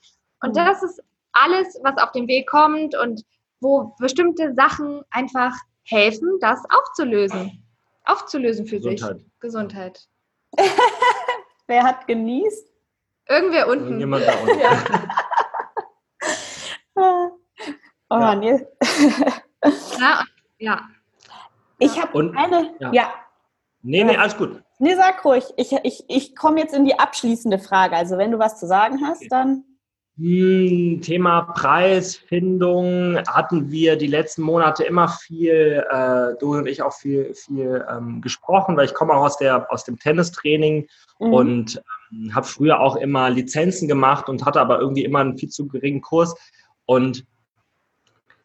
Und 0.41 0.51
mhm. 0.51 0.55
das 0.55 0.83
ist 0.83 1.01
alles, 1.33 1.79
was 1.83 1.97
auf 2.01 2.11
den 2.11 2.27
Weg 2.27 2.47
kommt 2.47 2.95
und 2.97 3.23
wo 3.59 3.95
bestimmte 3.99 4.53
Sachen 4.53 5.01
einfach 5.11 5.55
helfen, 5.83 6.39
das 6.41 6.61
aufzulösen. 6.69 7.63
Aufzulösen 8.05 8.65
für 8.65 8.77
Gesundheit. 8.77 9.17
sich. 9.19 9.27
Gesundheit. 9.39 10.07
Wer 11.67 11.83
hat 11.83 12.07
genießt? 12.07 12.71
Irgendwer 13.29 13.67
unten. 13.67 13.85
Irgendjemand 13.85 14.25
da 14.25 14.33
unten. 14.39 14.59
Ja. 14.59 14.83
Oh 18.09 18.19
ja. 18.19 18.35
nee. 18.35 18.65
ja, 19.99 20.23
ja. 20.59 20.81
Ich 21.79 22.01
habe 22.01 22.33
eine. 22.35 22.73
Ja. 22.79 22.91
ja. 22.91 23.13
Nee, 23.83 24.03
nee, 24.03 24.17
alles 24.17 24.37
gut. 24.37 24.61
Nee, 24.79 24.95
sag 24.95 25.23
ruhig. 25.25 25.45
Ich, 25.57 25.71
ich, 25.83 26.03
ich 26.07 26.35
komme 26.35 26.59
jetzt 26.59 26.73
in 26.73 26.85
die 26.85 26.99
abschließende 26.99 27.59
Frage. 27.59 27.95
Also, 27.95 28.17
wenn 28.17 28.31
du 28.31 28.39
was 28.39 28.59
zu 28.59 28.67
sagen 28.67 29.05
hast, 29.05 29.25
dann. 29.29 29.63
Hm, 30.17 31.01
Thema 31.01 31.41
Preisfindung 31.41 33.19
hatten 33.27 33.69
wir 33.69 33.97
die 33.97 34.07
letzten 34.07 34.41
Monate 34.41 34.83
immer 34.83 35.09
viel, 35.09 35.85
äh, 35.91 36.35
du 36.39 36.55
und 36.55 36.67
ich 36.67 36.81
auch 36.81 36.93
viel, 36.93 37.35
viel 37.35 37.85
ähm, 37.87 38.21
gesprochen, 38.21 38.75
weil 38.75 38.85
ich 38.85 38.95
komme 38.95 39.13
auch 39.13 39.23
aus, 39.23 39.37
der, 39.37 39.71
aus 39.71 39.83
dem 39.83 39.99
Tennistraining 39.99 40.87
mhm. 41.19 41.33
und 41.33 41.83
ähm, 42.11 42.33
habe 42.33 42.47
früher 42.47 42.79
auch 42.79 42.95
immer 42.95 43.29
Lizenzen 43.29 43.87
gemacht 43.87 44.27
und 44.27 44.43
hatte 44.43 44.59
aber 44.59 44.79
irgendwie 44.79 45.03
immer 45.03 45.19
einen 45.19 45.37
viel 45.37 45.49
zu 45.49 45.67
geringen 45.67 46.01
Kurs. 46.01 46.35
Und 46.85 47.23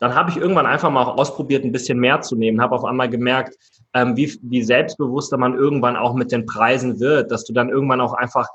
dann 0.03 0.17
habe 0.17 0.31
ich 0.31 0.37
irgendwann 0.37 0.67
einfach 0.67 0.91
mal 0.91 1.05
auch 1.05 1.17
ausprobiert, 1.17 1.65
ein 1.65 1.71
bisschen 1.71 1.97
mehr 1.97 2.21
zu 2.23 2.35
nehmen, 2.35 2.61
habe 2.61 2.75
auf 2.75 2.85
einmal 2.85 3.09
gemerkt, 3.09 3.57
ähm, 3.95 4.17
wie, 4.17 4.37
wie 4.43 4.65
selbstbewusster 4.65 5.37
man 5.37 5.55
irgendwann 5.55 5.95
auch 5.95 6.13
mit 6.15 6.33
den 6.33 6.45
Preisen 6.45 6.99
wird, 6.99 7.31
dass 7.31 7.45
du 7.45 7.53
dann 7.53 7.69
irgendwann 7.69 8.01
auch 8.01 8.13
einfach, 8.13 8.49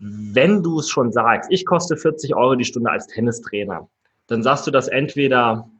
wenn 0.00 0.60
du 0.64 0.80
es 0.80 0.90
schon 0.90 1.12
sagst, 1.12 1.52
ich 1.52 1.64
koste 1.64 1.96
40 1.96 2.34
Euro 2.34 2.56
die 2.56 2.64
Stunde 2.64 2.90
als 2.90 3.06
Tennistrainer, 3.06 3.88
dann 4.26 4.42
sagst 4.42 4.66
du 4.66 4.72
das 4.72 4.88
entweder 4.88 5.70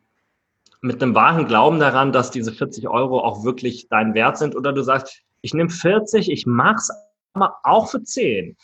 mit 0.82 1.02
einem 1.02 1.16
wahren 1.16 1.48
Glauben 1.48 1.80
daran, 1.80 2.12
dass 2.12 2.30
diese 2.30 2.52
40 2.52 2.86
Euro 2.86 3.18
auch 3.24 3.42
wirklich 3.42 3.88
dein 3.88 4.14
Wert 4.14 4.38
sind, 4.38 4.54
oder 4.54 4.72
du 4.72 4.82
sagst, 4.84 5.20
ich 5.40 5.52
nehme 5.52 5.70
40, 5.70 6.30
ich 6.30 6.46
mach's 6.46 6.92
aber 7.32 7.56
auch 7.64 7.90
für 7.90 8.04
10. 8.04 8.56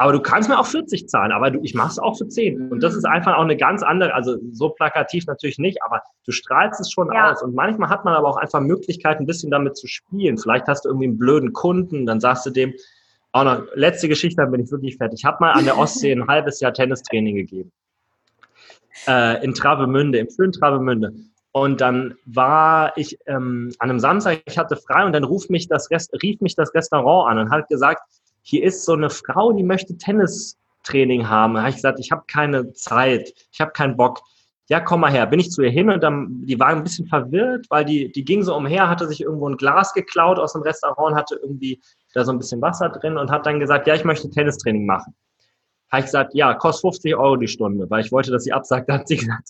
Aber 0.00 0.14
du 0.14 0.20
kannst 0.20 0.48
mir 0.48 0.58
auch 0.58 0.64
40 0.64 1.10
zahlen, 1.10 1.30
aber 1.30 1.50
du, 1.50 1.60
ich 1.62 1.74
mache 1.74 1.90
es 1.90 1.98
auch 1.98 2.16
für 2.16 2.26
10. 2.26 2.72
Und 2.72 2.82
das 2.82 2.94
ist 2.94 3.04
einfach 3.04 3.36
auch 3.36 3.42
eine 3.42 3.58
ganz 3.58 3.82
andere, 3.82 4.14
also 4.14 4.38
so 4.50 4.70
plakativ 4.70 5.26
natürlich 5.26 5.58
nicht, 5.58 5.82
aber 5.82 6.00
du 6.24 6.32
strahlst 6.32 6.80
es 6.80 6.90
schon 6.90 7.12
ja. 7.12 7.30
aus. 7.30 7.42
Und 7.42 7.54
manchmal 7.54 7.90
hat 7.90 8.06
man 8.06 8.14
aber 8.14 8.26
auch 8.26 8.38
einfach 8.38 8.60
Möglichkeiten, 8.60 9.24
ein 9.24 9.26
bisschen 9.26 9.50
damit 9.50 9.76
zu 9.76 9.86
spielen. 9.86 10.38
Vielleicht 10.38 10.68
hast 10.68 10.86
du 10.86 10.88
irgendwie 10.88 11.08
einen 11.08 11.18
blöden 11.18 11.52
Kunden, 11.52 12.06
dann 12.06 12.18
sagst 12.18 12.46
du 12.46 12.50
dem, 12.50 12.72
auch 13.32 13.44
noch, 13.44 13.62
letzte 13.74 14.08
Geschichte, 14.08 14.40
dann 14.40 14.50
bin 14.50 14.62
ich 14.62 14.70
wirklich 14.70 14.96
fertig. 14.96 15.20
Ich 15.20 15.24
habe 15.26 15.36
mal 15.40 15.52
an 15.52 15.66
der 15.66 15.76
Ostsee 15.76 16.12
ein 16.12 16.26
halbes 16.26 16.60
Jahr 16.60 16.72
Tennistraining 16.72 17.36
gegeben. 17.36 17.70
Äh, 19.06 19.44
in 19.44 19.52
Travemünde, 19.52 20.16
im 20.16 20.30
schönen 20.30 20.52
Travemünde. 20.52 21.12
Und 21.52 21.82
dann 21.82 22.14
war 22.24 22.96
ich 22.96 23.18
ähm, 23.26 23.70
an 23.78 23.90
einem 23.90 23.98
Samstag, 23.98 24.40
ich 24.46 24.56
hatte 24.56 24.76
frei 24.76 25.04
und 25.04 25.12
dann 25.12 25.24
ruft 25.24 25.50
mich 25.50 25.68
das 25.68 25.90
Rest, 25.90 26.10
rief 26.22 26.40
mich 26.40 26.54
das 26.54 26.72
Restaurant 26.74 27.30
an 27.30 27.38
und 27.38 27.50
hat 27.50 27.68
gesagt, 27.68 28.00
hier 28.42 28.64
ist 28.64 28.84
so 28.84 28.94
eine 28.94 29.10
Frau, 29.10 29.52
die 29.52 29.62
möchte 29.62 29.96
Tennistraining 29.96 31.28
haben. 31.28 31.54
Da 31.54 31.60
habe 31.60 31.70
ich 31.70 31.76
gesagt, 31.76 32.00
ich 32.00 32.10
habe 32.10 32.24
keine 32.26 32.72
Zeit, 32.72 33.32
ich 33.52 33.60
habe 33.60 33.72
keinen 33.72 33.96
Bock. 33.96 34.20
Ja, 34.68 34.80
komm 34.80 35.00
mal 35.00 35.10
her. 35.10 35.26
Bin 35.26 35.40
ich 35.40 35.50
zu 35.50 35.62
ihr 35.62 35.70
hin 35.70 35.90
und 35.90 36.02
dann, 36.02 36.46
die 36.46 36.58
war 36.60 36.68
ein 36.68 36.84
bisschen 36.84 37.06
verwirrt, 37.06 37.66
weil 37.70 37.84
die, 37.84 38.12
die 38.12 38.24
ging 38.24 38.42
so 38.42 38.54
umher, 38.54 38.88
hatte 38.88 39.08
sich 39.08 39.20
irgendwo 39.20 39.48
ein 39.48 39.56
Glas 39.56 39.92
geklaut 39.94 40.38
aus 40.38 40.52
dem 40.52 40.62
Restaurant, 40.62 41.16
hatte 41.16 41.40
irgendwie 41.42 41.80
da 42.14 42.24
so 42.24 42.30
ein 42.30 42.38
bisschen 42.38 42.62
Wasser 42.62 42.88
drin 42.88 43.16
und 43.16 43.30
hat 43.30 43.46
dann 43.46 43.58
gesagt, 43.58 43.88
ja, 43.88 43.94
ich 43.94 44.04
möchte 44.04 44.30
Tennistraining 44.30 44.86
machen. 44.86 45.14
Habe 45.90 46.00
ich 46.00 46.06
gesagt, 46.06 46.34
ja, 46.34 46.54
kostet 46.54 46.82
50 46.82 47.16
Euro 47.16 47.36
die 47.36 47.48
Stunde, 47.48 47.90
weil 47.90 48.04
ich 48.04 48.12
wollte, 48.12 48.30
dass 48.30 48.44
sie 48.44 48.52
absagt. 48.52 48.88
Da 48.88 48.94
hat 48.98 49.08
sie 49.08 49.16
gesagt, 49.16 49.48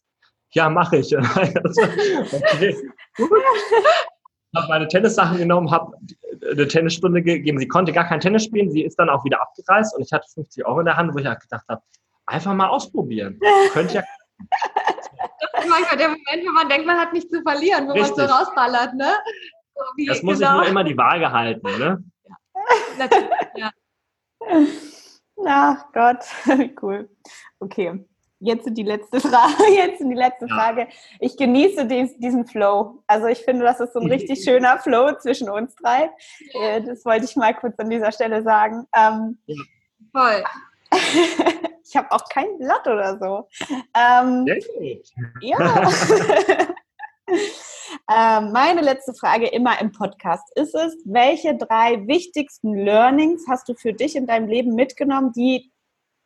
ja, 0.52 0.70
mache 0.70 0.96
ich. 0.96 1.16
okay, 1.18 2.76
gut 3.16 3.30
habe 4.56 4.68
meine 4.68 4.88
Tennissachen 4.88 5.38
genommen, 5.38 5.70
habe 5.70 5.96
eine 6.50 6.66
Tennisstunde 6.66 7.22
gegeben. 7.22 7.58
Sie 7.58 7.68
konnte 7.68 7.92
gar 7.92 8.06
kein 8.06 8.20
Tennis 8.20 8.44
spielen. 8.44 8.70
Sie 8.70 8.82
ist 8.82 8.98
dann 8.98 9.08
auch 9.08 9.24
wieder 9.24 9.40
abgereist 9.40 9.94
und 9.96 10.02
ich 10.02 10.12
hatte 10.12 10.26
50 10.34 10.66
Euro 10.66 10.80
in 10.80 10.86
der 10.86 10.96
Hand, 10.96 11.14
wo 11.14 11.18
ich 11.18 11.26
halt 11.26 11.40
gedacht 11.40 11.64
habe, 11.68 11.82
einfach 12.26 12.54
mal 12.54 12.68
ausprobieren. 12.68 13.38
Könnte 13.72 13.96
ja. 13.96 14.02
Das 15.52 15.64
ist 15.64 15.70
manchmal 15.70 15.98
der 15.98 16.08
Moment, 16.08 16.48
wo 16.48 16.52
man 16.52 16.68
denkt, 16.68 16.86
man 16.86 16.98
hat 16.98 17.12
nichts 17.12 17.30
zu 17.30 17.42
verlieren, 17.42 17.88
wo 17.88 17.92
Richtig. 17.92 18.16
man 18.16 18.28
so 18.28 18.34
rausballert, 18.34 18.94
ne? 18.94 19.12
So 19.74 19.82
das 20.06 20.22
muss 20.22 20.38
genau. 20.38 20.50
ich 20.50 20.56
nur 20.60 20.66
immer 20.66 20.84
die 20.84 20.96
Waage 20.96 21.30
halten, 21.30 21.78
ne? 21.78 22.02
Ja. 22.26 22.36
Natürlich, 22.98 23.30
ja. 23.56 23.70
Ach 25.46 25.84
Gott, 25.92 26.24
cool. 26.82 27.08
Okay 27.60 28.04
jetzt 28.40 28.66
die 28.70 28.82
letzte 28.82 29.20
Frage. 29.20 29.62
Jetzt 29.74 30.00
die 30.00 30.14
letzte 30.14 30.46
ja. 30.46 30.54
Frage. 30.54 30.88
Ich 31.20 31.36
genieße 31.36 31.86
den, 31.86 32.10
diesen 32.18 32.46
Flow. 32.46 33.02
Also 33.06 33.26
ich 33.26 33.38
finde, 33.38 33.64
das 33.64 33.80
ist 33.80 33.92
so 33.92 34.00
ein 34.00 34.10
richtig 34.10 34.42
schöner 34.42 34.78
Flow 34.78 35.12
zwischen 35.18 35.48
uns 35.48 35.74
drei. 35.76 36.10
Äh, 36.54 36.82
das 36.82 37.04
wollte 37.04 37.26
ich 37.26 37.36
mal 37.36 37.54
kurz 37.54 37.78
an 37.78 37.90
dieser 37.90 38.10
Stelle 38.10 38.42
sagen. 38.42 38.86
Ähm, 38.96 39.38
ja. 39.46 39.62
Voll. 40.12 40.42
ich 41.84 41.96
habe 41.96 42.10
auch 42.10 42.28
kein 42.28 42.58
Blatt 42.58 42.86
oder 42.86 43.18
so. 43.18 43.48
Ähm, 43.96 44.46
ja. 45.40 45.58
ähm, 48.10 48.52
meine 48.52 48.80
letzte 48.80 49.14
Frage 49.14 49.46
immer 49.48 49.80
im 49.80 49.92
Podcast 49.92 50.50
ist 50.56 50.74
es, 50.74 50.96
welche 51.04 51.56
drei 51.56 52.06
wichtigsten 52.06 52.74
Learnings 52.74 53.44
hast 53.48 53.68
du 53.68 53.74
für 53.74 53.92
dich 53.92 54.16
in 54.16 54.26
deinem 54.26 54.48
Leben 54.48 54.74
mitgenommen, 54.74 55.32
die 55.32 55.70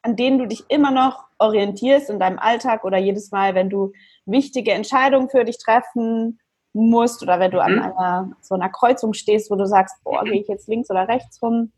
an 0.05 0.17
denen 0.17 0.39
du 0.39 0.47
dich 0.47 0.65
immer 0.69 0.91
noch 0.91 1.25
orientierst 1.39 2.11
in 2.11 2.21
deinem 2.21 2.39
Alltag 2.39 2.85
oder 2.85 2.99
jedes 2.99 3.31
Mal, 3.31 3.55
wenn 3.55 3.71
du 3.71 3.93
wichtige 4.27 4.73
Entscheidungen 4.73 5.31
für 5.31 5.45
dich 5.45 5.59
treffen 5.59 6.39
musst 6.75 7.23
oder 7.23 7.41
wenn 7.41 7.51
du 7.51 7.57
mhm. 7.57 7.63
an 7.63 7.81
einer, 7.81 8.31
so 8.43 8.55
einer 8.55 8.69
Kreuzung 8.69 9.15
stehst, 9.15 9.51
wo 9.51 9.57
du 9.57 9.67
sagst, 9.67 9.97
boah, 10.05 10.23
gehe 10.25 10.43
ich 10.43 10.49
jetzt 10.49 10.69
links 10.69 10.91
oder 10.91 11.09
rechts 11.09 11.41
rum. 11.43 11.73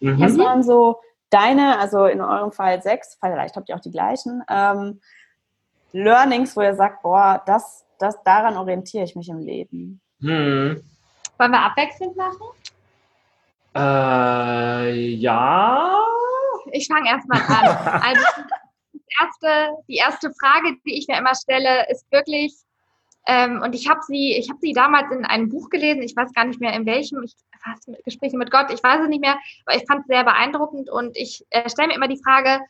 Mhm. 0.00 0.20
Was 0.20 0.36
waren 0.36 0.62
so 0.62 1.00
deine, 1.30 1.78
also 1.78 2.04
in 2.04 2.20
eurem 2.20 2.52
Fall 2.52 2.82
sechs, 2.82 3.16
vielleicht 3.18 3.56
habt 3.56 3.70
ihr 3.70 3.76
auch 3.76 3.80
die 3.80 3.90
gleichen, 3.90 4.42
ähm, 4.50 5.00
Learnings, 5.92 6.54
wo 6.56 6.60
ihr 6.60 6.74
sagt, 6.74 7.02
boah, 7.02 7.42
das, 7.46 7.86
das, 7.98 8.22
daran 8.24 8.58
orientiere 8.58 9.04
ich 9.04 9.16
mich 9.16 9.30
im 9.30 9.38
Leben. 9.38 10.02
Mhm. 10.18 10.82
Wollen 11.38 11.50
wir 11.50 11.62
abwechselnd 11.62 12.14
machen? 12.14 12.46
Äh, 13.74 15.14
ja 15.14 15.98
ich 16.74 16.88
fange 16.88 17.08
erstmal 17.08 17.40
an. 17.40 18.02
Also 18.04 18.24
erste, 19.20 19.76
die 19.88 19.96
erste 19.96 20.32
Frage, 20.40 20.76
die 20.84 20.98
ich 20.98 21.06
mir 21.08 21.18
immer 21.18 21.34
stelle, 21.34 21.88
ist 21.90 22.10
wirklich, 22.10 22.54
ähm, 23.26 23.62
und 23.62 23.74
ich 23.74 23.88
habe 23.88 24.00
sie, 24.02 24.36
ich 24.36 24.50
habe 24.50 24.58
sie 24.60 24.72
damals 24.72 25.10
in 25.12 25.24
einem 25.24 25.48
Buch 25.48 25.70
gelesen, 25.70 26.02
ich 26.02 26.16
weiß 26.16 26.32
gar 26.32 26.44
nicht 26.44 26.60
mehr 26.60 26.72
in 26.74 26.86
welchem, 26.86 27.22
ich 27.22 27.34
fast 27.62 27.88
Gespräche 28.04 28.36
mit 28.36 28.50
Gott, 28.50 28.72
ich 28.72 28.82
weiß 28.82 29.02
es 29.02 29.08
nicht 29.08 29.20
mehr, 29.20 29.38
aber 29.64 29.76
ich 29.76 29.86
fand 29.86 30.02
es 30.02 30.06
sehr 30.06 30.24
beeindruckend 30.24 30.90
und 30.90 31.16
ich 31.16 31.44
äh, 31.50 31.68
stelle 31.70 31.88
mir 31.88 31.94
immer 31.94 32.08
die 32.08 32.20
Frage, 32.22 32.60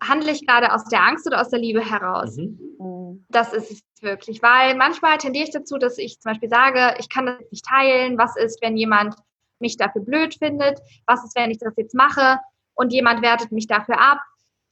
handle 0.00 0.30
ich 0.30 0.46
gerade 0.46 0.72
aus 0.72 0.84
der 0.84 1.02
Angst 1.02 1.26
oder 1.26 1.40
aus 1.40 1.48
der 1.48 1.58
Liebe 1.58 1.80
heraus? 1.84 2.36
Mhm. 2.36 3.24
Das 3.28 3.52
ist 3.52 3.70
es 3.70 3.82
wirklich, 4.02 4.42
weil 4.42 4.76
manchmal 4.76 5.18
tendiere 5.18 5.44
ich 5.44 5.52
dazu, 5.52 5.78
dass 5.78 5.98
ich 5.98 6.20
zum 6.20 6.32
Beispiel 6.32 6.50
sage, 6.50 6.94
ich 6.98 7.08
kann 7.08 7.26
das 7.26 7.38
nicht 7.50 7.64
teilen, 7.64 8.18
was 8.18 8.36
ist, 8.36 8.62
wenn 8.62 8.76
jemand 8.76 9.16
mich 9.58 9.76
dafür 9.76 10.02
blöd 10.02 10.36
findet, 10.38 10.78
was 11.06 11.24
ist, 11.24 11.36
wenn 11.36 11.50
ich 11.50 11.58
das 11.58 11.72
jetzt 11.76 11.94
mache 11.94 12.38
und 12.74 12.92
jemand 12.92 13.22
wertet 13.22 13.52
mich 13.52 13.66
dafür 13.66 14.00
ab. 14.00 14.20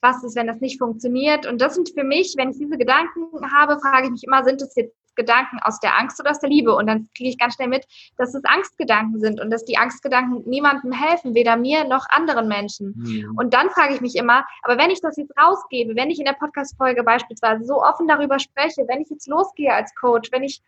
Was 0.01 0.25
ist, 0.25 0.35
wenn 0.35 0.49
das 0.49 0.61
nicht 0.61 0.79
funktioniert? 0.79 1.47
Und 1.47 1.61
das 1.61 1.75
sind 1.75 1.91
für 1.91 2.05
mich, 2.05 2.35
wenn 2.37 2.51
ich 2.51 2.59
diese 2.59 2.77
Gedanken 2.77 3.29
habe, 3.55 3.79
frage 3.79 4.07
ich 4.07 4.11
mich 4.11 4.25
immer, 4.25 4.43
sind 4.43 4.61
es 4.61 4.75
jetzt 4.75 4.97
Gedanken 5.15 5.59
aus 5.63 5.79
der 5.81 5.99
Angst 5.99 6.19
oder 6.21 6.31
aus 6.31 6.41
der 6.41 6.49
Liebe? 6.49 6.75
Und 6.75 6.87
dann 6.87 7.09
kriege 7.17 7.31
ich 7.31 7.39
ganz 7.39 7.55
schnell 7.55 7.69
mit, 7.69 7.87
dass 8.17 8.35
es 8.35 8.45
Angstgedanken 8.45 9.21
sind 9.21 9.41
und 9.41 9.51
dass 9.51 9.65
die 9.65 9.77
Angstgedanken 9.77 10.43
niemandem 10.49 10.93
helfen, 10.93 11.35
weder 11.35 11.57
mir 11.57 11.85
noch 11.85 12.07
anderen 12.09 12.49
Menschen. 12.49 12.95
Mhm. 12.97 13.37
Und 13.37 13.55
dann 13.55 13.71
frage 13.71 13.95
ich 13.95 14.01
mich 14.01 14.17
immer, 14.17 14.45
aber 14.63 14.79
wenn 14.79 14.91
ich 14.91 15.01
das 15.01 15.17
jetzt 15.17 15.33
rausgebe, 15.39 15.95
wenn 15.97 16.11
ich 16.11 16.19
in 16.19 16.25
der 16.25 16.33
Podcast-Folge 16.33 17.03
beispielsweise 17.05 17.65
so 17.65 17.83
offen 17.83 18.09
darüber 18.09 18.39
spreche, 18.39 18.85
wenn 18.89 19.03
ich 19.03 19.11
jetzt 19.11 19.29
losgehe 19.29 19.73
als 19.73 19.95
Coach, 19.95 20.33
wenn 20.33 20.43
ich 20.43 20.63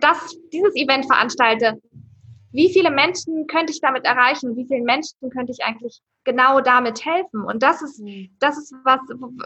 das, 0.00 0.36
dieses 0.52 0.74
Event 0.76 1.06
veranstalte, 1.06 1.80
wie 2.52 2.72
viele 2.72 2.90
Menschen 2.90 3.46
könnte 3.46 3.72
ich 3.72 3.80
damit 3.80 4.04
erreichen? 4.04 4.56
Wie 4.56 4.66
vielen 4.66 4.84
Menschen 4.84 5.30
könnte 5.30 5.52
ich 5.52 5.64
eigentlich 5.64 6.00
genau 6.24 6.60
damit 6.60 7.04
helfen? 7.04 7.44
Und 7.44 7.62
das 7.62 7.82
ist, 7.82 8.00
mhm. 8.00 8.30
das 8.38 8.58
ist 8.58 8.74
was, 8.84 9.00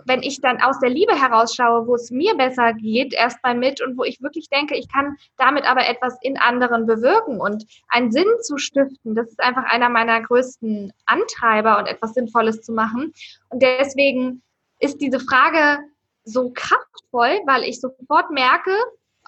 wenn 0.07 0.23
ich 0.23 0.41
dann 0.41 0.61
aus 0.61 0.79
der 0.81 0.91
Liebe 0.91 1.15
herausschaue, 1.15 1.87
wo 1.87 1.95
es 1.95 2.11
mir 2.11 2.35
besser 2.37 2.73
geht, 2.75 3.15
erstmal 3.15 3.55
mit 3.55 3.81
und 3.81 3.97
wo 3.97 4.05
ich 4.05 4.21
wirklich 4.21 4.49
denke, 4.49 4.77
ich 4.77 4.93
kann 4.93 5.17
damit 5.37 5.65
aber 5.71 5.87
etwas 5.89 6.19
in 6.23 6.37
anderen 6.37 6.87
bewirken 6.87 7.41
und 7.41 7.65
einen 7.89 8.11
Sinn 8.11 8.29
zu 8.43 8.59
stiften. 8.59 9.15
Das 9.15 9.29
ist 9.29 9.41
einfach 9.41 9.65
einer 9.65 9.89
meiner 9.89 10.21
größten 10.21 10.93
Antreiber 11.07 11.79
und 11.79 11.87
etwas 11.87 12.15
Sinnvolles 12.15 12.63
zu 12.63 12.73
machen. 12.73 13.13
Und 13.49 13.63
deswegen 13.63 14.43
ist 14.81 15.01
diese 15.01 15.21
Frage 15.21 15.79
so 16.25 16.51
kraftvoll, 16.53 17.41
weil 17.47 17.63
ich 17.63 17.81
sofort 17.81 18.31
merke, 18.31 18.73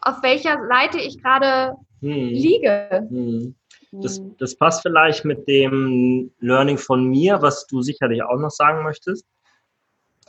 auf 0.02 0.22
welcher 0.22 0.66
Seite 0.68 0.98
ich 0.98 1.22
gerade 1.22 1.76
hm. 2.00 2.28
liege. 2.28 3.06
Hm. 3.08 3.54
Das, 3.92 4.18
hm. 4.18 4.36
das 4.38 4.54
passt 4.54 4.82
vielleicht 4.82 5.24
mit 5.24 5.48
dem 5.48 6.30
Learning 6.40 6.78
von 6.78 7.04
mir, 7.04 7.40
was 7.40 7.66
du 7.66 7.82
sicherlich 7.82 8.22
auch 8.22 8.38
noch 8.38 8.50
sagen 8.50 8.82
möchtest. 8.82 9.26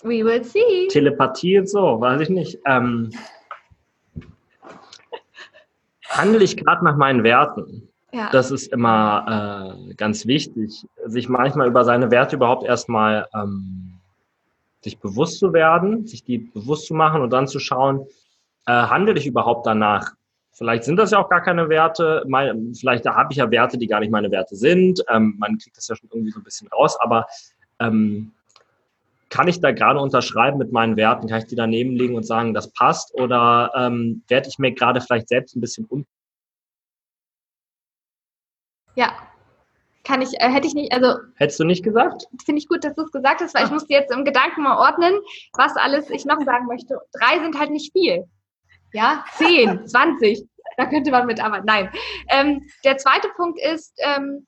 We 0.03 0.24
will 0.24 0.43
see. 0.43 0.88
Telepathie 0.89 1.60
und 1.60 1.70
so, 1.70 1.99
weiß 1.99 2.22
ich 2.22 2.30
nicht. 2.30 2.60
Ähm, 2.66 3.12
handle 6.10 6.43
ich 6.43 6.57
gerade 6.57 6.86
nach 6.86 6.95
meinen 6.95 7.24
Werten? 7.24 7.89
Ja. 8.12 8.30
Das 8.32 8.49
ist 8.49 8.72
immer 8.72 9.76
äh, 9.89 9.93
ganz 9.93 10.26
wichtig, 10.26 10.86
sich 11.05 11.30
manchmal 11.30 11.68
über 11.68 11.84
seine 11.84 12.10
Werte 12.10 12.38
überhaupt 12.38 12.64
erstmal 12.64 13.28
ähm, 13.36 13.99
sich 14.82 14.97
bewusst 14.99 15.39
zu 15.39 15.53
werden, 15.53 16.07
sich 16.07 16.24
die 16.24 16.39
bewusst 16.39 16.88
zu 16.88 16.93
machen 16.93 17.22
und 17.22 17.32
dann 17.32 17.47
zu 17.47 17.60
schauen, 17.60 18.07
äh, 18.66 18.72
handle 18.72 19.18
ich 19.18 19.28
überhaupt 19.28 19.68
danach? 19.68 20.14
Vielleicht 20.60 20.84
sind 20.84 20.97
das 20.97 21.12
ja 21.12 21.20
auch 21.20 21.30
gar 21.30 21.41
keine 21.41 21.70
Werte. 21.70 22.26
Mein, 22.28 22.76
vielleicht 22.76 23.05
habe 23.05 23.32
ich 23.32 23.38
ja 23.38 23.49
Werte, 23.49 23.78
die 23.78 23.88
gar 23.88 24.01
nicht 24.01 24.12
meine 24.12 24.30
Werte 24.30 24.57
sind. 24.57 25.01
Ähm, 25.10 25.36
man 25.38 25.57
kriegt 25.57 25.78
das 25.78 25.88
ja 25.88 25.95
schon 25.95 26.10
irgendwie 26.12 26.32
so 26.32 26.39
ein 26.41 26.43
bisschen 26.43 26.68
raus. 26.68 26.99
Aber 26.99 27.28
ähm, 27.80 28.34
kann 29.30 29.47
ich 29.47 29.62
da 29.62 29.72
gerade 29.72 30.01
unterschreiben 30.01 30.57
mit 30.57 30.74
meinen 30.74 30.97
Werten? 30.97 31.30
Kann 31.30 31.39
ich 31.39 31.47
die 31.47 31.55
daneben 31.55 31.95
legen 31.95 32.18
und 32.18 32.26
sagen, 32.26 32.53
das 32.53 32.74
passt? 32.74 33.14
Oder 33.14 33.72
ähm, 33.74 34.24
werde 34.28 34.49
ich 34.49 34.60
mir 34.60 34.74
gerade 34.74 34.99
vielleicht 34.99 35.30
selbst 35.30 35.55
ein 35.55 35.62
bisschen 35.62 35.88
un 35.89 36.05
Ja, 38.95 39.14
kann 40.03 40.22
ich, 40.22 40.34
äh, 40.41 40.49
hätte 40.49 40.68
ich 40.68 40.74
nicht, 40.74 40.91
also. 40.91 41.20
Hättest 41.36 41.62
du 41.62 41.64
nicht 41.64 41.86
gesagt? 41.86 42.26
Finde 42.43 42.60
ich 42.60 42.68
gut, 42.68 42.84
dass 42.84 42.95
du 42.95 43.03
es 43.03 43.12
gesagt 43.14 43.39
hast, 43.39 43.55
weil 43.55 43.62
Ach. 43.62 43.68
ich 43.68 43.72
musste 43.72 43.93
jetzt 43.93 44.12
im 44.12 44.26
Gedanken 44.26 44.64
mal 44.64 44.78
ordnen, 44.78 45.22
was 45.53 45.78
alles 45.78 46.10
ich 46.10 46.26
noch 46.26 46.43
sagen 46.43 46.66
möchte. 46.66 46.99
Drei 47.14 47.39
sind 47.39 47.57
halt 47.57 47.72
nicht 47.72 47.93
viel 47.93 48.26
ja, 48.93 49.24
10, 49.38 49.88
20, 49.88 50.47
da 50.80 50.86
könnte 50.86 51.11
man 51.11 51.25
mitarbeiten. 51.25 51.65
Nein. 51.65 51.91
Ähm, 52.30 52.69
der 52.84 52.97
zweite 52.97 53.30
Punkt 53.36 53.59
ist, 53.61 53.93
ähm, 53.99 54.47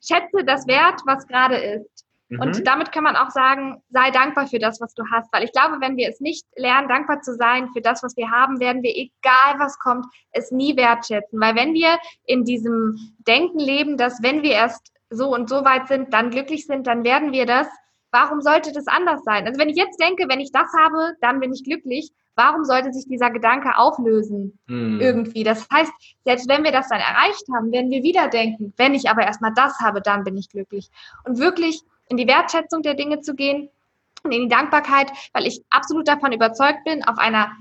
schätze 0.00 0.44
das 0.44 0.66
Wert, 0.66 1.00
was 1.06 1.26
gerade 1.26 1.56
ist. 1.56 2.04
Mhm. 2.28 2.40
Und 2.40 2.66
damit 2.66 2.92
kann 2.92 3.04
man 3.04 3.16
auch 3.16 3.30
sagen, 3.30 3.82
sei 3.90 4.10
dankbar 4.10 4.46
für 4.48 4.58
das, 4.58 4.80
was 4.80 4.94
du 4.94 5.04
hast. 5.10 5.32
Weil 5.32 5.44
ich 5.44 5.52
glaube, 5.52 5.80
wenn 5.80 5.96
wir 5.96 6.08
es 6.08 6.20
nicht 6.20 6.44
lernen, 6.56 6.88
dankbar 6.88 7.20
zu 7.22 7.34
sein 7.34 7.68
für 7.72 7.80
das, 7.80 8.02
was 8.02 8.16
wir 8.16 8.30
haben, 8.30 8.60
werden 8.60 8.82
wir, 8.82 8.94
egal 8.94 9.58
was 9.58 9.78
kommt, 9.78 10.06
es 10.32 10.50
nie 10.50 10.76
wertschätzen. 10.76 11.40
Weil 11.40 11.54
wenn 11.54 11.72
wir 11.72 11.98
in 12.24 12.44
diesem 12.44 12.96
Denken 13.26 13.58
leben, 13.58 13.96
dass 13.96 14.22
wenn 14.22 14.42
wir 14.42 14.52
erst 14.52 14.92
so 15.08 15.32
und 15.32 15.48
so 15.48 15.64
weit 15.64 15.88
sind, 15.88 16.12
dann 16.12 16.30
glücklich 16.30 16.66
sind, 16.66 16.86
dann 16.86 17.04
werden 17.04 17.32
wir 17.32 17.46
das. 17.46 17.68
Warum 18.16 18.40
sollte 18.40 18.72
das 18.72 18.86
anders 18.86 19.22
sein? 19.24 19.46
Also 19.46 19.60
wenn 19.60 19.68
ich 19.68 19.76
jetzt 19.76 20.00
denke, 20.00 20.26
wenn 20.26 20.40
ich 20.40 20.50
das 20.50 20.72
habe, 20.72 21.16
dann 21.20 21.38
bin 21.38 21.52
ich 21.52 21.64
glücklich, 21.64 22.10
warum 22.34 22.64
sollte 22.64 22.90
sich 22.90 23.06
dieser 23.06 23.30
Gedanke 23.30 23.76
auflösen 23.76 24.58
hm. 24.68 24.98
irgendwie? 25.02 25.44
Das 25.44 25.68
heißt, 25.70 25.92
selbst 26.24 26.48
wenn 26.48 26.64
wir 26.64 26.72
das 26.72 26.88
dann 26.88 27.00
erreicht 27.00 27.44
haben, 27.54 27.72
werden 27.72 27.90
wir 27.90 28.02
wieder 28.02 28.28
denken, 28.28 28.72
wenn 28.78 28.94
ich 28.94 29.10
aber 29.10 29.26
erstmal 29.26 29.52
das 29.54 29.80
habe, 29.80 30.00
dann 30.00 30.24
bin 30.24 30.34
ich 30.38 30.48
glücklich. 30.48 30.88
Und 31.24 31.38
wirklich 31.38 31.82
in 32.08 32.16
die 32.16 32.26
Wertschätzung 32.26 32.80
der 32.80 32.94
Dinge 32.94 33.20
zu 33.20 33.34
gehen 33.34 33.68
und 34.22 34.32
in 34.32 34.44
die 34.44 34.48
Dankbarkeit, 34.48 35.12
weil 35.34 35.46
ich 35.46 35.62
absolut 35.68 36.08
davon 36.08 36.32
überzeugt 36.32 36.84
bin, 36.84 37.04
auf 37.04 37.18
einer 37.18 37.52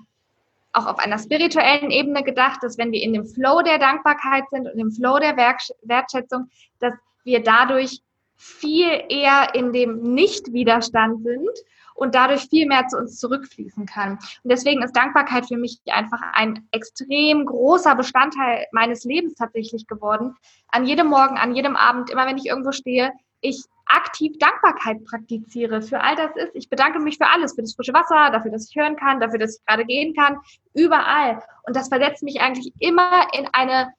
auch 0.72 0.86
auf 0.88 1.00
einer 1.00 1.20
spirituellen 1.20 1.92
Ebene 1.92 2.24
gedacht, 2.24 2.62
dass 2.62 2.78
wenn 2.78 2.94
wir 2.94 3.02
in 3.02 3.14
dem 3.14 3.26
Flow 3.26 3.62
der 3.62 3.78
Dankbarkeit 3.78 4.44
sind 4.52 4.72
und 4.72 4.80
im 4.80 4.92
Flow 4.92 5.20
der 5.20 5.36
Wertschätzung, 5.36 6.50
dass 6.80 6.94
wir 7.24 7.44
dadurch 7.44 8.02
viel 8.36 9.04
eher 9.10 9.56
in 9.56 9.74
dem 9.74 10.14
Nicht-Widerstand 10.14 11.24
sind 11.24 11.50
und 11.96 12.14
dadurch 12.14 12.48
viel 12.50 12.68
mehr 12.68 12.88
zu 12.88 12.98
uns 12.98 13.18
zurückfließen 13.20 13.86
kann. 13.86 14.14
Und 14.44 14.52
deswegen 14.52 14.84
ist 14.84 14.96
Dankbarkeit 14.96 15.48
für 15.48 15.58
mich 15.58 15.80
einfach 15.88 16.22
ein 16.34 16.68
extrem 16.72 17.46
großer 17.46 17.96
Bestandteil 17.96 18.66
meines 18.72 19.06
Lebens 19.06 19.36
tatsächlich 19.36 19.88
geworden. 19.88 20.36
An 20.68 20.86
jedem 20.86 21.08
Morgen, 21.08 21.38
an 21.38 21.56
jedem 21.56 21.76
Abend, 21.76 22.10
immer 22.10 22.28
wenn 22.28 22.38
ich 22.38 22.46
irgendwo 22.46 22.74
stehe, 22.74 23.12
ich 23.42 23.64
aktiv 23.86 24.38
Dankbarkeit 24.40 25.06
praktiziere 25.06 25.82
für 25.82 26.02
all 26.02 26.16
das 26.16 26.36
ist. 26.36 26.56
Ich 26.56 26.70
bedanke 26.70 27.00
mich 27.00 27.18
für 27.18 27.28
alles, 27.28 27.54
für 27.54 27.62
das 27.62 27.76
frische 27.76 27.94
Wasser, 27.94 28.32
dafür, 28.32 28.52
dass 28.52 28.70
ich 28.70 28.76
hören 28.76 28.96
kann, 28.96 29.20
dafür, 29.20 29.40
dass 29.40 29.58
ich 29.58 29.66
gerade 29.66 29.86
gehen 29.86 30.16
kann, 30.16 30.40
überall. 30.74 31.42
Und 31.64 31.76
das 31.76 31.88
versetzt 31.88 32.24
mich 32.24 32.42
eigentlich 32.42 32.74
immer 32.80 33.28
in 33.38 33.48
eine 33.54 33.94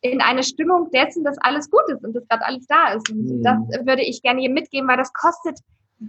in 0.00 0.20
eine 0.20 0.42
Stimmung 0.42 0.90
dessen, 0.90 1.24
dass 1.24 1.38
alles 1.38 1.70
gut 1.70 1.82
ist 1.88 2.04
und 2.04 2.14
dass 2.14 2.26
gerade 2.28 2.44
alles 2.44 2.66
da 2.66 2.92
ist. 2.92 3.10
Und 3.10 3.24
mhm. 3.24 3.42
das 3.42 3.58
würde 3.86 4.02
ich 4.02 4.22
gerne 4.22 4.40
hier 4.40 4.50
mitgeben, 4.50 4.88
weil 4.88 4.96
das 4.96 5.12
kostet 5.12 5.58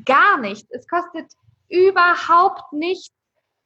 gar 0.05 0.39
nichts. 0.39 0.69
Es 0.71 0.87
kostet 0.87 1.31
überhaupt 1.69 2.73
nicht 2.73 3.11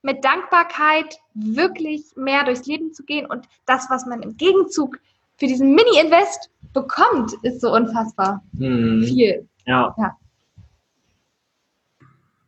mit 0.03 0.23
Dankbarkeit 0.23 1.17
wirklich 1.33 2.03
mehr 2.15 2.43
durchs 2.43 2.65
Leben 2.65 2.93
zu 2.93 3.03
gehen. 3.03 3.25
Und 3.25 3.47
das, 3.65 3.89
was 3.89 4.05
man 4.05 4.21
im 4.21 4.37
Gegenzug 4.37 4.99
für 5.37 5.47
diesen 5.47 5.75
Mini-Invest 5.75 6.49
bekommt, 6.73 7.33
ist 7.43 7.61
so 7.61 7.73
unfassbar 7.73 8.43
hm. 8.57 9.03
viel. 9.03 9.47
Ja. 9.65 9.95
ja. 9.97 10.17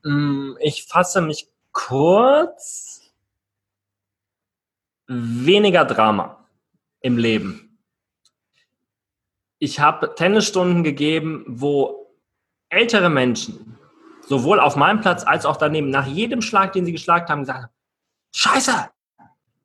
Mm, 0.04 0.58
ich 0.60 0.86
fasse 0.86 1.22
mich 1.22 1.48
kurz. 1.72 3.02
Weniger 5.08 5.86
Drama 5.86 6.48
im 7.02 7.18
Leben. 7.18 7.63
Ich 9.64 9.80
habe 9.80 10.14
Tennisstunden 10.14 10.84
gegeben, 10.84 11.46
wo 11.48 12.14
ältere 12.68 13.10
Menschen, 13.10 13.80
sowohl 14.28 14.60
auf 14.60 14.76
meinem 14.76 15.00
Platz 15.00 15.24
als 15.24 15.46
auch 15.46 15.56
daneben, 15.56 15.90
nach 15.90 16.06
jedem 16.06 16.42
Schlag, 16.42 16.74
den 16.74 16.86
sie 16.86 16.92
geschlagen 16.92 17.30
haben, 17.30 17.40
gesagt 17.44 17.64
haben, 17.64 17.72
Scheiße! 18.36 18.90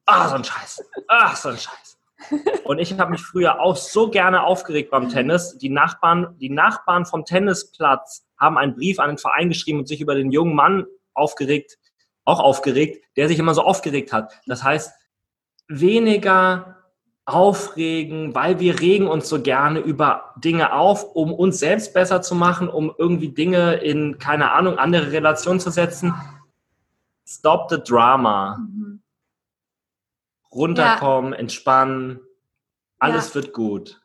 Ah, 0.07 0.29
so 0.29 0.37
ein 0.37 0.45
Scheiß. 0.45 0.85
Ach, 1.09 1.35
so 1.35 1.49
ein 1.49 1.57
Scheiß. 1.57 1.99
Und 2.65 2.79
ich 2.79 2.97
habe 2.97 3.11
mich 3.11 3.23
früher 3.23 3.61
auch 3.61 3.75
so 3.75 4.09
gerne 4.09 4.45
aufgeregt 4.45 4.93
beim 4.93 5.09
Tennis. 5.09 5.59
Die 5.59 5.69
Nachbarn, 5.69 6.37
die 6.39 6.51
Nachbarn 6.51 7.05
vom 7.05 7.25
Tennisplatz 7.25 8.25
haben 8.39 8.57
einen 8.57 8.77
Brief 8.77 9.01
an 9.01 9.09
den 9.09 9.19
Verein 9.19 9.49
geschrieben 9.49 9.81
und 9.81 9.89
sich 9.89 10.01
über 10.01 10.15
den 10.15 10.31
jungen 10.31 10.55
Mann 10.55 10.87
aufgeregt, 11.13 11.77
auch 12.25 12.39
aufgeregt, 12.39 13.05
der 13.17 13.27
sich 13.27 13.41
immer 13.41 13.53
so 13.53 13.63
aufgeregt 13.63 14.13
hat. 14.13 14.33
Das 14.47 14.63
heißt, 14.63 14.93
weniger 15.67 16.78
aufregen, 17.29 18.35
weil 18.35 18.59
wir 18.59 18.81
regen 18.81 19.07
uns 19.07 19.29
so 19.29 19.43
gerne 19.43 19.81
über 19.81 20.33
Dinge 20.37 20.73
auf, 20.73 21.05
um 21.15 21.33
uns 21.33 21.59
selbst 21.59 21.93
besser 21.93 22.23
zu 22.23 22.35
machen, 22.35 22.71
um 22.71 22.95
irgendwie 22.97 23.29
Dinge 23.29 23.75
in, 23.75 24.19
keine 24.19 24.53
Ahnung, 24.53 24.79
andere 24.79 25.13
Relationen 25.13 25.61
zu 25.61 25.71
setzen. 25.71 26.15
Stop 27.27 27.69
the 27.69 27.77
drama. 27.83 28.57
Mhm. 28.57 29.03
Runterkommen, 30.51 31.33
ja. 31.33 31.39
entspannen. 31.39 32.21
Alles 32.99 33.29
ja. 33.29 33.35
wird 33.37 33.53
gut. 33.53 34.01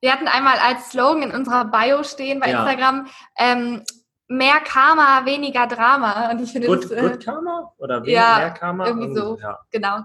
Wir 0.00 0.12
hatten 0.12 0.26
einmal 0.26 0.58
als 0.58 0.90
Slogan 0.90 1.22
in 1.22 1.30
unserer 1.30 1.66
Bio 1.66 2.02
stehen 2.02 2.40
bei 2.40 2.50
ja. 2.50 2.58
Instagram, 2.58 3.06
ähm, 3.38 3.84
mehr 4.26 4.58
Karma, 4.64 5.24
weniger 5.24 5.68
Drama. 5.68 6.32
Und 6.32 6.40
ich 6.40 6.50
finde 6.50 6.66
good, 6.66 6.82
das, 6.82 6.90
äh, 6.90 7.02
good 7.02 7.24
Karma? 7.24 7.72
Oder 7.78 8.04
ja, 8.04 8.38
mehr 8.38 8.50
Karma? 8.50 8.86
Irgendwie 8.88 9.14
so, 9.14 9.38
genau. 9.70 10.00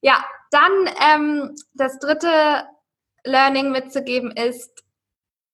Ja, 0.00 0.24
dann 0.52 0.90
ähm, 1.00 1.56
das 1.74 1.98
dritte 1.98 2.66
Learning 3.24 3.70
mitzugeben 3.70 4.30
ist, 4.30 4.84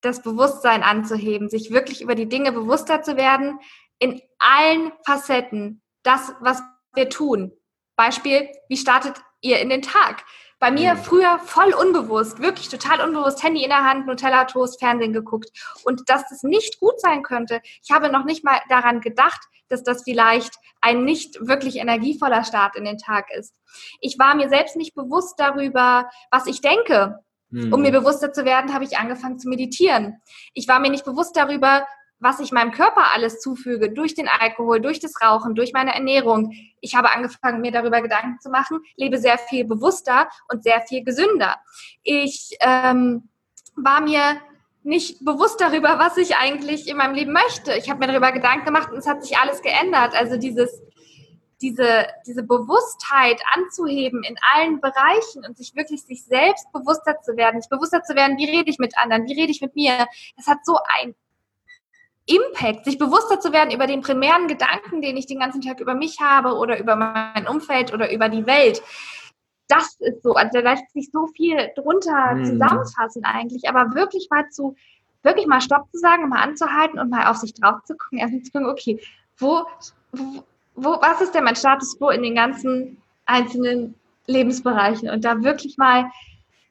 das 0.01 0.23
Bewusstsein 0.23 0.83
anzuheben, 0.83 1.49
sich 1.49 1.71
wirklich 1.71 2.03
über 2.03 2.15
die 2.15 2.29
Dinge 2.29 2.53
bewusster 2.53 3.03
zu 3.03 3.17
werden, 3.17 3.59
in 3.99 4.21
allen 4.39 4.93
Facetten, 5.05 5.83
das, 6.03 6.33
was 6.41 6.63
wir 6.95 7.09
tun. 7.09 7.53
Beispiel, 7.97 8.49
wie 8.69 8.77
startet 8.77 9.21
ihr 9.41 9.59
in 9.59 9.71
den 9.71 9.83
Tag? 9.83 10.25
Bei 10.61 10.71
mir 10.71 10.95
mhm. 10.95 10.99
früher 10.99 11.39
voll 11.39 11.73
unbewusst, 11.73 12.41
wirklich 12.41 12.69
total 12.69 13.01
unbewusst, 13.01 13.43
Handy 13.43 13.63
in 13.63 13.71
der 13.71 13.85
Hand, 13.85 14.07
Nutella 14.07 14.45
Toast, 14.45 14.81
Fernsehen 14.81 15.13
geguckt. 15.13 15.51
Und 15.85 16.09
dass 16.09 16.29
das 16.29 16.43
nicht 16.43 16.81
gut 16.81 17.01
sein 17.01 17.23
könnte, 17.23 17.61
ich 17.83 17.91
habe 17.91 18.11
noch 18.11 18.25
nicht 18.25 18.45
mal 18.45 18.61
daran 18.69 19.01
gedacht, 19.01 19.41
dass 19.69 19.83
das 19.83 20.03
vielleicht 20.03 20.55
ein 20.89 21.05
nicht 21.05 21.47
wirklich 21.47 21.77
energievoller 21.77 22.45
Start 22.45 22.77
in 22.77 22.85
den 22.85 22.99
Tag 22.99 23.27
ist. 23.37 23.55
Ich 24.01 24.19
war 24.19 24.35
mir 24.35 24.49
selbst 24.49 24.77
nicht 24.77 24.95
bewusst 24.95 25.35
darüber, 25.39 26.09
was 26.31 26.47
ich 26.47 26.61
denke. 26.61 27.19
Mhm. 27.51 27.73
Um 27.73 27.83
mir 27.83 27.93
bewusster 27.93 28.33
zu 28.33 28.45
werden, 28.45 28.75
habe 28.75 28.85
ich 28.85 28.99
angefangen 28.99 29.39
zu 29.39 29.49
meditieren. 29.49 30.21
Ich 30.55 30.69
war 30.69 30.81
mir 30.81 30.91
nicht 30.91 31.05
bewusst 31.05 31.37
darüber, 31.37 31.87
was 32.21 32.41
ich 32.41 32.53
meinem 32.53 32.73
Körper 32.73 33.13
alles 33.15 33.41
zufüge, 33.41 33.93
durch 33.93 34.15
den 34.15 34.29
Alkohol, 34.29 34.81
durch 34.81 34.99
das 34.99 35.15
Rauchen, 35.23 35.55
durch 35.55 35.73
meine 35.73 35.95
Ernährung. 35.95 36.53
Ich 36.81 36.95
habe 36.95 37.15
angefangen, 37.15 37.61
mir 37.61 37.71
darüber 37.71 38.03
Gedanken 38.03 38.41
zu 38.41 38.51
machen, 38.51 38.81
lebe 38.97 39.19
sehr 39.19 39.39
viel 39.39 39.65
bewusster 39.65 40.29
und 40.49 40.65
sehr 40.65 40.81
viel 40.81 41.05
gesünder. 41.05 41.57
Ich 42.03 42.57
ähm, 42.61 43.29
war 43.77 44.01
mir 44.01 44.41
nicht 44.89 45.25
bewusst 45.25 45.61
darüber, 45.61 45.99
was 45.99 46.17
ich 46.17 46.37
eigentlich 46.37 46.89
in 46.89 46.97
meinem 46.97 47.15
Leben 47.15 47.33
möchte. 47.33 47.75
Ich 47.75 47.91
habe 47.91 48.01
mir 48.01 48.07
darüber 48.07 48.33
Gedanken 48.33 48.65
gemacht 48.65 48.91
und 48.91 48.99
es 48.99 49.07
hat 49.07 49.23
sich 49.23 49.37
alles 49.37 49.61
geändert. 49.61 50.15
Also 50.15 50.39
dieses, 50.39 50.83
diese, 51.61 52.07
diese 52.27 52.43
Bewusstheit 52.43 53.41
anzuheben 53.55 54.23
in 54.25 54.37
allen 54.55 54.81
Bereichen 54.81 55.45
und 55.47 55.59
sich 55.59 55.77
wirklich 55.77 56.03
sich 56.03 56.25
selbst 56.25 56.73
bewusster 56.73 57.21
zu 57.21 57.37
werden, 57.37 57.61
sich 57.61 57.69
bewusster 57.69 58.03
zu 58.03 58.17
werden, 58.17 58.39
wie 58.39 58.47
rede 58.47 58.71
ich 58.71 58.79
mit 58.79 58.97
anderen, 58.97 59.27
wie 59.27 59.39
rede 59.39 59.53
ich 59.53 59.61
mit 59.61 59.77
mir, 59.77 60.07
das 60.37 60.47
hat 60.47 60.65
so 60.65 60.79
ein 60.99 61.15
Impact, 62.25 62.85
sich 62.85 62.99
bewusster 62.99 63.41
zu 63.41 63.53
werden 63.53 63.71
über 63.71 63.87
den 63.87 64.01
primären 64.01 64.49
Gedanken, 64.49 65.03
den 65.03 65.17
ich 65.17 65.27
den 65.27 65.41
ganzen 65.41 65.61
Tag 65.61 65.81
über 65.81 65.95
mich 65.95 66.21
habe 66.21 66.55
oder 66.57 66.79
über 66.79 66.97
mein 66.97 67.47
Umfeld 67.47 67.93
oder 67.93 68.11
über 68.11 68.29
die 68.29 68.47
Welt 68.47 68.83
das 69.69 69.97
ist 70.01 70.23
so, 70.23 70.33
also 70.33 70.51
da 70.53 70.71
lässt 70.71 70.91
sich 70.93 71.11
so 71.13 71.27
viel 71.29 71.71
drunter 71.77 72.35
mhm. 72.35 72.45
zusammenfassen 72.45 73.25
eigentlich, 73.25 73.69
aber 73.69 73.95
wirklich 73.95 74.29
mal 74.31 74.49
zu, 74.49 74.75
wirklich 75.23 75.47
mal 75.47 75.61
Stopp 75.61 75.91
zu 75.93 75.99
sagen, 75.99 76.29
mal 76.29 76.43
anzuhalten 76.43 76.99
und 76.99 77.11
mal 77.11 77.27
auf 77.27 77.37
sich 77.37 77.55
drauf 77.55 77.83
zu 77.85 77.97
gucken, 77.97 78.19
erstmal 78.19 78.43
zu 78.43 78.53
gucken, 78.53 78.69
okay, 78.69 79.01
wo, 79.37 79.65
wo, 80.13 80.45
wo, 80.75 80.91
was 81.01 81.21
ist 81.21 81.35
denn 81.35 81.45
mein 81.45 81.57
Status 81.57 81.99
quo 81.99 82.11
in 82.11 82.23
den 82.23 82.35
ganzen 82.35 83.01
einzelnen 83.27 83.95
Lebensbereichen 84.27 85.11
und 85.11 85.25
da 85.25 85.43
wirklich 85.43 85.77
mal, 85.77 86.11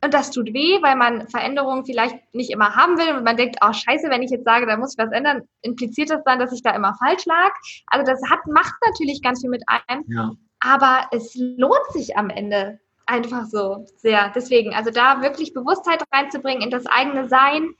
und 0.03 0.13
das 0.13 0.31
tut 0.31 0.53
weh, 0.53 0.81
weil 0.81 0.95
man 0.95 1.27
Veränderungen 1.27 1.85
vielleicht 1.85 2.17
nicht 2.33 2.51
immer 2.51 2.75
haben 2.75 2.97
will 2.97 3.15
und 3.15 3.23
man 3.23 3.37
denkt, 3.37 3.57
oh 3.63 3.73
scheiße, 3.73 4.09
wenn 4.09 4.21
ich 4.21 4.31
jetzt 4.31 4.45
sage, 4.45 4.65
da 4.65 4.77
muss 4.77 4.93
ich 4.93 5.03
was 5.03 5.11
ändern, 5.11 5.43
impliziert 5.61 6.09
das 6.09 6.23
dann, 6.23 6.39
dass 6.39 6.51
ich 6.51 6.61
da 6.61 6.75
immer 6.75 6.95
falsch 6.95 7.25
lag. 7.25 7.51
Also 7.87 8.11
das 8.11 8.21
hat, 8.29 8.45
macht 8.47 8.75
natürlich 8.85 9.21
ganz 9.21 9.41
viel 9.41 9.49
mit 9.49 9.63
einem, 9.67 10.03
ja. 10.07 10.31
aber 10.59 11.07
es 11.11 11.35
lohnt 11.35 11.91
sich 11.91 12.15
am 12.15 12.29
Ende 12.29 12.79
einfach 13.07 13.45
so 13.45 13.85
sehr. 13.97 14.31
Deswegen, 14.35 14.73
also 14.73 14.91
da 14.91 15.21
wirklich 15.21 15.53
Bewusstheit 15.53 16.03
reinzubringen 16.11 16.61
in 16.61 16.69
das 16.69 16.85
eigene 16.85 17.27
Sein, 17.27 17.73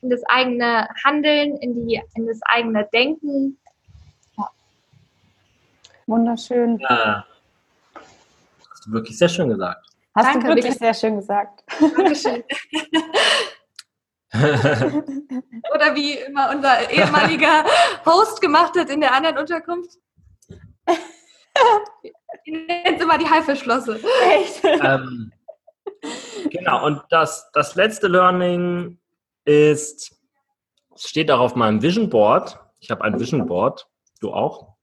in 0.00 0.10
das 0.10 0.22
eigene 0.28 0.88
Handeln, 1.04 1.56
in, 1.56 1.74
die, 1.74 2.00
in 2.14 2.26
das 2.26 2.40
eigene 2.42 2.88
Denken. 2.92 3.58
Ja. 4.36 4.48
Wunderschön. 6.06 6.78
Ja. 6.78 7.26
Hast 8.70 8.86
du 8.86 8.92
wirklich 8.92 9.18
sehr 9.18 9.28
schön 9.28 9.48
gesagt. 9.48 9.84
Hast 10.14 10.34
Danke, 10.34 10.48
du 10.48 10.54
wirklich 10.54 10.74
sehr 10.74 10.94
schön 10.94 11.16
gesagt. 11.16 11.64
Dankeschön. 11.80 12.44
Oder 15.74 15.94
wie 15.94 16.18
immer 16.18 16.50
unser 16.54 16.90
ehemaliger 16.90 17.64
Host 18.04 18.40
gemacht 18.40 18.76
hat 18.78 18.90
in 18.90 19.00
der 19.00 19.14
anderen 19.14 19.38
Unterkunft. 19.38 19.98
Jetzt 22.44 23.02
immer 23.02 23.18
die 23.18 23.28
Haifischflosse. 23.28 24.00
Echt? 24.30 24.64
Ähm, 24.64 25.32
genau, 26.50 26.86
und 26.86 27.02
das, 27.10 27.50
das 27.52 27.74
letzte 27.74 28.08
Learning 28.08 28.98
ist, 29.44 30.16
steht 30.96 31.30
auch 31.30 31.40
auf 31.40 31.54
meinem 31.54 31.82
Vision 31.82 32.08
Board. 32.08 32.58
Ich 32.80 32.90
habe 32.90 33.04
ein 33.04 33.18
Vision 33.18 33.46
Board, 33.46 33.88
du 34.20 34.32
auch. 34.32 34.76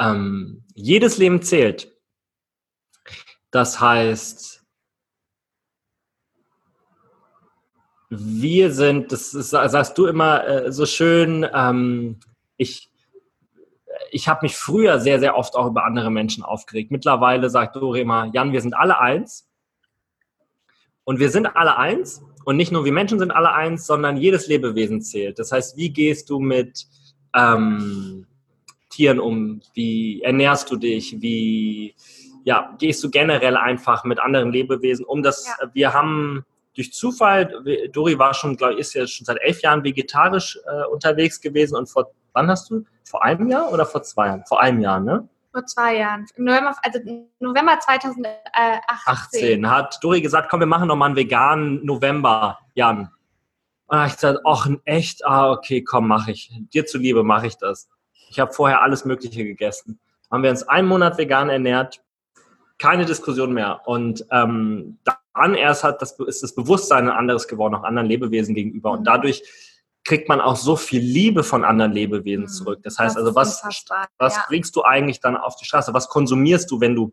Ähm, 0.00 0.64
jedes 0.74 1.18
Leben 1.18 1.42
zählt. 1.42 1.92
Das 3.50 3.80
heißt, 3.80 4.64
wir 8.10 8.72
sind, 8.72 9.12
das 9.12 9.34
ist, 9.34 9.50
sagst 9.50 9.96
du 9.98 10.06
immer 10.06 10.46
äh, 10.46 10.72
so 10.72 10.86
schön, 10.86 11.48
ähm, 11.52 12.20
ich, 12.56 12.90
ich 14.10 14.28
habe 14.28 14.40
mich 14.42 14.56
früher 14.56 15.00
sehr, 15.00 15.20
sehr 15.20 15.36
oft 15.36 15.56
auch 15.56 15.66
über 15.66 15.84
andere 15.84 16.10
Menschen 16.10 16.42
aufgeregt. 16.42 16.90
Mittlerweile 16.90 17.50
sagt 17.50 17.76
Dore 17.76 18.00
immer, 18.00 18.30
Jan, 18.32 18.52
wir 18.52 18.60
sind 18.60 18.74
alle 18.74 19.00
eins. 19.00 19.48
Und 21.04 21.18
wir 21.18 21.30
sind 21.30 21.46
alle 21.56 21.76
eins. 21.76 22.22
Und 22.44 22.56
nicht 22.56 22.72
nur 22.72 22.84
wir 22.84 22.92
Menschen 22.92 23.18
sind 23.18 23.30
alle 23.30 23.52
eins, 23.52 23.86
sondern 23.86 24.16
jedes 24.16 24.46
Lebewesen 24.46 25.02
zählt. 25.02 25.38
Das 25.38 25.52
heißt, 25.52 25.76
wie 25.76 25.90
gehst 25.90 26.30
du 26.30 26.38
mit 26.38 26.86
ähm, 27.34 28.26
Tieren 28.90 29.20
um? 29.20 29.60
Wie 29.74 30.22
ernährst 30.22 30.70
du 30.70 30.76
dich? 30.76 31.20
Wie 31.20 31.94
ja, 32.44 32.74
gehst 32.78 33.02
du 33.02 33.10
generell 33.10 33.56
einfach 33.56 34.04
mit 34.04 34.20
anderen 34.20 34.52
Lebewesen 34.52 35.04
um? 35.04 35.22
Das, 35.22 35.46
ja. 35.46 35.70
Wir 35.74 35.92
haben 35.92 36.44
durch 36.74 36.92
Zufall, 36.92 37.50
Dori 37.92 38.18
war 38.18 38.34
schon, 38.34 38.56
glaube 38.56 38.74
ich, 38.74 38.80
ist 38.80 38.94
ja 38.94 39.06
schon 39.06 39.24
seit 39.24 39.38
elf 39.40 39.62
Jahren 39.62 39.82
vegetarisch 39.82 40.58
äh, 40.66 40.84
unterwegs 40.86 41.40
gewesen 41.40 41.74
und 41.74 41.88
vor 41.88 42.10
wann 42.36 42.50
hast 42.50 42.70
du? 42.70 42.84
Vor 43.04 43.24
einem 43.24 43.48
Jahr 43.48 43.72
oder 43.72 43.86
vor 43.86 44.02
zwei 44.02 44.26
Jahren? 44.28 44.44
Vor 44.46 44.60
einem 44.60 44.80
Jahr, 44.80 45.00
ne? 45.00 45.28
Vor 45.52 45.64
zwei 45.64 45.96
Jahren. 45.96 46.26
November, 46.36 46.76
also 46.82 47.00
November 47.40 47.78
2018. 47.80 48.36
18 49.06 49.70
hat 49.70 49.98
Dori 50.02 50.20
gesagt, 50.20 50.48
komm, 50.50 50.60
wir 50.60 50.66
machen 50.66 50.86
nochmal 50.86 51.08
einen 51.08 51.16
veganen 51.16 51.84
November, 51.84 52.58
Jan. 52.74 53.10
Und 53.86 54.06
ich 54.06 54.14
gesagt, 54.14 54.40
ach, 54.44 54.68
echt? 54.84 55.24
Ah, 55.24 55.50
okay, 55.50 55.82
komm, 55.82 56.08
mach 56.08 56.28
ich. 56.28 56.52
Dir 56.74 56.84
zuliebe 56.84 57.22
mache 57.22 57.46
ich 57.46 57.56
das. 57.56 57.88
Ich 58.28 58.38
habe 58.38 58.52
vorher 58.52 58.82
alles 58.82 59.04
Mögliche 59.04 59.44
gegessen. 59.44 59.98
Haben 60.30 60.42
wir 60.42 60.50
uns 60.50 60.68
einen 60.68 60.88
Monat 60.88 61.16
vegan 61.16 61.48
ernährt, 61.48 62.02
keine 62.78 63.06
Diskussion 63.06 63.54
mehr. 63.54 63.80
Und 63.86 64.26
ähm, 64.30 64.98
dann 65.32 65.54
erst 65.54 65.84
hat 65.84 66.02
das, 66.02 66.18
ist 66.18 66.42
das 66.42 66.54
Bewusstsein 66.54 67.08
ein 67.08 67.16
anderes 67.16 67.48
geworden, 67.48 67.76
auch 67.76 67.84
anderen 67.84 68.08
Lebewesen 68.08 68.54
gegenüber. 68.54 68.90
Und 68.90 69.00
mhm. 69.00 69.04
dadurch 69.04 69.42
kriegt 70.06 70.28
man 70.28 70.40
auch 70.40 70.56
so 70.56 70.76
viel 70.76 71.02
Liebe 71.02 71.42
von 71.42 71.64
anderen 71.64 71.92
Lebewesen 71.92 72.44
mhm. 72.44 72.48
zurück. 72.48 72.80
Das 72.82 72.98
heißt 72.98 73.16
das 73.16 73.22
also, 73.22 73.34
was, 73.34 73.62
was 74.18 74.36
ja. 74.36 74.44
bringst 74.46 74.74
du 74.76 74.82
eigentlich 74.82 75.20
dann 75.20 75.36
auf 75.36 75.56
die 75.56 75.64
Straße? 75.64 75.92
Was 75.92 76.08
konsumierst 76.08 76.70
du, 76.70 76.80
wenn 76.80 76.94
du 76.94 77.12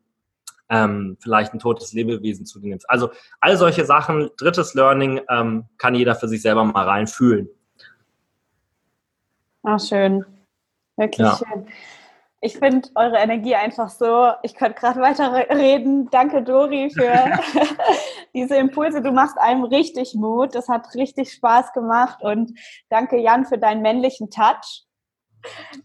ähm, 0.69 1.17
vielleicht 1.19 1.53
ein 1.53 1.59
totes 1.59 1.91
Lebewesen 1.93 2.45
zu 2.45 2.59
dir 2.59 2.69
nimmst? 2.69 2.89
Also 2.89 3.11
all 3.41 3.57
solche 3.57 3.83
Sachen, 3.85 4.29
drittes 4.37 4.75
Learning, 4.75 5.21
ähm, 5.29 5.65
kann 5.77 5.95
jeder 5.95 6.15
für 6.15 6.27
sich 6.27 6.41
selber 6.41 6.63
mal 6.63 6.85
reinfühlen. 6.85 7.49
Ach, 9.63 9.79
schön. 9.79 10.25
Wirklich 10.95 11.27
ja. 11.27 11.37
schön. 11.37 11.67
Ich 12.41 12.57
finde 12.57 12.89
eure 12.95 13.17
Energie 13.17 13.55
einfach 13.55 13.89
so, 13.89 14.31
ich 14.43 14.53
könnte 14.53 14.79
gerade 14.79 14.99
weiter 14.99 15.33
reden. 15.49 16.09
Danke, 16.11 16.43
Dori, 16.43 16.89
für 16.89 17.09
diese 18.33 18.55
Impulse. 18.55 19.01
Du 19.01 19.11
machst 19.11 19.37
einem 19.37 19.63
richtig 19.63 20.13
Mut. 20.15 20.55
Das 20.55 20.69
hat 20.69 20.93
richtig 20.95 21.31
Spaß 21.31 21.73
gemacht. 21.73 22.21
Und 22.21 22.57
danke, 22.89 23.17
Jan, 23.17 23.45
für 23.45 23.57
deinen 23.57 23.81
männlichen 23.81 24.29
Touch. 24.29 24.85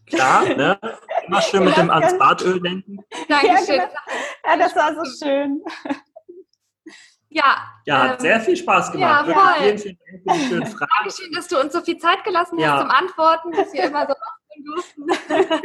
Klar, 0.06 0.44
ne? 0.44 0.78
Immer 1.26 1.42
schön 1.42 1.64
mit 1.64 1.76
dem 1.76 1.90
ans 1.90 2.16
Badöl 2.16 2.60
denken. 2.60 2.98
Dankeschön. 3.28 3.76
Ja, 3.76 3.86
genau. 3.86 4.00
ja, 4.46 4.56
das 4.56 4.76
war 4.76 4.94
so 4.94 5.24
schön. 5.24 5.62
Ja. 7.30 7.56
Ja, 7.84 8.02
hat 8.02 8.12
ähm, 8.12 8.20
sehr 8.20 8.40
viel 8.40 8.56
Spaß 8.56 8.92
gemacht. 8.92 9.28
Ja, 9.28 9.34
voll. 9.34 9.54
Vielen, 9.58 9.78
vielen 9.78 9.98
Dank 10.06 10.22
für 10.22 10.32
die 10.32 10.48
schönen 10.48 10.66
Fragen. 10.78 10.90
Dankeschön, 10.98 11.32
dass 11.32 11.48
du 11.48 11.60
uns 11.60 11.72
so 11.72 11.80
viel 11.82 11.98
Zeit 11.98 12.24
gelassen 12.24 12.56
hast 12.58 12.64
ja. 12.64 12.80
zum 12.80 12.90
Antworten, 12.90 13.52
dass 13.52 13.72
wir 13.72 13.84
immer 13.84 14.06
so 14.06 14.14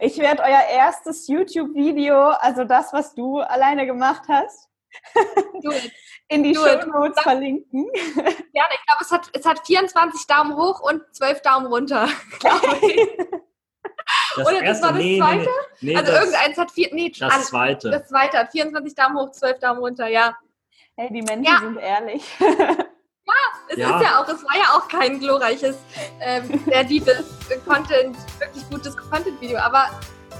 ich 0.00 0.16
werde 0.16 0.42
euer 0.42 0.62
erstes 0.70 1.28
YouTube-Video, 1.28 2.28
also 2.30 2.64
das, 2.64 2.94
was 2.94 3.14
du 3.14 3.40
alleine 3.40 3.84
gemacht 3.84 4.22
hast, 4.28 4.70
in 6.28 6.42
die 6.42 6.54
Show 6.54 6.86
Notes 6.86 7.20
verlinken. 7.22 7.90
Gerne, 7.92 8.74
ich 8.74 8.86
glaube, 8.86 9.02
es 9.02 9.10
hat, 9.10 9.30
es 9.32 9.46
hat 9.46 9.66
24 9.66 10.26
Daumen 10.26 10.56
hoch 10.56 10.80
und 10.80 11.02
12 11.12 11.42
Daumen 11.42 11.66
runter, 11.66 12.08
glaube 12.40 12.78
ich. 12.82 13.00
Das 14.36 14.46
Oder 14.46 14.62
das 14.62 14.82
war 14.82 14.92
das 14.92 15.02
nee, 15.02 15.18
zweite? 15.18 15.48
Nee, 15.80 15.92
nee, 15.92 15.96
also 15.96 16.12
das, 16.12 16.20
irgendeins 16.20 16.58
hat 16.58 16.70
vier, 16.70 16.88
nee, 16.92 17.12
das 17.18 17.32
alles, 17.32 17.46
zweite. 17.48 17.90
Das 17.90 18.08
zweite 18.08 18.38
hat 18.38 18.50
24 18.50 18.94
Daumen 18.94 19.16
hoch, 19.18 19.30
12 19.30 19.58
Daumen 19.58 19.80
runter, 19.80 20.08
ja. 20.08 20.36
Hey, 20.96 21.08
die 21.12 21.22
Menschen 21.22 21.44
ja. 21.44 21.58
sind 21.58 21.76
ehrlich. 21.76 22.24
Ja, 23.26 23.34
es 23.68 23.76
ja. 23.76 23.96
ist 23.96 24.04
ja 24.04 24.20
auch, 24.20 24.28
es 24.28 24.44
war 24.44 24.56
ja 24.56 24.76
auch 24.76 24.88
kein 24.88 25.18
glorreiches, 25.18 25.76
ähm, 26.20 26.62
sehr 26.64 26.84
liebes 26.84 27.24
Content, 27.66 28.16
wirklich 28.38 28.68
gutes 28.70 28.96
Content-Video, 28.96 29.58
aber 29.58 29.90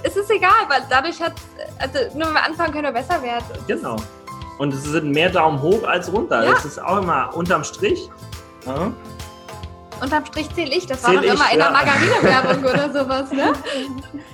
es 0.03 0.15
ist 0.15 0.29
egal, 0.31 0.69
weil 0.69 0.83
dadurch 0.89 1.21
hat, 1.21 1.33
also 1.79 1.99
nur 2.17 2.27
wenn 2.27 2.33
wir 2.35 2.43
anfangen, 2.43 2.71
können 2.71 2.85
wir 2.85 2.91
besser 2.91 3.21
werden. 3.21 3.45
Genau. 3.67 3.97
Und 4.57 4.73
es 4.73 4.83
sind 4.83 5.11
mehr 5.11 5.29
Daumen 5.29 5.61
hoch 5.61 5.83
als 5.83 6.11
runter. 6.11 6.43
Ja. 6.43 6.51
Das 6.51 6.65
ist 6.65 6.81
auch 6.81 6.97
immer 6.97 7.35
unterm 7.35 7.63
Strich. 7.63 8.09
Ja. 8.65 8.91
Unterm 10.01 10.25
Strich 10.25 10.53
zähle 10.53 10.75
ich. 10.75 10.85
Das 10.85 11.03
war 11.03 11.13
doch 11.13 11.23
immer 11.23 11.51
in 11.51 11.57
der 11.59 11.71
Margarine-Werbung 11.71 12.63
oder 12.63 12.93
sowas, 12.93 13.31
ne? 13.31 13.53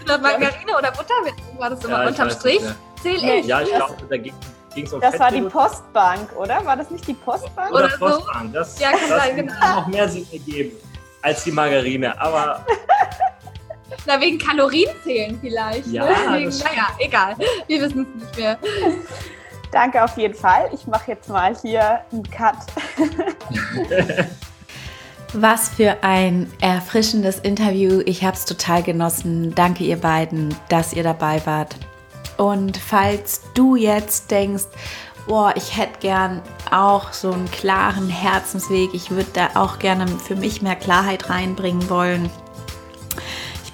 Oder 0.04 0.18
Margarine 0.18 0.78
oder 0.78 0.92
Butterwerbung 0.92 1.60
war 1.60 1.70
das 1.70 1.84
immer. 1.84 2.08
Unterm 2.08 2.30
Strich 2.30 2.62
zähle 3.02 3.40
ich. 3.40 3.46
Ja, 3.46 3.62
ich 3.62 3.70
glaube, 3.70 3.96
da 4.10 4.18
ging 4.18 4.34
Ging's 4.74 4.92
um 4.92 5.02
das 5.02 5.20
war 5.20 5.32
die 5.32 5.42
Postbank, 5.42 6.36
oder? 6.36 6.66
War 6.66 6.76
das 6.76 6.90
nicht 6.90 7.08
die 7.08 7.14
Postbank? 7.14 7.72
Oder, 7.72 7.86
oder 7.86 7.98
Postbank. 7.98 8.48
So? 8.48 8.54
Das, 8.54 8.80
ja, 8.80 8.92
kann 8.92 9.00
das 9.08 9.10
sein, 9.10 9.36
genau. 9.36 9.54
noch 9.76 9.88
mehr 9.88 10.10
Sinn 10.10 10.28
ergeben 10.32 10.72
als 11.22 11.44
die 11.44 11.52
Margarine. 11.52 12.20
Aber. 12.20 12.66
Na, 14.06 14.20
wegen 14.20 14.40
Kalorienzählen 14.40 15.38
vielleicht. 15.40 15.88
Ja, 15.88 16.06
ne? 16.06 16.40
wegen, 16.40 16.50
naja, 16.50 16.88
egal. 17.00 17.36
Wir 17.68 17.82
wissen 17.82 18.08
es 18.18 18.24
nicht 18.24 18.38
mehr. 18.38 18.58
Danke 19.74 20.04
auf 20.04 20.16
jeden 20.18 20.36
Fall. 20.36 20.70
Ich 20.72 20.86
mache 20.86 21.12
jetzt 21.12 21.28
mal 21.30 21.56
hier 21.60 22.02
einen 22.12 22.24
Cut. 22.30 22.56
Was 25.34 25.70
für 25.70 26.04
ein 26.04 26.48
erfrischendes 26.62 27.40
Interview. 27.40 28.04
Ich 28.06 28.24
habe 28.24 28.36
es 28.36 28.46
total 28.46 28.84
genossen. 28.84 29.56
Danke 29.56 29.84
ihr 29.84 29.98
beiden, 29.98 30.56
dass 30.70 30.94
ihr 30.94 31.02
dabei 31.02 31.44
wart. 31.46 31.76
Und 32.38 32.78
falls 32.78 33.42
du 33.56 33.76
jetzt 33.76 34.30
denkst, 34.30 34.66
boah, 35.28 35.54
ich 35.56 35.76
hätte 35.76 36.00
gern 36.02 36.44
auch 36.70 37.12
so 37.12 37.32
einen 37.32 37.50
klaren 37.50 38.10
Herzensweg, 38.10 38.94
ich 38.94 39.10
würde 39.10 39.32
da 39.34 39.50
auch 39.56 39.80
gerne 39.80 40.08
für 40.08 40.36
mich 40.36 40.62
mehr 40.62 40.76
Klarheit 40.76 41.32
reinbringen 41.32 41.90
wollen. 41.90 42.30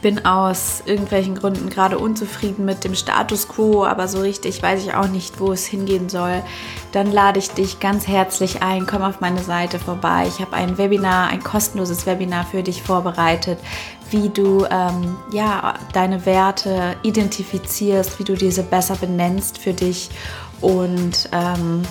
Bin 0.02 0.26
aus 0.26 0.84
irgendwelchen 0.86 1.36
Gründen 1.36 1.70
gerade 1.70 2.00
unzufrieden 2.00 2.66
mit 2.66 2.84
dem 2.84 2.96
Status 2.96 3.48
quo, 3.48 3.86
aber 3.86 4.08
so 4.08 4.20
richtig 4.22 4.62
weiß 4.62 4.84
ich 4.84 4.94
auch 4.94 5.08
nicht, 5.08 5.40
wo 5.40 5.52
es 5.52 5.66
hingehen 5.66 6.10
soll. 6.10 6.42
Dann 6.92 7.12
lade 7.12 7.40
ich 7.40 7.52
dich 7.52 7.80
ganz 7.80 8.08
herzlich 8.08 8.62
ein, 8.62 8.86
komm 8.86 9.02
auf 9.02 9.20
meine 9.20 9.44
Seite 9.44 9.80
vorbei. 9.80 10.26
Ich 10.28 10.40
habe 10.40 10.54
ein 10.54 10.78
Webinar, 10.78 11.28
ein 11.28 11.44
kostenloses 11.44 12.06
Webinar 12.06 12.46
für 12.46 12.64
dich 12.64 12.82
vorbereitet, 12.82 13.60
wie 14.10 14.30
du 14.30 14.66
ähm, 14.70 15.18
ja, 15.32 15.76
deine 15.94 16.26
Werte 16.26 16.96
identifizierst, 17.04 18.20
wie 18.20 18.24
du 18.24 18.36
diese 18.36 18.64
besser 18.64 18.96
benennst 18.96 19.58
für 19.58 19.74
dich 19.74 20.10
und 20.62 21.30
ähm, 21.32 21.84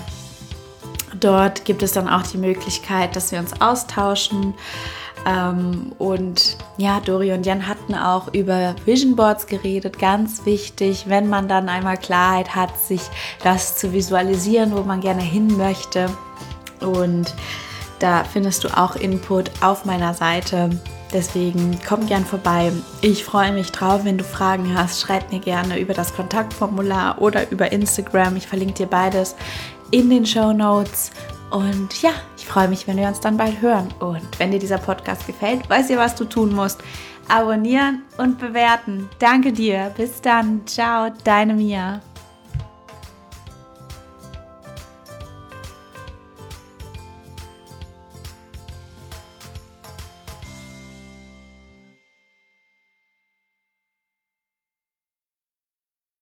dort 1.19 1.65
gibt 1.65 1.83
es 1.83 1.93
dann 1.93 2.09
auch 2.09 2.23
die 2.23 2.39
Möglichkeit, 2.39 3.17
dass 3.17 3.33
wir 3.33 3.39
uns 3.39 3.61
austauschen. 3.61 4.55
Ähm, 5.27 5.93
und 5.99 6.57
ja, 6.77 7.01
Dori 7.01 7.33
und 7.33 7.45
Jan 7.45 7.67
hatten 7.67 7.95
auch 7.95 8.33
über 8.33 8.75
Vision 8.85 9.17
Boards 9.17 9.47
geredet. 9.47 9.99
Ganz 9.99 10.45
wichtig, 10.45 11.05
wenn 11.09 11.29
man 11.29 11.49
dann 11.49 11.69
einmal 11.69 11.97
Klarheit 11.97 12.55
hat, 12.55 12.79
sich 12.79 13.03
das 13.43 13.77
zu 13.77 13.93
visualisieren, 13.93 14.77
wo 14.77 14.83
man 14.83 15.01
gerne 15.01 15.23
hin 15.23 15.57
möchte. 15.57 16.09
Und 16.81 17.35
da 17.99 18.25
findest 18.25 18.65
du 18.65 18.69
auch 18.69 18.97
Input 18.97 19.51
auf 19.61 19.85
meiner 19.85 20.15
Seite. 20.15 20.71
Deswegen 21.13 21.79
komm 21.87 22.07
gern 22.07 22.25
vorbei. 22.25 22.71
Ich 23.01 23.25
freue 23.25 23.53
mich 23.53 23.73
drauf, 23.73 24.05
wenn 24.05 24.19
du 24.19 24.25
Fragen 24.25 24.77
hast. 24.77 25.01
Schreib 25.01 25.33
mir 25.33 25.41
gerne 25.41 25.79
über 25.79 25.95
das 25.95 26.15
Kontaktformular 26.15 27.21
oder 27.21 27.51
über 27.51 27.73
Instagram. 27.73 28.37
Ich 28.37 28.47
verlinke 28.47 28.75
dir 28.75 28.87
beides 28.87 29.35
in 29.91 30.11
den 30.11 30.27
Show 30.27 30.53
Notes. 30.53 31.11
Und 31.51 32.03
ja, 32.03 32.11
ich 32.37 32.47
freue 32.47 32.69
mich, 32.69 32.87
wenn 32.87 32.97
wir 32.97 33.09
uns 33.09 33.21
dann 33.21 33.37
bald 33.37 33.61
hören. 33.61 33.89
Und 34.01 34.39
wenn 34.39 34.51
dir 34.51 34.59
dieser 34.59 34.79
Podcast 34.79 35.27
gefällt, 35.27 35.69
weißt 35.69 35.91
du, 35.91 35.97
was 35.97 36.15
du 36.15 36.25
tun 36.25 36.55
musst. 36.55 36.83
Abonnieren 37.29 38.03
und 38.17 38.39
bewerten. 38.39 39.09
Danke 39.19 39.53
dir. 39.53 39.93
Bis 39.97 40.21
dann. 40.21 40.67
Ciao, 40.67 41.11
deine 41.25 41.55
Mia. 41.55 42.01